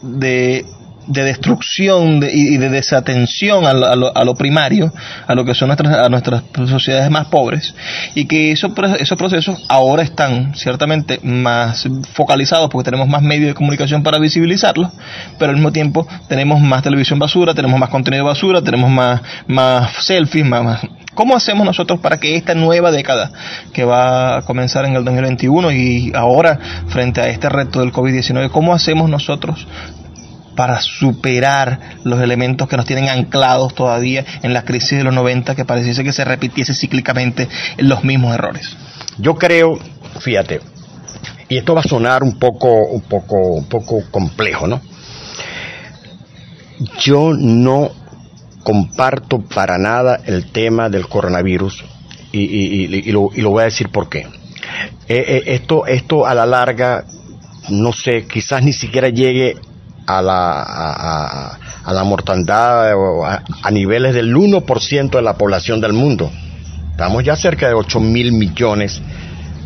de 0.01 0.65
de 1.07 1.23
destrucción 1.23 2.21
y 2.31 2.57
de 2.57 2.69
desatención 2.69 3.65
a 3.65 3.73
lo, 3.73 4.15
a, 4.15 4.23
lo, 4.23 4.35
primario, 4.35 4.93
a 5.27 5.35
lo 5.35 5.45
que 5.45 5.53
son 5.53 5.67
nuestras, 5.67 5.93
a 5.93 6.09
nuestras 6.09 6.43
sociedades 6.67 7.09
más 7.11 7.27
pobres, 7.27 7.75
y 8.15 8.25
que 8.25 8.51
esos, 8.51 8.71
esos 8.99 9.17
procesos 9.17 9.65
ahora 9.69 10.03
están 10.03 10.55
ciertamente 10.55 11.19
más 11.23 11.87
focalizados 12.13 12.69
porque 12.69 12.89
tenemos 12.89 13.07
más 13.07 13.21
medios 13.21 13.47
de 13.47 13.53
comunicación 13.53 14.03
para 14.03 14.19
visibilizarlos, 14.19 14.91
pero 15.37 15.49
al 15.49 15.55
mismo 15.55 15.71
tiempo 15.71 16.07
tenemos 16.27 16.61
más 16.61 16.83
televisión 16.83 17.19
basura, 17.19 17.53
tenemos 17.53 17.79
más 17.79 17.89
contenido 17.89 18.25
basura, 18.25 18.61
tenemos 18.61 18.89
más, 18.89 19.21
más 19.47 20.05
selfies, 20.05 20.45
más, 20.45 20.63
más. 20.63 20.81
¿Cómo 21.13 21.35
hacemos 21.35 21.65
nosotros 21.65 21.99
para 22.01 22.19
que 22.19 22.35
esta 22.35 22.55
nueva 22.55 22.91
década 22.91 23.31
que 23.71 23.85
va 23.85 24.37
a 24.37 24.41
comenzar 24.41 24.85
en 24.85 24.95
el 24.97 25.05
2021 25.05 25.71
y 25.71 26.11
ahora 26.13 26.59
frente 26.87 27.21
a 27.21 27.29
este 27.29 27.47
reto 27.47 27.79
del 27.79 27.93
COVID-19, 27.93 28.49
cómo 28.49 28.73
hacemos 28.73 29.09
nosotros 29.09 29.65
para 30.55 30.79
superar 30.81 31.97
los 32.03 32.21
elementos 32.21 32.67
que 32.67 32.77
nos 32.77 32.85
tienen 32.85 33.09
anclados 33.09 33.75
todavía 33.75 34.25
en 34.41 34.53
la 34.53 34.63
crisis 34.63 34.97
de 34.97 35.03
los 35.03 35.13
90 35.13 35.55
que 35.55 35.65
pareciese 35.65 36.03
que 36.03 36.13
se 36.13 36.25
repitiese 36.25 36.73
cíclicamente 36.73 37.47
los 37.77 38.03
mismos 38.03 38.33
errores. 38.33 38.75
Yo 39.17 39.35
creo, 39.35 39.77
fíjate, 40.19 40.61
y 41.49 41.57
esto 41.57 41.75
va 41.75 41.81
a 41.81 41.83
sonar 41.83 42.23
un 42.23 42.39
poco, 42.39 42.87
un 42.87 43.01
poco, 43.01 43.37
un 43.37 43.65
poco 43.65 44.03
complejo, 44.09 44.67
¿no? 44.67 44.81
Yo 46.99 47.33
no 47.33 47.91
comparto 48.63 49.41
para 49.41 49.77
nada 49.77 50.19
el 50.25 50.51
tema 50.51 50.89
del 50.89 51.07
coronavirus 51.07 51.85
y, 52.31 53.11
lo, 53.11 53.29
voy 53.29 53.61
a 53.61 53.65
decir 53.65 53.89
por 53.89 54.09
qué. 54.09 54.27
Eh, 55.07 55.23
eh, 55.27 55.43
esto, 55.45 55.85
esto 55.85 56.25
a 56.25 56.33
la 56.33 56.45
larga, 56.45 57.05
no 57.69 57.93
sé, 57.93 58.25
quizás 58.27 58.63
ni 58.63 58.73
siquiera 58.73 59.09
llegue 59.09 59.55
a 60.05 60.21
la, 60.21 60.61
a, 60.61 61.57
a 61.83 61.93
la 61.93 62.03
mortandad 62.03 62.91
a, 63.63 63.71
niveles 63.71 64.13
del 64.13 64.35
1% 64.35 65.09
de 65.09 65.21
la 65.21 65.37
población 65.37 65.81
del 65.81 65.93
mundo. 65.93 66.31
Estamos 66.91 67.23
ya 67.23 67.35
cerca 67.35 67.67
de 67.67 67.73
8 67.73 67.99
mil 67.99 68.31
millones 68.31 69.01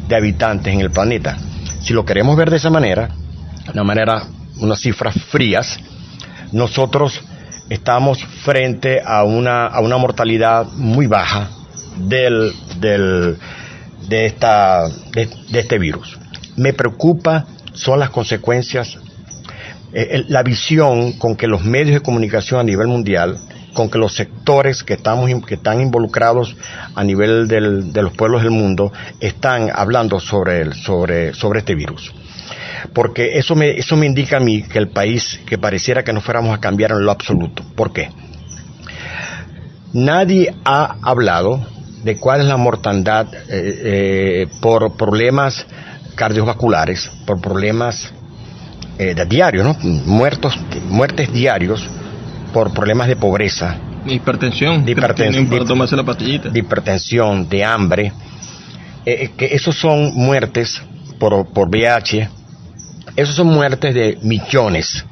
de 0.08 0.16
habitantes 0.16 0.74
en 0.74 0.82
el 0.82 0.92
planeta. 0.92 1.38
si 1.82 1.94
lo 1.94 2.04
queremos 2.04 2.36
ver 2.36 2.50
de 2.50 2.58
esa 2.58 2.70
manera, 2.70 3.10
una 3.74 3.84
manera, 3.84 4.24
unas 4.60 4.80
cifras 4.82 5.16
frías, 5.30 5.80
nosotros 6.52 7.22
estamos 7.70 8.24
frente 8.44 9.02
a 9.06 9.24
una, 9.24 9.68
a 9.68 9.80
una 9.80 9.98
mortalidad 9.98 10.66
muy 10.74 11.08
baja 11.08 11.50
del, 11.98 12.52
del, 12.80 13.38
de, 14.08 14.26
esta, 14.26 14.90
de, 15.12 15.30
este 15.54 15.78
virus. 15.78 16.18
Me 16.56 16.74
preocupa 16.74 17.46
son 17.74 18.00
las 18.00 18.10
consecuencias, 18.10 18.98
eh, 19.94 20.26
la 20.28 20.44
visión 20.44 21.14
con 21.14 21.36
que 21.36 21.48
los 21.48 21.64
medios 21.64 21.96
de 21.96 22.02
comunicación 22.02 22.60
a 22.60 22.64
nivel 22.64 22.88
mundial, 22.88 23.38
con 23.74 23.90
que 23.90 23.98
los 23.98 24.14
sectores 24.16 24.84
que, 24.84 24.94
estamos, 24.94 25.30
que 25.46 25.56
están 25.56 25.82
involucrados 25.82 26.56
a 26.96 27.04
nivel 27.04 27.48
del, 27.48 27.94
de 27.94 28.02
los 28.02 28.14
pueblos 28.14 28.44
del 28.44 28.52
mundo 28.52 28.92
están 29.20 29.70
hablando 29.74 30.20
sobre, 30.20 30.62
el, 30.62 30.74
sobre, 30.74 31.34
sobre 31.34 31.60
este 31.60 31.76
virus 31.76 32.14
porque 32.94 33.38
eso 33.38 33.56
me, 33.56 33.72
eso 33.72 33.96
me 33.96 34.06
indica 34.06 34.38
a 34.38 34.40
mí 34.40 34.64
que 34.64 34.80
el 34.80 34.90
país, 34.90 35.40
que 35.46 35.58
pareciera 35.58 36.04
que 36.04 36.14
no 36.14 36.22
fuéramos 36.22 36.58
a 36.58 36.62
cambiar 36.62 36.92
en 36.92 37.06
lo 37.06 37.12
absoluto. 37.12 37.64
¿Por 37.76 37.92
qué? 37.92 38.10
Nadie 39.94 40.56
ha 40.66 40.98
hablado 41.02 41.66
de 42.04 42.18
cuál 42.18 42.42
es 42.42 42.48
la 42.48 42.58
mortandad 42.58 43.28
eh, 43.34 43.40
eh, 43.50 44.48
por 44.62 44.96
problemas 44.96 45.66
cardiovasculares, 46.16 47.10
por 47.26 47.42
problemas 47.42 48.14
eh, 49.00 49.16
de 49.16 49.26
diarios, 49.26 49.66
¿no? 49.66 49.76
Muertos, 50.06 50.60
muertes 50.88 51.34
diarios 51.34 51.90
por 52.54 52.72
problemas 52.74 53.08
de 53.08 53.16
pobreza. 53.16 53.78
Hipertensión. 54.06 54.86
De 54.86 54.92
hipertensión. 54.92 55.50
De, 55.50 55.96
la 55.98 56.04
pastillita. 56.04 56.50
De 56.50 56.60
hipertensión, 56.60 57.50
de 57.50 57.64
hambre. 57.64 58.14
que 59.04 59.50
esos 59.52 59.76
son 59.76 60.14
muertes 60.14 60.82
por, 61.20 61.52
por 61.52 61.70
VIH, 61.70 62.30
esas 63.16 63.36
son 63.36 63.48
muertes 63.48 63.94
de 63.94 64.18
millones 64.22 65.06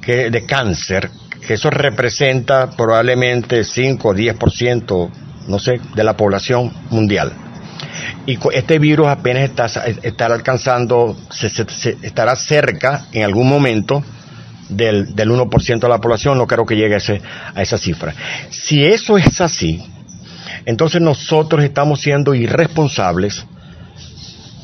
que, 0.00 0.30
de 0.30 0.44
cáncer, 0.44 1.10
que 1.46 1.54
eso 1.54 1.70
representa 1.70 2.70
probablemente 2.70 3.64
5 3.64 4.08
o 4.08 4.14
10%, 4.14 5.10
no 5.48 5.58
sé, 5.58 5.80
de 5.94 6.04
la 6.04 6.16
población 6.16 6.72
mundial. 6.90 7.32
Y 8.26 8.38
este 8.52 8.78
virus 8.78 9.08
apenas 9.08 9.44
está, 9.44 9.66
estará 9.66 10.34
alcanzando, 10.34 11.16
se, 11.30 11.46
estará 12.02 12.36
cerca 12.36 13.06
en 13.12 13.24
algún 13.24 13.48
momento 13.48 14.02
del, 14.68 15.14
del 15.14 15.30
1% 15.30 15.80
de 15.80 15.88
la 15.88 16.00
población, 16.00 16.38
no 16.38 16.46
creo 16.46 16.64
que 16.66 16.76
llegue 16.76 16.94
a, 16.94 16.98
ese, 16.98 17.20
a 17.54 17.62
esa 17.62 17.78
cifra. 17.78 18.14
Si 18.50 18.84
eso 18.84 19.18
es 19.18 19.40
así, 19.40 19.84
entonces 20.64 21.00
nosotros 21.00 21.62
estamos 21.64 22.00
siendo 22.00 22.34
irresponsables 22.34 23.46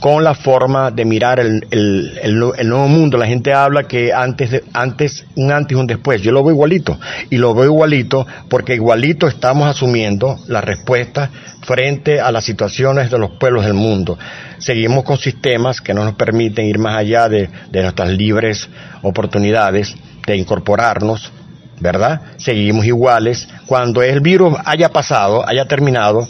con 0.00 0.24
la 0.24 0.34
forma 0.34 0.90
de 0.90 1.04
mirar 1.04 1.38
el, 1.40 1.66
el, 1.70 2.38
nuevo 2.38 2.88
mundo. 2.88 3.18
La 3.18 3.26
gente 3.26 3.52
habla 3.52 3.84
que 3.84 4.12
antes, 4.12 4.62
antes, 4.72 5.26
un 5.36 5.52
antes 5.52 5.76
y 5.76 5.80
un 5.80 5.86
después. 5.86 6.22
Yo 6.22 6.32
lo 6.32 6.42
veo 6.42 6.54
igualito. 6.54 6.98
Y 7.28 7.36
lo 7.36 7.54
veo 7.54 7.66
igualito 7.66 8.26
porque 8.48 8.74
igualito 8.74 9.28
estamos 9.28 9.68
asumiendo 9.68 10.38
la 10.48 10.62
respuesta 10.62 11.30
frente 11.62 12.18
a 12.18 12.32
las 12.32 12.44
situaciones 12.44 13.10
de 13.10 13.18
los 13.18 13.32
pueblos 13.32 13.66
del 13.66 13.74
mundo. 13.74 14.18
Seguimos 14.58 15.04
con 15.04 15.18
sistemas 15.18 15.82
que 15.82 15.92
no 15.92 16.04
nos 16.04 16.14
permiten 16.14 16.64
ir 16.64 16.78
más 16.78 16.96
allá 16.96 17.28
de, 17.28 17.50
de 17.70 17.82
nuestras 17.82 18.08
libres 18.08 18.70
oportunidades 19.02 19.94
de 20.26 20.36
incorporarnos, 20.36 21.30
¿verdad? 21.78 22.22
Seguimos 22.38 22.86
iguales. 22.86 23.48
Cuando 23.66 24.02
el 24.02 24.20
virus 24.20 24.56
haya 24.64 24.88
pasado, 24.88 25.46
haya 25.46 25.66
terminado, 25.66 26.26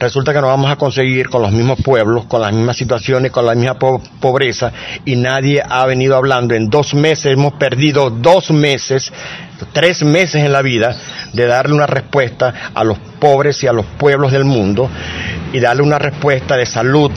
resulta 0.00 0.32
que 0.32 0.40
nos 0.40 0.48
vamos 0.48 0.70
a 0.70 0.76
conseguir 0.76 1.28
con 1.28 1.42
los 1.42 1.52
mismos 1.52 1.78
pueblos, 1.82 2.24
con 2.24 2.40
las 2.40 2.52
mismas 2.52 2.76
situaciones, 2.76 3.30
con 3.30 3.44
la 3.44 3.54
misma 3.54 3.78
pobreza, 3.78 4.72
y 5.04 5.14
nadie 5.14 5.62
ha 5.62 5.84
venido 5.84 6.16
hablando. 6.16 6.54
En 6.54 6.70
dos 6.70 6.94
meses 6.94 7.34
hemos 7.34 7.52
perdido 7.52 8.08
dos 8.08 8.50
meses, 8.50 9.12
tres 9.72 10.02
meses 10.02 10.42
en 10.42 10.52
la 10.52 10.62
vida, 10.62 10.96
de 11.34 11.46
darle 11.46 11.74
una 11.74 11.86
respuesta 11.86 12.72
a 12.74 12.82
los 12.82 12.98
pobres 13.20 13.62
y 13.62 13.66
a 13.66 13.74
los 13.74 13.84
pueblos 13.84 14.32
del 14.32 14.46
mundo, 14.46 14.88
y 15.52 15.60
darle 15.60 15.82
una 15.82 15.98
respuesta 15.98 16.56
de 16.56 16.64
salud 16.64 17.12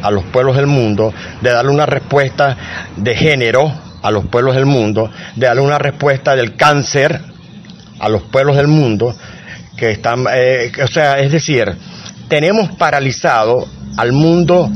a 0.00 0.10
los 0.12 0.22
pueblos 0.24 0.54
del 0.54 0.68
mundo, 0.68 1.12
de 1.40 1.50
darle 1.50 1.72
una 1.72 1.86
respuesta 1.86 2.56
de 2.96 3.16
género 3.16 3.72
a 4.00 4.12
los 4.12 4.26
pueblos 4.26 4.54
del 4.54 4.66
mundo, 4.66 5.10
de 5.34 5.46
darle 5.48 5.62
una 5.62 5.78
respuesta 5.78 6.36
del 6.36 6.54
cáncer 6.54 7.20
a 7.98 8.08
los 8.08 8.22
pueblos 8.22 8.54
del 8.56 8.68
mundo, 8.68 9.16
que 9.76 9.90
están, 9.90 10.24
eh, 10.32 10.70
o 10.82 10.86
sea, 10.86 11.18
es 11.18 11.32
decir, 11.32 11.76
tenemos 12.28 12.70
paralizado 12.76 13.66
al 13.96 14.12
mundo 14.12 14.70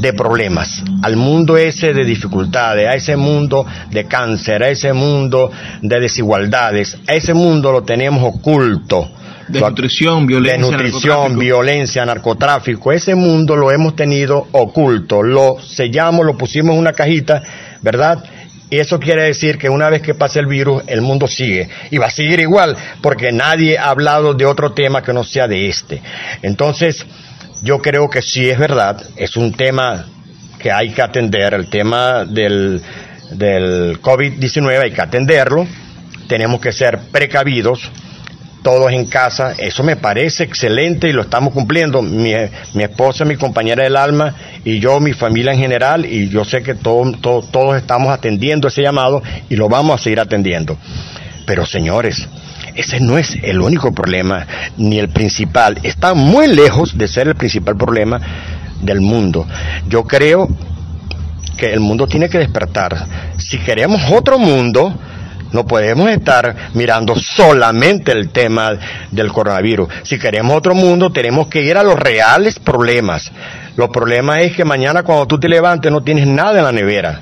de 0.00 0.12
problemas, 0.14 0.82
al 1.02 1.16
mundo 1.16 1.58
ese 1.58 1.92
de 1.92 2.04
dificultades, 2.04 2.88
a 2.88 2.94
ese 2.94 3.16
mundo 3.16 3.66
de 3.90 4.06
cáncer, 4.06 4.62
a 4.62 4.70
ese 4.70 4.92
mundo 4.92 5.50
de 5.82 6.00
desigualdades, 6.00 6.98
a 7.06 7.14
ese 7.14 7.34
mundo 7.34 7.70
lo 7.70 7.82
tenemos 7.82 8.22
oculto. 8.22 9.10
De 9.48 9.60
nutrición, 9.60 10.26
violencia. 10.26 10.64
De 10.64 10.72
nutrición, 10.72 11.02
narcotráfico. 11.02 11.40
violencia, 11.40 12.06
narcotráfico. 12.06 12.92
Ese 12.92 13.14
mundo 13.16 13.56
lo 13.56 13.72
hemos 13.72 13.96
tenido 13.96 14.46
oculto. 14.52 15.24
Lo 15.24 15.58
sellamos, 15.60 16.24
lo 16.24 16.38
pusimos 16.38 16.74
en 16.74 16.78
una 16.78 16.92
cajita, 16.92 17.42
¿verdad? 17.82 18.22
Y 18.70 18.78
eso 18.78 19.00
quiere 19.00 19.24
decir 19.24 19.58
que 19.58 19.68
una 19.68 19.90
vez 19.90 20.00
que 20.00 20.14
pase 20.14 20.38
el 20.38 20.46
virus, 20.46 20.84
el 20.86 21.00
mundo 21.00 21.26
sigue. 21.26 21.68
Y 21.90 21.98
va 21.98 22.06
a 22.06 22.10
seguir 22.10 22.38
igual, 22.38 22.76
porque 23.02 23.32
nadie 23.32 23.76
ha 23.76 23.90
hablado 23.90 24.32
de 24.32 24.46
otro 24.46 24.72
tema 24.72 25.02
que 25.02 25.12
no 25.12 25.24
sea 25.24 25.48
de 25.48 25.68
este. 25.68 26.00
Entonces, 26.42 27.04
yo 27.62 27.80
creo 27.80 28.08
que 28.08 28.22
sí 28.22 28.48
es 28.48 28.58
verdad, 28.58 29.02
es 29.16 29.36
un 29.36 29.52
tema 29.52 30.06
que 30.58 30.70
hay 30.70 30.90
que 30.90 31.02
atender, 31.02 31.54
el 31.54 31.68
tema 31.68 32.24
del, 32.24 32.80
del 33.32 34.00
COVID-19 34.00 34.82
hay 34.82 34.92
que 34.92 35.00
atenderlo, 35.00 35.66
tenemos 36.28 36.60
que 36.60 36.72
ser 36.72 36.98
precavidos, 37.10 37.90
todos 38.62 38.92
en 38.92 39.06
casa, 39.06 39.54
eso 39.58 39.82
me 39.82 39.96
parece 39.96 40.44
excelente 40.44 41.08
y 41.08 41.12
lo 41.12 41.22
estamos 41.22 41.52
cumpliendo. 41.52 42.02
Mi, 42.02 42.32
mi, 42.74 42.82
esposa, 42.82 43.24
mi 43.24 43.36
compañera 43.36 43.84
del 43.84 43.96
alma 43.96 44.34
y 44.64 44.78
yo, 44.78 45.00
mi 45.00 45.12
familia 45.12 45.52
en 45.52 45.58
general, 45.58 46.04
y 46.04 46.28
yo 46.28 46.44
sé 46.44 46.62
que 46.62 46.74
todos 46.74 47.76
estamos 47.76 48.12
atendiendo 48.12 48.68
ese 48.68 48.82
llamado 48.82 49.22
y 49.48 49.56
lo 49.56 49.68
vamos 49.68 50.00
a 50.00 50.02
seguir 50.02 50.20
atendiendo. 50.20 50.76
Pero 51.46 51.66
señores, 51.66 52.28
ese 52.74 53.00
no 53.00 53.18
es 53.18 53.36
el 53.42 53.60
único 53.60 53.92
problema, 53.92 54.46
ni 54.76 54.98
el 54.98 55.08
principal. 55.08 55.78
Está 55.82 56.14
muy 56.14 56.46
lejos 56.46 56.96
de 56.96 57.08
ser 57.08 57.28
el 57.28 57.34
principal 57.34 57.76
problema 57.76 58.20
del 58.82 59.00
mundo. 59.00 59.46
Yo 59.88 60.04
creo 60.04 60.48
que 61.56 61.72
el 61.72 61.80
mundo 61.80 62.06
tiene 62.06 62.28
que 62.28 62.38
despertar. 62.38 63.06
Si 63.38 63.58
queremos 63.58 64.00
otro 64.10 64.38
mundo, 64.38 64.98
no 65.52 65.66
podemos 65.66 66.08
estar 66.10 66.54
mirando 66.74 67.14
solamente 67.16 68.12
el 68.12 68.30
tema 68.30 68.72
del 69.10 69.32
coronavirus. 69.32 69.88
Si 70.02 70.18
queremos 70.18 70.56
otro 70.56 70.74
mundo, 70.74 71.10
tenemos 71.10 71.48
que 71.48 71.62
ir 71.62 71.76
a 71.76 71.82
los 71.82 71.98
reales 71.98 72.58
problemas. 72.58 73.30
Los 73.76 73.90
problemas 73.90 74.40
es 74.40 74.54
que 74.54 74.64
mañana 74.64 75.02
cuando 75.02 75.26
tú 75.26 75.38
te 75.38 75.48
levantes 75.48 75.90
no 75.90 76.02
tienes 76.02 76.26
nada 76.26 76.58
en 76.58 76.64
la 76.64 76.72
nevera. 76.72 77.20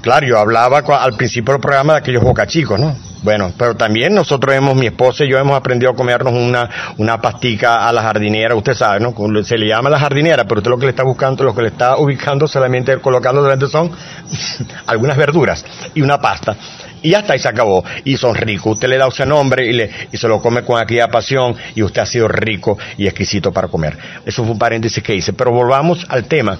Claro, 0.00 0.26
yo 0.26 0.38
hablaba 0.38 0.78
al 0.78 1.14
principio 1.14 1.54
del 1.54 1.60
programa 1.60 1.94
de 1.94 1.98
aquellos 1.98 2.22
bocachicos, 2.22 2.78
¿no? 2.78 2.96
Bueno, 3.22 3.52
pero 3.58 3.74
también 3.76 4.14
nosotros 4.14 4.54
hemos, 4.54 4.76
mi 4.76 4.86
esposa 4.86 5.24
y 5.24 5.28
yo 5.28 5.38
hemos 5.38 5.56
aprendido 5.56 5.90
a 5.90 5.96
comernos 5.96 6.32
una, 6.32 6.70
una 6.98 7.20
pastica 7.20 7.88
a 7.88 7.92
la 7.92 8.02
jardinera, 8.02 8.54
usted 8.54 8.74
sabe, 8.74 9.00
¿no? 9.00 9.12
Se 9.42 9.58
le 9.58 9.66
llama 9.66 9.90
la 9.90 9.98
jardinera, 9.98 10.44
pero 10.44 10.60
usted 10.60 10.70
lo 10.70 10.78
que 10.78 10.86
le 10.86 10.90
está 10.90 11.02
buscando, 11.02 11.42
lo 11.42 11.54
que 11.54 11.62
le 11.62 11.68
está 11.68 11.96
ubicando 11.96 12.46
solamente 12.46 12.96
colocando 12.98 13.42
delante 13.42 13.66
son 13.66 13.90
algunas 14.86 15.16
verduras 15.16 15.64
y 15.94 16.00
una 16.00 16.20
pasta 16.20 16.56
y 17.02 17.14
hasta 17.14 17.32
ahí 17.32 17.38
se 17.38 17.48
acabó. 17.48 17.84
Y 18.04 18.16
son 18.16 18.34
ricos. 18.34 18.74
Usted 18.74 18.88
le 18.88 18.98
da 18.98 19.08
ese 19.08 19.26
nombre 19.26 19.66
y, 19.66 19.72
le, 19.72 19.90
y 20.12 20.16
se 20.16 20.28
lo 20.28 20.40
come 20.40 20.62
con 20.62 20.80
aquella 20.80 21.08
pasión 21.08 21.56
y 21.74 21.82
usted 21.82 22.02
ha 22.02 22.06
sido 22.06 22.28
rico 22.28 22.78
y 22.96 23.06
exquisito 23.06 23.52
para 23.52 23.68
comer. 23.68 23.96
Eso 24.24 24.42
fue 24.42 24.52
un 24.52 24.58
paréntesis 24.58 25.02
que 25.02 25.14
hice. 25.14 25.32
Pero 25.32 25.52
volvamos 25.52 26.06
al 26.08 26.24
tema. 26.24 26.58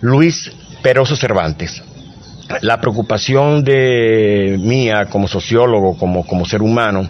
Luis 0.00 0.52
Peroso 0.82 1.16
Cervantes. 1.16 1.82
La 2.60 2.78
preocupación 2.78 3.64
de 3.64 4.56
mía 4.60 5.06
como 5.06 5.26
sociólogo, 5.28 5.96
como, 5.96 6.26
como 6.26 6.44
ser 6.44 6.60
humano, 6.60 7.08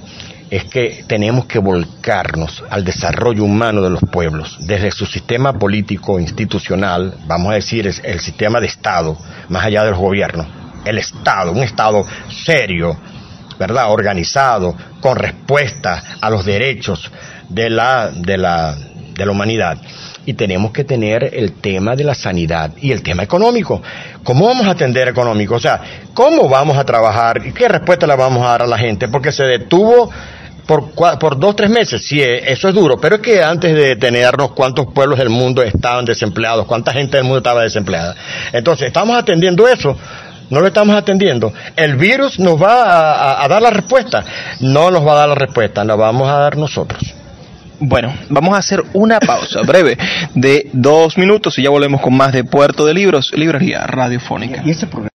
es 0.48 0.64
que 0.66 1.04
tenemos 1.08 1.46
que 1.46 1.58
volcarnos 1.58 2.62
al 2.70 2.84
desarrollo 2.84 3.42
humano 3.42 3.82
de 3.82 3.90
los 3.90 4.00
pueblos, 4.02 4.56
desde 4.60 4.92
su 4.92 5.06
sistema 5.06 5.54
político 5.54 6.20
institucional, 6.20 7.14
vamos 7.26 7.50
a 7.50 7.54
decir, 7.54 7.88
es 7.88 8.00
el 8.04 8.20
sistema 8.20 8.60
de 8.60 8.68
Estado, 8.68 9.18
más 9.48 9.64
allá 9.64 9.84
del 9.84 9.94
gobierno, 9.94 10.46
el 10.84 10.98
Estado, 10.98 11.52
un 11.52 11.62
Estado 11.62 12.04
serio, 12.44 12.96
¿verdad? 13.58 13.90
Organizado, 13.90 14.76
con 15.00 15.16
respuesta 15.16 16.02
a 16.20 16.30
los 16.30 16.44
derechos 16.44 17.10
de 17.48 17.70
la, 17.70 18.10
de 18.10 18.36
la, 18.36 18.74
de 18.74 19.26
la 19.26 19.32
humanidad. 19.32 19.78
Y 20.26 20.34
tenemos 20.34 20.72
que 20.72 20.84
tener 20.84 21.30
el 21.34 21.52
tema 21.52 21.94
de 21.94 22.04
la 22.04 22.14
sanidad 22.14 22.72
y 22.80 22.92
el 22.92 23.02
tema 23.02 23.22
económico. 23.22 23.82
¿Cómo 24.22 24.46
vamos 24.46 24.66
a 24.66 24.70
atender 24.70 25.08
económico? 25.08 25.56
O 25.56 25.60
sea, 25.60 25.80
¿cómo 26.14 26.48
vamos 26.48 26.78
a 26.78 26.84
trabajar 26.84 27.46
y 27.46 27.52
qué 27.52 27.68
respuesta 27.68 28.06
le 28.06 28.16
vamos 28.16 28.42
a 28.42 28.50
dar 28.50 28.62
a 28.62 28.66
la 28.66 28.78
gente? 28.78 29.08
Porque 29.08 29.32
se 29.32 29.44
detuvo 29.44 30.10
por, 30.66 30.92
por 31.18 31.38
dos, 31.38 31.56
tres 31.56 31.68
meses, 31.68 32.06
sí, 32.06 32.20
eh, 32.22 32.50
eso 32.50 32.68
es 32.68 32.74
duro, 32.74 32.98
pero 32.98 33.16
es 33.16 33.20
que 33.20 33.42
antes 33.42 33.74
de 33.74 33.88
detenernos, 33.88 34.52
¿cuántos 34.52 34.86
pueblos 34.86 35.18
del 35.18 35.28
mundo 35.28 35.62
estaban 35.62 36.04
desempleados? 36.04 36.66
¿Cuánta 36.66 36.92
gente 36.92 37.16
del 37.16 37.24
mundo 37.24 37.38
estaba 37.38 37.62
desempleada? 37.62 38.14
Entonces, 38.52 38.86
estamos 38.86 39.16
atendiendo 39.16 39.68
eso, 39.68 39.96
no 40.50 40.60
lo 40.60 40.66
estamos 40.66 40.96
atendiendo. 40.96 41.52
El 41.76 41.96
virus 41.96 42.38
nos 42.38 42.60
va 42.60 43.42
a, 43.42 43.48
dar 43.48 43.62
la 43.62 43.70
respuesta, 43.70 44.24
no 44.60 44.90
nos 44.90 45.06
va 45.06 45.12
a 45.12 45.16
dar 45.16 45.28
la 45.30 45.34
respuesta, 45.34 45.84
la 45.84 45.94
vamos 45.94 46.28
a 46.28 46.38
dar 46.38 46.56
nosotros. 46.56 47.14
Bueno, 47.80 48.14
vamos 48.30 48.54
a 48.54 48.58
hacer 48.58 48.82
una 48.92 49.18
pausa 49.20 49.62
breve 49.62 49.98
de 50.34 50.70
dos 50.72 51.18
minutos 51.18 51.58
y 51.58 51.62
ya 51.64 51.70
volvemos 51.70 52.00
con 52.00 52.16
más 52.16 52.32
de 52.32 52.44
Puerto 52.44 52.86
de 52.86 52.94
Libros, 52.94 53.32
Librería 53.34 53.86
Radiofónica. 53.86 54.62
¿Y 54.64 54.70
ese 54.70 54.86
programa? 54.86 55.10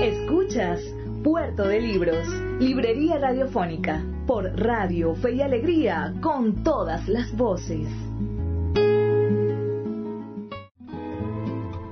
Escuchas 0.00 0.80
Puerto 1.24 1.66
de 1.66 1.80
Libros, 1.80 2.26
Librería 2.60 3.18
Radiofónica, 3.18 4.02
por 4.26 4.44
Radio 4.60 5.14
Fe 5.14 5.34
y 5.36 5.42
Alegría, 5.42 6.12
con 6.20 6.62
todas 6.62 7.08
las 7.08 7.34
voces. 7.36 7.88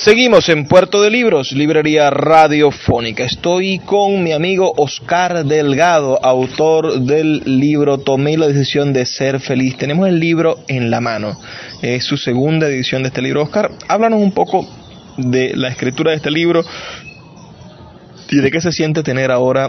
Seguimos 0.00 0.48
en 0.48 0.64
Puerto 0.66 1.02
de 1.02 1.10
Libros, 1.10 1.50
Librería 1.50 2.08
Radiofónica. 2.08 3.24
Estoy 3.24 3.80
con 3.80 4.22
mi 4.22 4.30
amigo 4.30 4.72
Oscar 4.76 5.44
Delgado, 5.44 6.24
autor 6.24 7.00
del 7.00 7.42
libro 7.58 7.98
Tomé 7.98 8.38
la 8.38 8.46
decisión 8.46 8.92
de 8.92 9.04
ser 9.06 9.40
feliz. 9.40 9.76
Tenemos 9.76 10.06
el 10.06 10.20
libro 10.20 10.60
en 10.68 10.92
la 10.92 11.00
mano. 11.00 11.36
Es 11.82 12.04
su 12.04 12.16
segunda 12.16 12.68
edición 12.68 13.02
de 13.02 13.08
este 13.08 13.22
libro. 13.22 13.42
Oscar, 13.42 13.72
háblanos 13.88 14.22
un 14.22 14.30
poco 14.30 14.68
de 15.16 15.56
la 15.56 15.66
escritura 15.66 16.12
de 16.12 16.18
este 16.18 16.30
libro 16.30 16.64
y 18.30 18.36
de 18.36 18.50
qué 18.52 18.60
se 18.60 18.70
siente 18.70 19.02
tener 19.02 19.32
ahora 19.32 19.68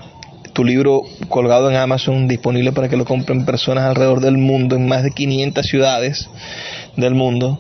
tu 0.54 0.64
libro 0.64 1.02
colgado 1.28 1.72
en 1.72 1.76
Amazon, 1.76 2.28
disponible 2.28 2.72
para 2.72 2.88
que 2.88 2.98
lo 2.98 3.06
compren 3.06 3.46
personas 3.46 3.86
alrededor 3.86 4.20
del 4.22 4.38
mundo, 4.38 4.76
en 4.76 4.88
más 4.88 5.02
de 5.02 5.10
500 5.10 5.66
ciudades 5.66 6.30
del 6.98 7.16
mundo 7.16 7.60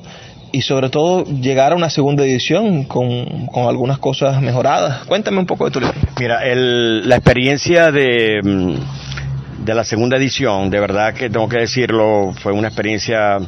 y 0.51 0.61
sobre 0.61 0.89
todo 0.89 1.23
llegar 1.25 1.73
a 1.73 1.75
una 1.75 1.89
segunda 1.89 2.23
edición 2.23 2.83
con, 2.85 3.47
con 3.47 3.67
algunas 3.67 3.99
cosas 3.99 4.41
mejoradas. 4.41 5.05
Cuéntame 5.05 5.39
un 5.39 5.45
poco 5.45 5.65
de 5.65 5.71
tu 5.71 5.79
libro. 5.79 5.95
Mira, 6.19 6.45
el, 6.45 7.07
la 7.07 7.15
experiencia 7.15 7.91
de, 7.91 8.41
mm, 8.43 9.65
de 9.65 9.75
la 9.75 9.83
segunda 9.83 10.17
edición, 10.17 10.69
de 10.69 10.79
verdad 10.79 11.13
que 11.13 11.29
tengo 11.29 11.47
que 11.47 11.59
decirlo, 11.59 12.33
fue 12.41 12.51
una 12.51 12.67
experiencia 12.67 13.39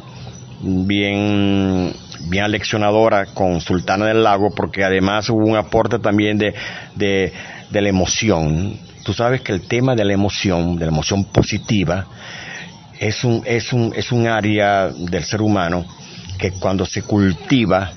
bien 0.60 1.92
bien 2.28 2.48
leccionadora 2.52 3.26
con 3.26 3.60
Sultana 3.60 4.06
del 4.06 4.22
Lago 4.22 4.50
porque 4.54 4.84
además 4.84 5.28
hubo 5.28 5.44
un 5.44 5.56
aporte 5.56 5.98
también 5.98 6.38
de, 6.38 6.54
de, 6.94 7.32
de 7.70 7.80
la 7.80 7.88
emoción. 7.88 8.78
Tú 9.02 9.12
sabes 9.12 9.40
que 9.40 9.52
el 9.52 9.66
tema 9.66 9.96
de 9.96 10.04
la 10.04 10.12
emoción, 10.12 10.76
de 10.76 10.86
la 10.86 10.92
emoción 10.92 11.24
positiva, 11.24 12.06
es 13.00 13.24
un, 13.24 13.42
es 13.44 13.72
un, 13.72 13.92
es 13.96 14.12
un 14.12 14.28
área 14.28 14.88
del 14.88 15.24
ser 15.24 15.42
humano 15.42 15.84
que 16.42 16.50
cuando 16.50 16.84
se 16.84 17.02
cultiva, 17.02 17.92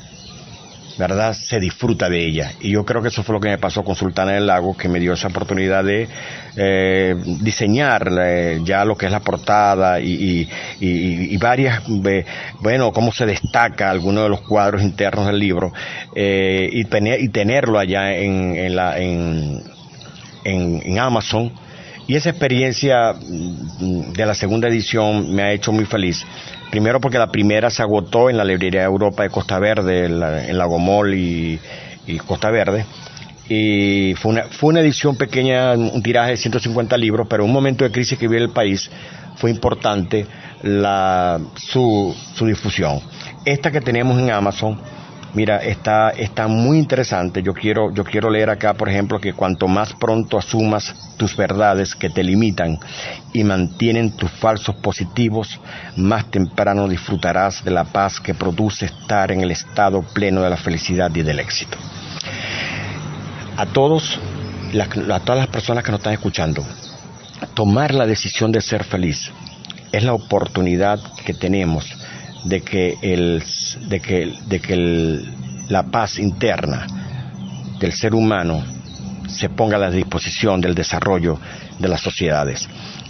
¿verdad? 0.99 1.33
Se 1.33 1.59
disfruta 1.59 2.07
de 2.07 2.23
ella. 2.23 2.51
Y 2.61 2.73
yo 2.73 2.85
creo 2.85 3.01
que 3.01 3.07
eso 3.07 3.23
fue 3.23 3.33
lo 3.33 3.39
que 3.39 3.49
me 3.49 3.57
pasó 3.57 3.83
con 3.83 3.95
Sultana 3.95 4.33
del 4.33 4.45
Lago, 4.45 4.77
que 4.77 4.87
me 4.87 4.99
dio 4.99 5.13
esa 5.13 5.29
oportunidad 5.29 5.83
de 5.83 6.07
eh, 6.55 7.15
diseñar 7.41 8.07
eh, 8.21 8.59
ya 8.63 8.85
lo 8.85 8.95
que 8.95 9.07
es 9.07 9.11
la 9.11 9.21
portada 9.21 9.99
y, 9.99 10.47
y, 10.79 11.37
varias, 11.37 11.81
bueno, 12.59 12.93
cómo 12.93 13.11
se 13.11 13.25
destaca 13.25 13.89
alguno 13.89 14.21
de 14.21 14.29
los 14.29 14.41
cuadros 14.41 14.83
internos 14.83 15.25
del 15.25 15.39
libro 15.39 15.73
eh, 16.15 16.69
y, 16.71 16.85
tener, 16.85 17.21
y 17.21 17.29
tenerlo 17.29 17.79
allá 17.79 18.15
en, 18.15 18.55
en, 18.55 18.75
la, 18.75 18.99
en, 18.99 19.63
en 20.43 20.99
Amazon. 20.99 21.51
Y 22.07 22.15
esa 22.15 22.29
experiencia 22.29 23.13
mm, 23.13 24.13
de 24.13 24.25
la 24.27 24.35
segunda 24.35 24.67
edición 24.67 25.33
me 25.33 25.41
ha 25.41 25.51
hecho 25.51 25.71
muy 25.71 25.85
feliz 25.85 26.23
Primero 26.75 26.99
porque 26.99 27.17
la 27.17 27.31
primera 27.31 27.69
se 27.69 27.81
agotó 27.81 28.29
en 28.29 28.35
la 28.35 28.43
librería 28.43 28.83
Europa 28.83 29.23
de 29.23 29.29
Costa 29.29 29.59
Verde, 29.59 30.07
en, 30.07 30.57
Lagomol 30.57 31.13
y, 31.13 31.57
Costa 32.27 32.51
Verde. 32.51 32.85
Y 33.47 34.13
fue 34.15 34.33
una, 34.33 34.43
fue 34.47 34.71
una 34.71 34.81
edición 34.81 35.15
pequeña, 35.15 35.71
un 35.71 36.03
tiraje 36.03 36.31
de 36.31 36.35
150 36.35 36.97
libros, 36.97 37.27
pero 37.29 37.43
en 37.43 37.49
un 37.49 37.53
momento 37.53 37.85
de 37.85 37.91
crisis 37.91 38.19
que 38.19 38.27
vive 38.27 38.41
el 38.41 38.49
país 38.49 38.91
fue 39.37 39.51
importante 39.51 40.27
la, 40.63 41.39
su, 41.55 42.13
su 42.33 42.45
difusión. 42.45 42.99
Esta 43.45 43.71
que 43.71 43.79
tenemos 43.79 44.19
en 44.19 44.31
Amazon 44.31 44.77
Mira, 45.35 45.57
está, 45.57 46.11
está 46.11 46.47
muy 46.47 46.79
interesante. 46.79 47.43
Yo 47.43 47.53
quiero, 47.53 47.93
yo 47.93 48.05
quiero 48.05 48.29
leer 48.29 48.49
acá, 48.49 48.73
por 48.73 48.87
ejemplo, 48.87 49.19
que 49.19 49.33
cuanto 49.33 49.67
más 49.67 49.91
pronto 49.93 50.37
asumas 50.37 50.95
tus 51.17 51.35
verdades 51.35 51.93
que 51.93 52.09
te 52.09 52.23
limitan 52.23 52.79
y 53.33 53.43
mantienen 53.43 54.15
tus 54.15 54.31
falsos 54.31 54.75
positivos, 54.75 55.59
más 55.97 56.31
temprano 56.31 56.87
disfrutarás 56.87 57.65
de 57.65 57.71
la 57.71 57.83
paz 57.83 58.21
que 58.21 58.33
produce 58.33 58.85
estar 58.85 59.29
en 59.29 59.41
el 59.41 59.51
estado 59.51 60.03
pleno 60.03 60.41
de 60.41 60.49
la 60.49 60.57
felicidad 60.57 61.13
y 61.13 61.21
del 61.21 61.41
éxito. 61.41 61.77
A 63.57 63.65
todos, 63.65 64.17
a 65.11 65.19
todas 65.19 65.37
las 65.37 65.47
personas 65.47 65.83
que 65.83 65.91
nos 65.91 65.99
están 65.99 66.13
escuchando, 66.13 66.65
tomar 67.55 67.93
la 67.93 68.05
decisión 68.05 68.53
de 68.53 68.61
ser 68.61 68.85
feliz 68.85 69.31
es 69.91 70.01
la 70.01 70.13
oportunidad 70.13 70.99
que 71.25 71.33
tenemos 71.33 71.85
de 72.45 72.61
que, 72.61 72.97
el, 73.01 73.43
de 73.81 73.99
que, 73.99 74.33
de 74.47 74.59
que 74.59 75.25
la 75.69 75.83
paz 75.83 76.19
interna 76.19 76.87
del 77.79 77.93
ser 77.93 78.13
humano 78.13 78.63
se 79.27 79.49
ponga 79.49 79.77
a 79.77 79.79
la 79.79 79.91
disposición 79.91 80.61
del 80.61 80.75
desarrollo 80.75 81.39
de 81.79 81.87
las 81.87 82.01
sociedades. 82.01 82.67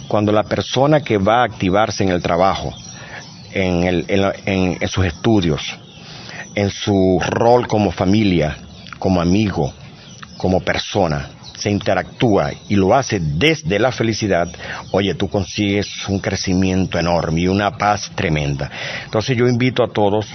Cuando 0.08 0.32
la 0.32 0.44
persona 0.44 1.00
que 1.00 1.18
va 1.18 1.42
a 1.42 1.44
activarse 1.44 2.04
en 2.04 2.10
el 2.10 2.22
trabajo, 2.22 2.72
en, 3.52 3.84
el, 3.84 4.04
en, 4.08 4.78
en 4.80 4.88
sus 4.88 5.04
estudios, 5.04 5.76
en 6.54 6.70
su 6.70 7.20
rol 7.26 7.66
como 7.66 7.90
familia, 7.90 8.56
como 8.98 9.20
amigo, 9.20 9.72
como 10.36 10.60
persona, 10.60 11.28
se 11.56 11.70
interactúa 11.70 12.52
y 12.68 12.76
lo 12.76 12.94
hace 12.94 13.18
desde 13.20 13.78
la 13.78 13.90
felicidad, 13.90 14.48
oye, 14.92 15.14
tú 15.14 15.28
consigues 15.28 16.08
un 16.08 16.18
crecimiento 16.20 16.98
enorme 16.98 17.42
y 17.42 17.48
una 17.48 17.76
paz 17.76 18.10
tremenda. 18.14 18.70
Entonces 19.04 19.36
yo 19.36 19.48
invito 19.48 19.82
a 19.82 19.88
todos, 19.88 20.26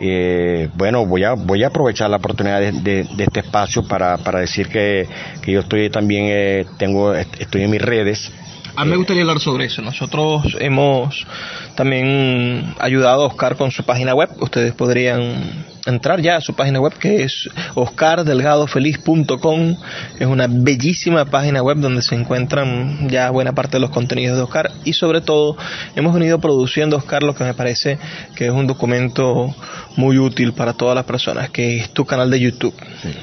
eh, 0.00 0.68
bueno, 0.74 1.06
voy 1.06 1.24
a, 1.24 1.34
voy 1.34 1.64
a 1.64 1.68
aprovechar 1.68 2.10
la 2.10 2.16
oportunidad 2.16 2.60
de, 2.60 3.06
este 3.18 3.40
espacio 3.40 3.82
para, 3.86 4.18
para 4.18 4.40
decir 4.40 4.68
que, 4.68 5.08
que 5.42 5.52
yo 5.52 5.60
estoy 5.60 5.90
también, 5.90 6.26
eh, 6.28 6.66
tengo, 6.76 7.14
estoy 7.14 7.62
en 7.62 7.70
mis 7.70 7.82
redes, 7.82 8.32
a 8.76 8.84
mí 8.84 8.90
me 8.90 8.96
gustaría 8.96 9.22
hablar 9.22 9.40
sobre 9.40 9.66
eso. 9.66 9.82
Nosotros 9.82 10.56
hemos 10.60 11.26
también 11.74 12.74
ayudado 12.78 13.22
a 13.22 13.26
Oscar 13.26 13.56
con 13.56 13.70
su 13.70 13.84
página 13.84 14.14
web. 14.14 14.30
Ustedes 14.40 14.74
podrían 14.74 15.66
entrar 15.88 16.20
ya 16.20 16.36
a 16.36 16.40
su 16.40 16.54
página 16.54 16.80
web 16.80 16.92
que 16.94 17.22
es 17.22 17.48
oscardelgadofeliz.com. 17.74 19.76
Es 20.18 20.26
una 20.26 20.46
bellísima 20.48 21.24
página 21.24 21.62
web 21.62 21.78
donde 21.78 22.02
se 22.02 22.14
encuentran 22.14 23.08
ya 23.08 23.30
buena 23.30 23.54
parte 23.54 23.78
de 23.78 23.80
los 23.80 23.90
contenidos 23.90 24.36
de 24.36 24.42
Oscar 24.42 24.70
y 24.84 24.92
sobre 24.92 25.20
todo 25.20 25.56
hemos 25.96 26.14
venido 26.14 26.40
produciendo 26.40 26.96
Oscar 26.96 27.22
lo 27.22 27.34
que 27.34 27.44
me 27.44 27.54
parece 27.54 27.98
que 28.34 28.46
es 28.46 28.52
un 28.52 28.66
documento 28.66 29.54
muy 29.96 30.18
útil 30.18 30.52
para 30.52 30.74
todas 30.74 30.94
las 30.94 31.04
personas, 31.04 31.50
que 31.50 31.78
es 31.78 31.90
tu 31.90 32.04
canal 32.04 32.30
de 32.30 32.38
YouTube. 32.38 32.74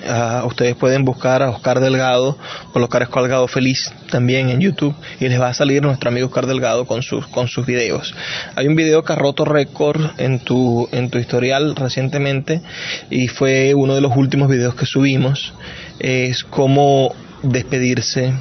Ah, 0.07 0.43
ustedes 0.45 0.75
pueden 0.75 1.05
buscar 1.05 1.41
a 1.41 1.49
Oscar 1.49 1.79
Delgado, 1.79 2.37
colocar 2.73 3.03
Oscar 3.03 3.23
Delgado 3.23 3.47
Feliz 3.47 3.93
también 4.09 4.49
en 4.49 4.59
YouTube 4.59 4.95
y 5.19 5.29
les 5.29 5.34
va 5.39 5.49
a 5.49 5.53
salir 5.53 5.81
nuestro 5.81 6.09
amigo 6.09 6.27
Oscar 6.27 6.45
Delgado 6.45 6.85
con 6.85 7.01
sus, 7.01 7.27
con 7.27 7.47
sus 7.47 7.65
videos. 7.65 8.13
Hay 8.55 8.67
un 8.67 8.75
video 8.75 9.03
que 9.03 9.13
ha 9.13 9.15
roto 9.15 9.45
récord 9.45 10.01
en 10.17 10.39
tu, 10.39 10.87
en 10.91 11.09
tu 11.09 11.17
historial 11.17 11.75
recientemente 11.75 12.61
y 13.09 13.27
fue 13.27 13.73
uno 13.73 13.95
de 13.95 14.01
los 14.01 14.15
últimos 14.15 14.49
videos 14.49 14.75
que 14.75 14.85
subimos. 14.85 15.53
Es 15.99 16.43
cómo 16.43 17.13
despedirse, 17.43 18.33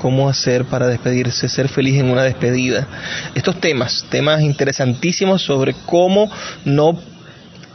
cómo 0.00 0.28
hacer 0.28 0.64
para 0.64 0.88
despedirse, 0.88 1.48
ser 1.48 1.68
feliz 1.68 2.00
en 2.00 2.10
una 2.10 2.24
despedida. 2.24 2.86
Estos 3.34 3.60
temas, 3.60 4.06
temas 4.10 4.42
interesantísimos 4.42 5.42
sobre 5.42 5.74
cómo 5.86 6.30
no 6.64 6.98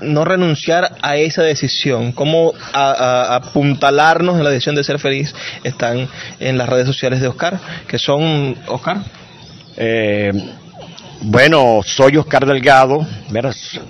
no 0.01 0.25
renunciar 0.25 0.95
a 1.01 1.17
esa 1.17 1.43
decisión, 1.43 2.11
cómo 2.11 2.53
apuntalarnos 2.73 4.37
en 4.37 4.43
la 4.43 4.49
decisión 4.49 4.75
de 4.75 4.83
ser 4.83 4.99
feliz, 4.99 5.33
están 5.63 6.07
en 6.39 6.57
las 6.57 6.69
redes 6.69 6.85
sociales 6.87 7.21
de 7.21 7.27
Oscar, 7.27 7.59
que 7.87 7.99
son, 7.99 8.55
Oscar. 8.67 8.97
Eh, 9.77 10.31
bueno, 11.21 11.81
soy 11.83 12.17
Oscar 12.17 12.45
Delgado, 12.45 13.05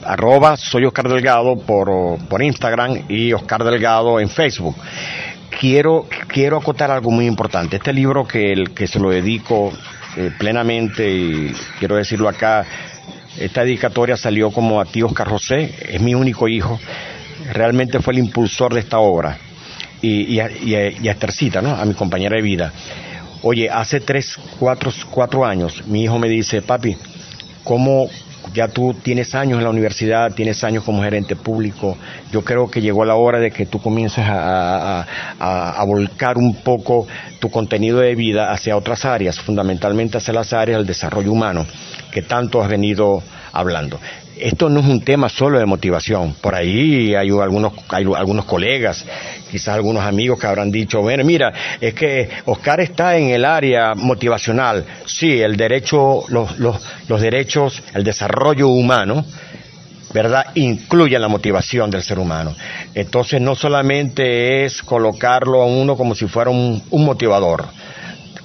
arroba 0.05 0.55
soy 0.55 0.85
Oscar 0.85 1.09
Delgado 1.09 1.57
por, 1.57 2.17
por 2.27 2.41
Instagram 2.41 3.03
y 3.09 3.33
Oscar 3.33 3.63
Delgado 3.63 4.19
en 4.19 4.29
Facebook. 4.29 4.75
quiero, 5.59 6.07
quiero 6.27 6.57
acotar 6.57 6.91
algo 6.91 7.11
muy 7.11 7.25
importante. 7.25 7.77
Este 7.77 7.93
libro 7.93 8.25
que, 8.25 8.53
el, 8.53 8.73
que 8.73 8.87
se 8.87 8.99
lo 8.99 9.09
dedico 9.09 9.73
eh, 10.15 10.31
plenamente, 10.37 11.09
y 11.09 11.53
quiero 11.79 11.95
decirlo 11.95 12.29
acá, 12.29 12.65
esta 13.39 13.63
dedicatoria 13.63 14.17
salió 14.17 14.51
como 14.51 14.81
a 14.81 14.85
tío 14.85 15.07
Oscar 15.07 15.29
José, 15.29 15.73
es 15.89 16.01
mi 16.01 16.15
único 16.15 16.47
hijo, 16.47 16.79
realmente 17.53 17.99
fue 17.99 18.13
el 18.13 18.19
impulsor 18.19 18.73
de 18.73 18.79
esta 18.81 18.99
obra, 18.99 19.37
y, 20.01 20.35
y, 20.35 20.39
a, 20.39 20.49
y 20.51 21.07
a 21.07 21.11
Estercita, 21.11 21.61
¿no? 21.61 21.69
a 21.75 21.85
mi 21.85 21.93
compañera 21.93 22.35
de 22.35 22.41
vida. 22.41 22.71
Oye, 23.43 23.69
hace 23.69 23.99
tres, 23.99 24.37
cuatro, 24.59 24.91
cuatro 25.11 25.45
años, 25.45 25.85
mi 25.87 26.03
hijo 26.03 26.17
me 26.17 26.27
dice, 26.27 26.61
papi, 26.61 26.97
¿cómo, 27.63 28.09
ya 28.53 28.67
tú 28.67 28.93
tienes 28.93 29.35
años 29.35 29.57
en 29.57 29.63
la 29.63 29.69
universidad, 29.69 30.33
tienes 30.33 30.63
años 30.63 30.83
como 30.83 31.03
gerente 31.03 31.35
público, 31.35 31.97
yo 32.31 32.43
creo 32.43 32.69
que 32.69 32.81
llegó 32.81 33.05
la 33.05 33.15
hora 33.15 33.39
de 33.39 33.51
que 33.51 33.65
tú 33.65 33.81
comiences 33.81 34.25
a, 34.27 35.05
volcar 35.85 36.37
un 36.37 36.55
poco 36.55 37.07
tu 37.39 37.49
contenido 37.49 37.99
de 37.99 38.13
vida 38.15 38.51
hacia 38.51 38.75
otras 38.75 39.05
áreas, 39.05 39.39
fundamentalmente 39.39 40.17
hacia 40.17 40.33
las 40.33 40.51
áreas 40.53 40.79
del 40.79 40.87
desarrollo 40.87 41.31
humano, 41.31 41.65
que 42.11 42.21
tanto 42.21 42.61
has 42.61 42.69
venido 42.69 43.23
hablando 43.53 43.99
esto 44.39 44.69
no 44.69 44.79
es 44.79 44.85
un 44.85 45.01
tema 45.01 45.29
solo 45.29 45.59
de 45.59 45.65
motivación. 45.65 46.35
Por 46.41 46.55
ahí 46.55 47.15
hay 47.15 47.29
algunos, 47.29 47.73
hay 47.89 48.05
algunos 48.15 48.45
colegas, 48.45 49.05
quizás 49.49 49.75
algunos 49.75 50.03
amigos 50.03 50.39
que 50.39 50.47
habrán 50.47 50.71
dicho, 50.71 51.01
bueno, 51.01 51.23
mira, 51.23 51.53
es 51.79 51.93
que 51.93 52.29
Oscar 52.45 52.79
está 52.81 53.17
en 53.17 53.29
el 53.29 53.45
área 53.45 53.95
motivacional. 53.95 54.85
Sí, 55.05 55.41
el 55.41 55.57
derecho, 55.57 56.23
los, 56.29 56.59
los, 56.59 56.77
los 57.07 57.21
derechos, 57.21 57.81
el 57.93 58.03
desarrollo 58.03 58.67
humano, 58.69 59.25
¿verdad? 60.13 60.47
Incluye 60.55 61.17
la 61.19 61.27
motivación 61.27 61.89
del 61.89 62.03
ser 62.03 62.19
humano. 62.19 62.55
Entonces 62.93 63.41
no 63.41 63.55
solamente 63.55 64.65
es 64.65 64.81
colocarlo 64.81 65.61
a 65.61 65.65
uno 65.65 65.95
como 65.95 66.15
si 66.15 66.27
fuera 66.27 66.49
un, 66.49 66.81
motivador. 66.91 67.65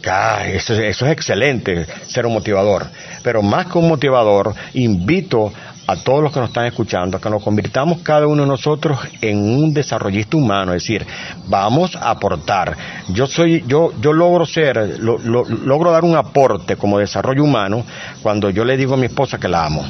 Ah, 0.07 0.45
eso, 0.47 0.75
eso, 0.75 1.07
es 1.07 1.13
excelente, 1.13 1.87
ser 2.07 2.27
un 2.27 2.33
motivador. 2.33 2.87
Pero 3.23 3.41
más 3.41 3.67
que 3.67 3.79
un 3.79 3.89
motivador, 3.89 4.53
invito 4.75 5.53
a 5.87 5.97
todos 5.97 6.23
los 6.23 6.33
que 6.33 6.41
nos 6.41 6.51
están 6.51 6.67
escuchando, 6.67 7.17
a 7.17 7.21
que 7.21 7.29
nos 7.29 7.43
convirtamos 7.43 7.99
cada 8.03 8.27
uno 8.27 8.43
de 8.43 8.49
nosotros 8.49 8.99
en 9.21 9.39
un 9.39 9.75
desarrollista 9.75 10.37
humano, 10.37 10.73
es 10.73 10.83
decir, 10.83 11.07
vamos 11.47 11.97
a 11.97 12.11
aportar. 12.11 12.77
Yo 13.09 13.27
soy, 13.27 13.65
yo, 13.67 13.93
yo 14.01 14.13
logro 14.13 14.47
ser, 14.47 14.99
lo, 15.01 15.19
lo, 15.19 15.45
logro 15.45 15.91
dar 15.91 16.05
un 16.05 16.17
aporte 16.17 16.77
como 16.77 16.99
desarrollo 16.99 17.43
humano 17.43 17.85
cuando 18.23 18.51
yo 18.51 18.65
le 18.65 18.77
digo 18.77 18.95
a 18.95 18.97
mi 18.97 19.07
esposa 19.07 19.39
que 19.39 19.49
la 19.49 19.67
amo, 19.67 19.85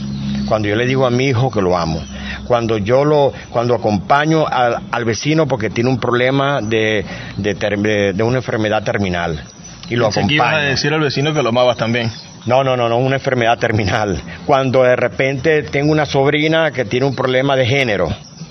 cuando 0.48 0.68
yo 0.68 0.76
le 0.76 0.86
digo 0.86 1.06
a 1.06 1.10
mi 1.10 1.26
hijo 1.26 1.50
que 1.50 1.60
lo 1.60 1.76
amo, 1.76 2.02
cuando 2.46 2.78
yo 2.78 3.04
lo, 3.04 3.32
cuando 3.50 3.74
acompaño 3.74 4.46
al, 4.46 4.78
al 4.90 5.04
vecino 5.04 5.46
porque 5.46 5.70
tiene 5.70 5.90
un 5.90 5.98
problema 5.98 6.60
de, 6.60 7.04
de, 7.36 7.54
de, 7.54 8.12
de 8.14 8.22
una 8.22 8.38
enfermedad 8.38 8.82
terminal 8.82 9.44
y 9.88 9.96
lo 9.96 10.06
Pensé 10.06 10.20
acompaño. 10.20 10.50
Que 10.50 10.56
a 10.56 10.60
decir 10.62 10.94
al 10.94 11.00
vecino 11.00 11.34
que 11.34 11.42
lo 11.42 11.50
amabas 11.50 11.76
también. 11.76 12.10
No, 12.46 12.64
no, 12.64 12.76
no, 12.76 12.88
no, 12.88 12.98
una 12.98 13.16
enfermedad 13.16 13.58
terminal. 13.58 14.20
Cuando 14.46 14.82
de 14.82 14.96
repente 14.96 15.62
tengo 15.62 15.92
una 15.92 16.06
sobrina 16.06 16.72
que 16.72 16.84
tiene 16.84 17.06
un 17.06 17.14
problema 17.14 17.56
de 17.56 17.66
género, 17.66 18.08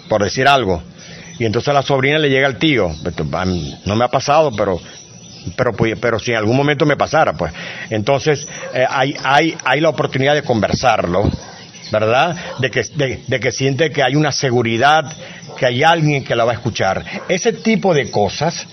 por 0.07 0.23
decir 0.23 0.47
algo, 0.47 0.81
y 1.37 1.45
entonces 1.45 1.73
la 1.73 1.81
sobrina 1.81 2.17
le 2.19 2.29
llega 2.29 2.47
al 2.47 2.57
tío. 2.57 2.91
No 3.85 3.95
me 3.95 4.05
ha 4.05 4.09
pasado, 4.09 4.51
pero 4.55 4.79
pero 5.55 5.73
pero 5.73 6.19
si 6.19 6.31
en 6.31 6.37
algún 6.37 6.55
momento 6.55 6.85
me 6.85 6.95
pasara, 6.95 7.33
pues. 7.33 7.51
Entonces 7.89 8.47
eh, 8.73 8.85
hay, 8.87 9.15
hay, 9.23 9.57
hay 9.63 9.81
la 9.81 9.89
oportunidad 9.89 10.35
de 10.35 10.43
conversarlo, 10.43 11.29
¿verdad? 11.91 12.35
De 12.59 12.69
que, 12.69 12.83
de 13.27 13.39
que 13.39 13.51
siente 13.51 13.91
que 13.91 14.03
hay 14.03 14.15
una 14.15 14.31
seguridad, 14.31 15.11
que 15.57 15.65
hay 15.65 15.83
alguien 15.83 16.23
que 16.23 16.35
la 16.35 16.45
va 16.45 16.51
a 16.51 16.55
escuchar. 16.55 17.03
Ese 17.27 17.53
tipo 17.53 17.93
de 17.93 18.11
cosas 18.11 18.67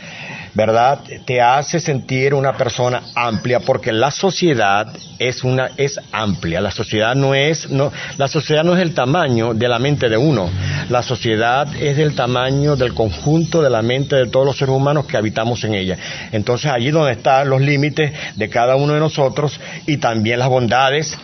¿verdad? 0.59 0.99
Te 1.25 1.41
hace 1.41 1.79
sentir 1.79 2.35
una 2.35 2.57
persona 2.57 3.01
amplia 3.15 3.61
porque 3.61 3.93
la 3.93 4.11
sociedad 4.11 4.93
es 5.21 5.45
una 5.45 5.71
es 5.77 6.01
amplia. 6.11 6.61
La 6.61 6.73
sociedad 6.73 7.15
no 7.15 7.33
es 7.33 7.71
no 7.71 7.93
la 8.17 8.27
sociedad 8.27 8.65
no 8.65 8.75
es 8.75 8.83
el 8.83 8.93
tamaño 8.93 9.55
de 9.55 9.69
la 9.69 9.79
mente 9.79 10.09
de 10.09 10.17
uno. 10.17 10.51
La 10.89 11.05
sociedad 11.05 11.69
es 11.77 11.97
del 11.97 12.17
tamaño 12.17 12.75
del 12.75 12.93
conjunto 12.93 13.63
de 13.63 13.71
la 13.71 13.83
mente 13.83 14.17
de 14.17 14.27
todos 14.27 14.45
los 14.45 14.59
seres 14.59 14.75
humanos 14.75 15.07
que 15.07 15.17
habitamos 15.17 15.63
en 15.63 15.77
ella. 15.77 15.97
Entonces 16.33 16.73
allí 16.73 16.91
donde 16.91 17.13
están 17.13 17.49
los 17.49 17.61
límites 17.61 18.13
de 18.35 18.49
cada 18.49 18.75
uno 18.75 18.95
de 18.95 19.01
nosotros 19.01 19.61
y 19.87 19.99
también 19.99 20.41
las 20.41 20.49
bondades 20.49 21.17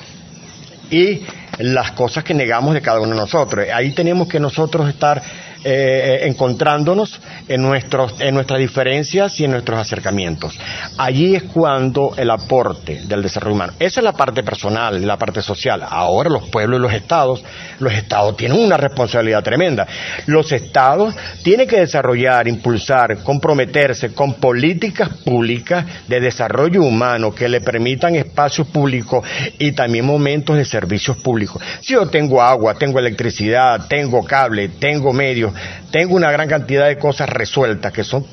y 0.92 1.22
las 1.58 1.90
cosas 1.90 2.22
que 2.22 2.34
negamos 2.34 2.72
de 2.72 2.82
cada 2.82 3.00
uno 3.00 3.10
de 3.10 3.20
nosotros. 3.20 3.66
Ahí 3.74 3.90
tenemos 3.90 4.28
que 4.28 4.38
nosotros 4.38 4.88
estar 4.88 5.20
eh, 5.64 6.20
encontrándonos 6.22 7.20
en, 7.48 7.62
nuestros, 7.62 8.20
en 8.20 8.34
nuestras 8.34 8.60
diferencias 8.60 9.40
y 9.40 9.44
en 9.44 9.52
nuestros 9.52 9.78
acercamientos. 9.78 10.58
Allí 10.98 11.34
es 11.34 11.44
cuando 11.44 12.12
el 12.16 12.30
aporte 12.30 13.00
del 13.06 13.22
desarrollo 13.22 13.54
humano. 13.54 13.72
Esa 13.78 14.00
es 14.00 14.04
la 14.04 14.12
parte 14.12 14.42
personal, 14.42 15.04
la 15.06 15.16
parte 15.16 15.40
social. 15.40 15.82
Ahora 15.88 16.28
los 16.28 16.48
pueblos 16.48 16.78
y 16.78 16.82
los 16.82 16.92
estados, 16.92 17.42
los 17.78 17.92
estados 17.92 18.36
tienen 18.36 18.58
una 18.58 18.76
responsabilidad 18.76 19.42
tremenda. 19.42 19.86
Los 20.26 20.52
estados 20.52 21.14
tienen 21.42 21.66
que 21.66 21.80
desarrollar, 21.80 22.46
impulsar, 22.46 23.22
comprometerse 23.22 24.12
con 24.12 24.34
políticas 24.34 25.08
públicas 25.24 25.86
de 26.08 26.20
desarrollo 26.20 26.82
humano 26.82 27.34
que 27.34 27.48
le 27.48 27.60
permitan 27.60 28.14
espacios 28.16 28.68
públicos 28.68 29.26
y 29.58 29.72
también 29.72 30.04
momentos 30.04 30.56
de 30.56 30.64
servicios 30.64 31.16
públicos. 31.16 31.62
Si 31.80 31.94
yo 31.94 32.06
tengo 32.08 32.42
agua, 32.42 32.74
tengo 32.74 32.98
electricidad, 32.98 33.86
tengo 33.88 34.22
cable, 34.24 34.68
tengo 34.68 35.12
medios, 35.12 35.53
tengo 35.90 36.14
una 36.14 36.30
gran 36.30 36.48
cantidad 36.48 36.86
de 36.86 36.98
cosas 36.98 37.28
resueltas, 37.28 37.92
que 37.92 38.04
son, 38.04 38.26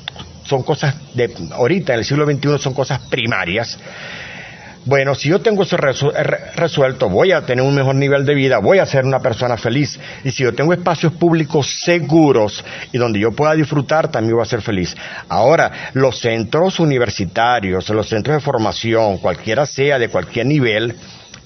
son 0.44 0.62
cosas 0.62 0.94
de, 1.14 1.32
ahorita 1.52 1.94
en 1.94 2.00
el 2.00 2.04
siglo 2.04 2.26
XXI 2.26 2.58
son 2.58 2.74
cosas 2.74 3.00
primarias. 3.10 3.78
Bueno, 4.84 5.14
si 5.14 5.28
yo 5.28 5.40
tengo 5.40 5.62
eso 5.62 5.76
resuelto, 5.76 7.08
voy 7.08 7.30
a 7.30 7.46
tener 7.46 7.64
un 7.64 7.72
mejor 7.72 7.94
nivel 7.94 8.26
de 8.26 8.34
vida, 8.34 8.58
voy 8.58 8.78
a 8.78 8.86
ser 8.86 9.04
una 9.04 9.20
persona 9.20 9.56
feliz. 9.56 9.98
Y 10.24 10.32
si 10.32 10.42
yo 10.42 10.54
tengo 10.54 10.72
espacios 10.72 11.12
públicos 11.12 11.82
seguros 11.84 12.64
y 12.90 12.98
donde 12.98 13.20
yo 13.20 13.30
pueda 13.30 13.54
disfrutar, 13.54 14.10
también 14.10 14.34
voy 14.34 14.42
a 14.42 14.46
ser 14.46 14.60
feliz. 14.60 14.96
Ahora, 15.28 15.90
los 15.92 16.18
centros 16.18 16.80
universitarios, 16.80 17.88
los 17.90 18.08
centros 18.08 18.36
de 18.36 18.40
formación, 18.40 19.18
cualquiera 19.18 19.66
sea, 19.66 20.00
de 20.00 20.08
cualquier 20.08 20.46
nivel, 20.46 20.96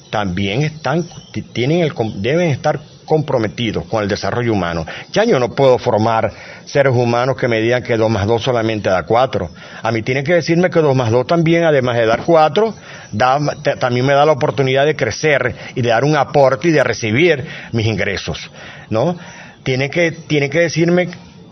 también 0.08 0.62
están, 0.62 1.06
tienen 1.52 1.80
el, 1.80 1.92
deben 2.22 2.48
estar 2.48 2.80
comprometidos 3.06 3.86
con 3.86 4.02
el 4.02 4.08
desarrollo 4.08 4.52
humano. 4.52 4.84
Ya 5.12 5.24
yo 5.24 5.38
no 5.38 5.54
puedo 5.54 5.78
formar 5.78 6.30
seres 6.66 6.92
humanos 6.94 7.36
que 7.36 7.48
me 7.48 7.60
digan 7.60 7.82
que 7.82 7.96
2 7.96 8.10
más 8.10 8.26
2 8.26 8.42
solamente 8.42 8.90
da 8.90 9.04
4. 9.04 9.50
A 9.82 9.92
mí 9.92 10.02
tienen 10.02 10.24
que 10.24 10.34
decirme 10.34 10.68
que 10.68 10.80
2 10.80 10.94
más 10.94 11.10
2 11.10 11.26
también, 11.26 11.64
además 11.64 11.96
de 11.96 12.06
dar 12.06 12.22
4, 12.24 12.74
da, 13.12 13.38
también 13.78 14.04
me 14.04 14.12
da 14.12 14.26
la 14.26 14.32
oportunidad 14.32 14.84
de 14.84 14.96
crecer 14.96 15.54
y 15.74 15.80
de 15.80 15.88
dar 15.88 16.04
un 16.04 16.16
aporte 16.16 16.68
y 16.68 16.72
de 16.72 16.84
recibir 16.84 17.46
mis 17.72 17.86
ingresos. 17.86 18.50
¿no? 18.90 19.16
Tienen 19.62 19.90
que, 19.90 20.12
tienen 20.12 20.50
que 20.50 20.60
decirme 20.60 21.08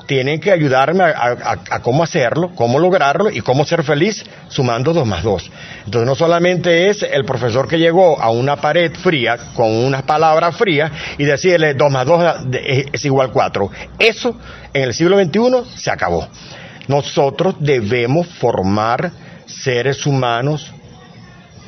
tienen 0.06 0.40
que 0.40 0.50
ayudarme 0.50 1.04
a, 1.04 1.80
cómo 1.80 2.02
hacerlo, 2.02 2.52
cómo 2.54 2.78
lograrlo 2.78 3.30
y 3.30 3.40
cómo 3.40 3.64
ser 3.64 3.82
feliz 3.82 4.24
sumando 4.48 4.92
dos 4.92 5.06
más 5.06 5.22
dos. 5.22 5.50
Entonces 5.84 6.06
no 6.06 6.14
solamente 6.14 6.90
es 6.90 7.02
el 7.02 7.24
profesor 7.24 7.68
que 7.68 7.78
llegó 7.78 8.20
a 8.20 8.30
una 8.30 8.56
pared 8.56 8.92
fría 8.92 9.36
con 9.54 9.70
unas 9.70 10.02
palabras 10.02 10.56
frías 10.56 10.90
y 11.18 11.24
decirle 11.24 11.74
dos 11.74 11.90
más 11.90 12.06
dos 12.06 12.22
es 12.92 13.04
igual 13.04 13.30
cuatro. 13.30 13.70
Eso 13.98 14.38
en 14.72 14.82
el 14.82 14.94
siglo 14.94 15.18
XXI 15.18 15.76
se 15.76 15.90
acabó. 15.90 16.28
Nosotros 16.88 17.56
debemos 17.60 18.26
formar 18.26 19.10
seres 19.46 20.04
humanos, 20.06 20.72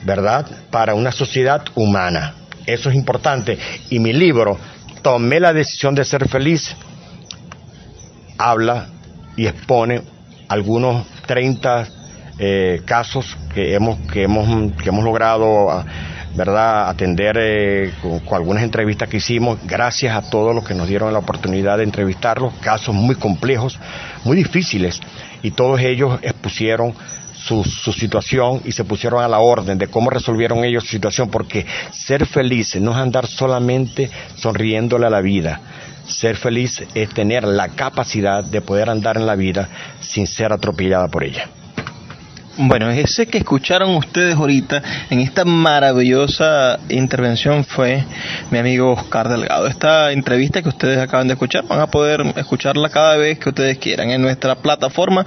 ¿verdad? 0.05 0.47
Para 0.71 0.95
una 0.95 1.13
sociedad 1.13 1.63
humana. 1.75 2.35
Eso 2.67 2.91
es 2.91 2.97
importante. 2.97 3.59
Y 3.91 3.99
mi 3.99 4.13
libro, 4.13 4.59
Tomé 5.07 5.39
la 5.39 5.53
decisión 5.53 5.95
de 5.95 6.05
ser 6.05 6.29
feliz, 6.29 6.75
habla 8.39 8.89
y 9.37 9.47
expone 9.47 10.03
algunos 10.49 11.07
30 11.27 11.89
eh, 12.39 12.83
casos 12.85 13.37
que 13.55 13.75
hemos, 13.75 13.99
que 14.13 14.25
hemos, 14.25 14.73
que 14.83 14.89
hemos 14.91 15.05
logrado 15.05 15.71
ah, 15.71 15.85
¿verdad? 16.37 16.89
atender 16.89 17.37
eh, 17.41 17.93
con, 18.03 18.21
algunas 18.37 18.63
entrevistas 18.63 19.09
que 19.09 19.17
hicimos, 19.17 19.59
gracias 19.65 20.15
a 20.15 20.29
todos 20.29 20.55
los 20.55 20.65
que 20.65 20.75
nos 20.75 20.87
dieron 20.87 21.13
la 21.13 21.19
oportunidad 21.19 21.79
de 21.79 21.85
entrevistarlos, 21.85 22.53
casos 22.61 22.95
muy 22.95 23.15
complejos, 23.15 23.79
muy 24.25 24.37
difíciles, 24.37 25.01
y 25.43 25.53
todos 25.53 25.81
ellos 25.81 26.19
expusieron 26.23 26.95
su, 27.33 27.65
su, 27.65 27.93
situación 27.93 28.61
y 28.65 28.73
se 28.73 28.85
pusieron 28.85 29.23
a 29.23 29.29
la 29.29 29.39
orden 29.39 29.79
de 29.79 29.89
cómo 29.89 30.11
resolvieron 30.11 30.65
ellos 30.65 30.85
su 30.85 30.91
situación, 30.91 31.31
porque 31.31 31.65
ser 31.91 32.27
felices 32.27 32.83
no 32.83 32.91
es 32.93 32.99
andar 32.99 33.27
solamente 33.27 34.11
sonriéndole 34.37 35.07
a 35.07 35.11
la 35.11 35.21
vida, 35.21 35.61
ser 36.07 36.37
feliz 36.37 36.85
es 36.95 37.09
tener 37.11 37.45
la 37.45 37.69
capacidad 37.69 38.45
de 38.45 38.61
poder 38.61 38.91
andar 38.91 39.17
en 39.17 39.27
la 39.27 39.37
vida 39.37 39.69
sin 40.01 40.27
ser 40.27 40.53
atropellada 40.53 41.09
por 41.09 41.25
ella. 41.25 41.49
Bueno, 42.59 42.89
ese 42.89 43.27
que 43.27 43.37
escucharon 43.39 43.97
ustedes 43.97 44.35
ahorita 44.35 44.83
en 45.11 45.21
esta 45.21 45.45
maravillosa 45.45 46.79
intervención 46.89 47.65
fue 47.65 48.03
mi 48.51 48.57
amigo 48.57 48.93
Oscar 48.93 49.29
Delgado. 49.29 49.67
Esta 49.67 50.11
entrevista 50.11 50.63
que 50.63 50.71
ustedes 50.71 50.99
acaban 50.99 51.29
de 51.29 51.35
escuchar 51.35 51.67
van 51.67 51.81
a 51.81 51.89
poder 51.89 52.23
escucharla 52.37 52.89
cada 52.89 53.19
vez 53.19 53.39
que 53.39 53.51
ustedes 53.51 53.77
quieran 53.77 54.09
en 54.11 54.23
nuestra 54.23 54.55
plataforma 54.55 55.27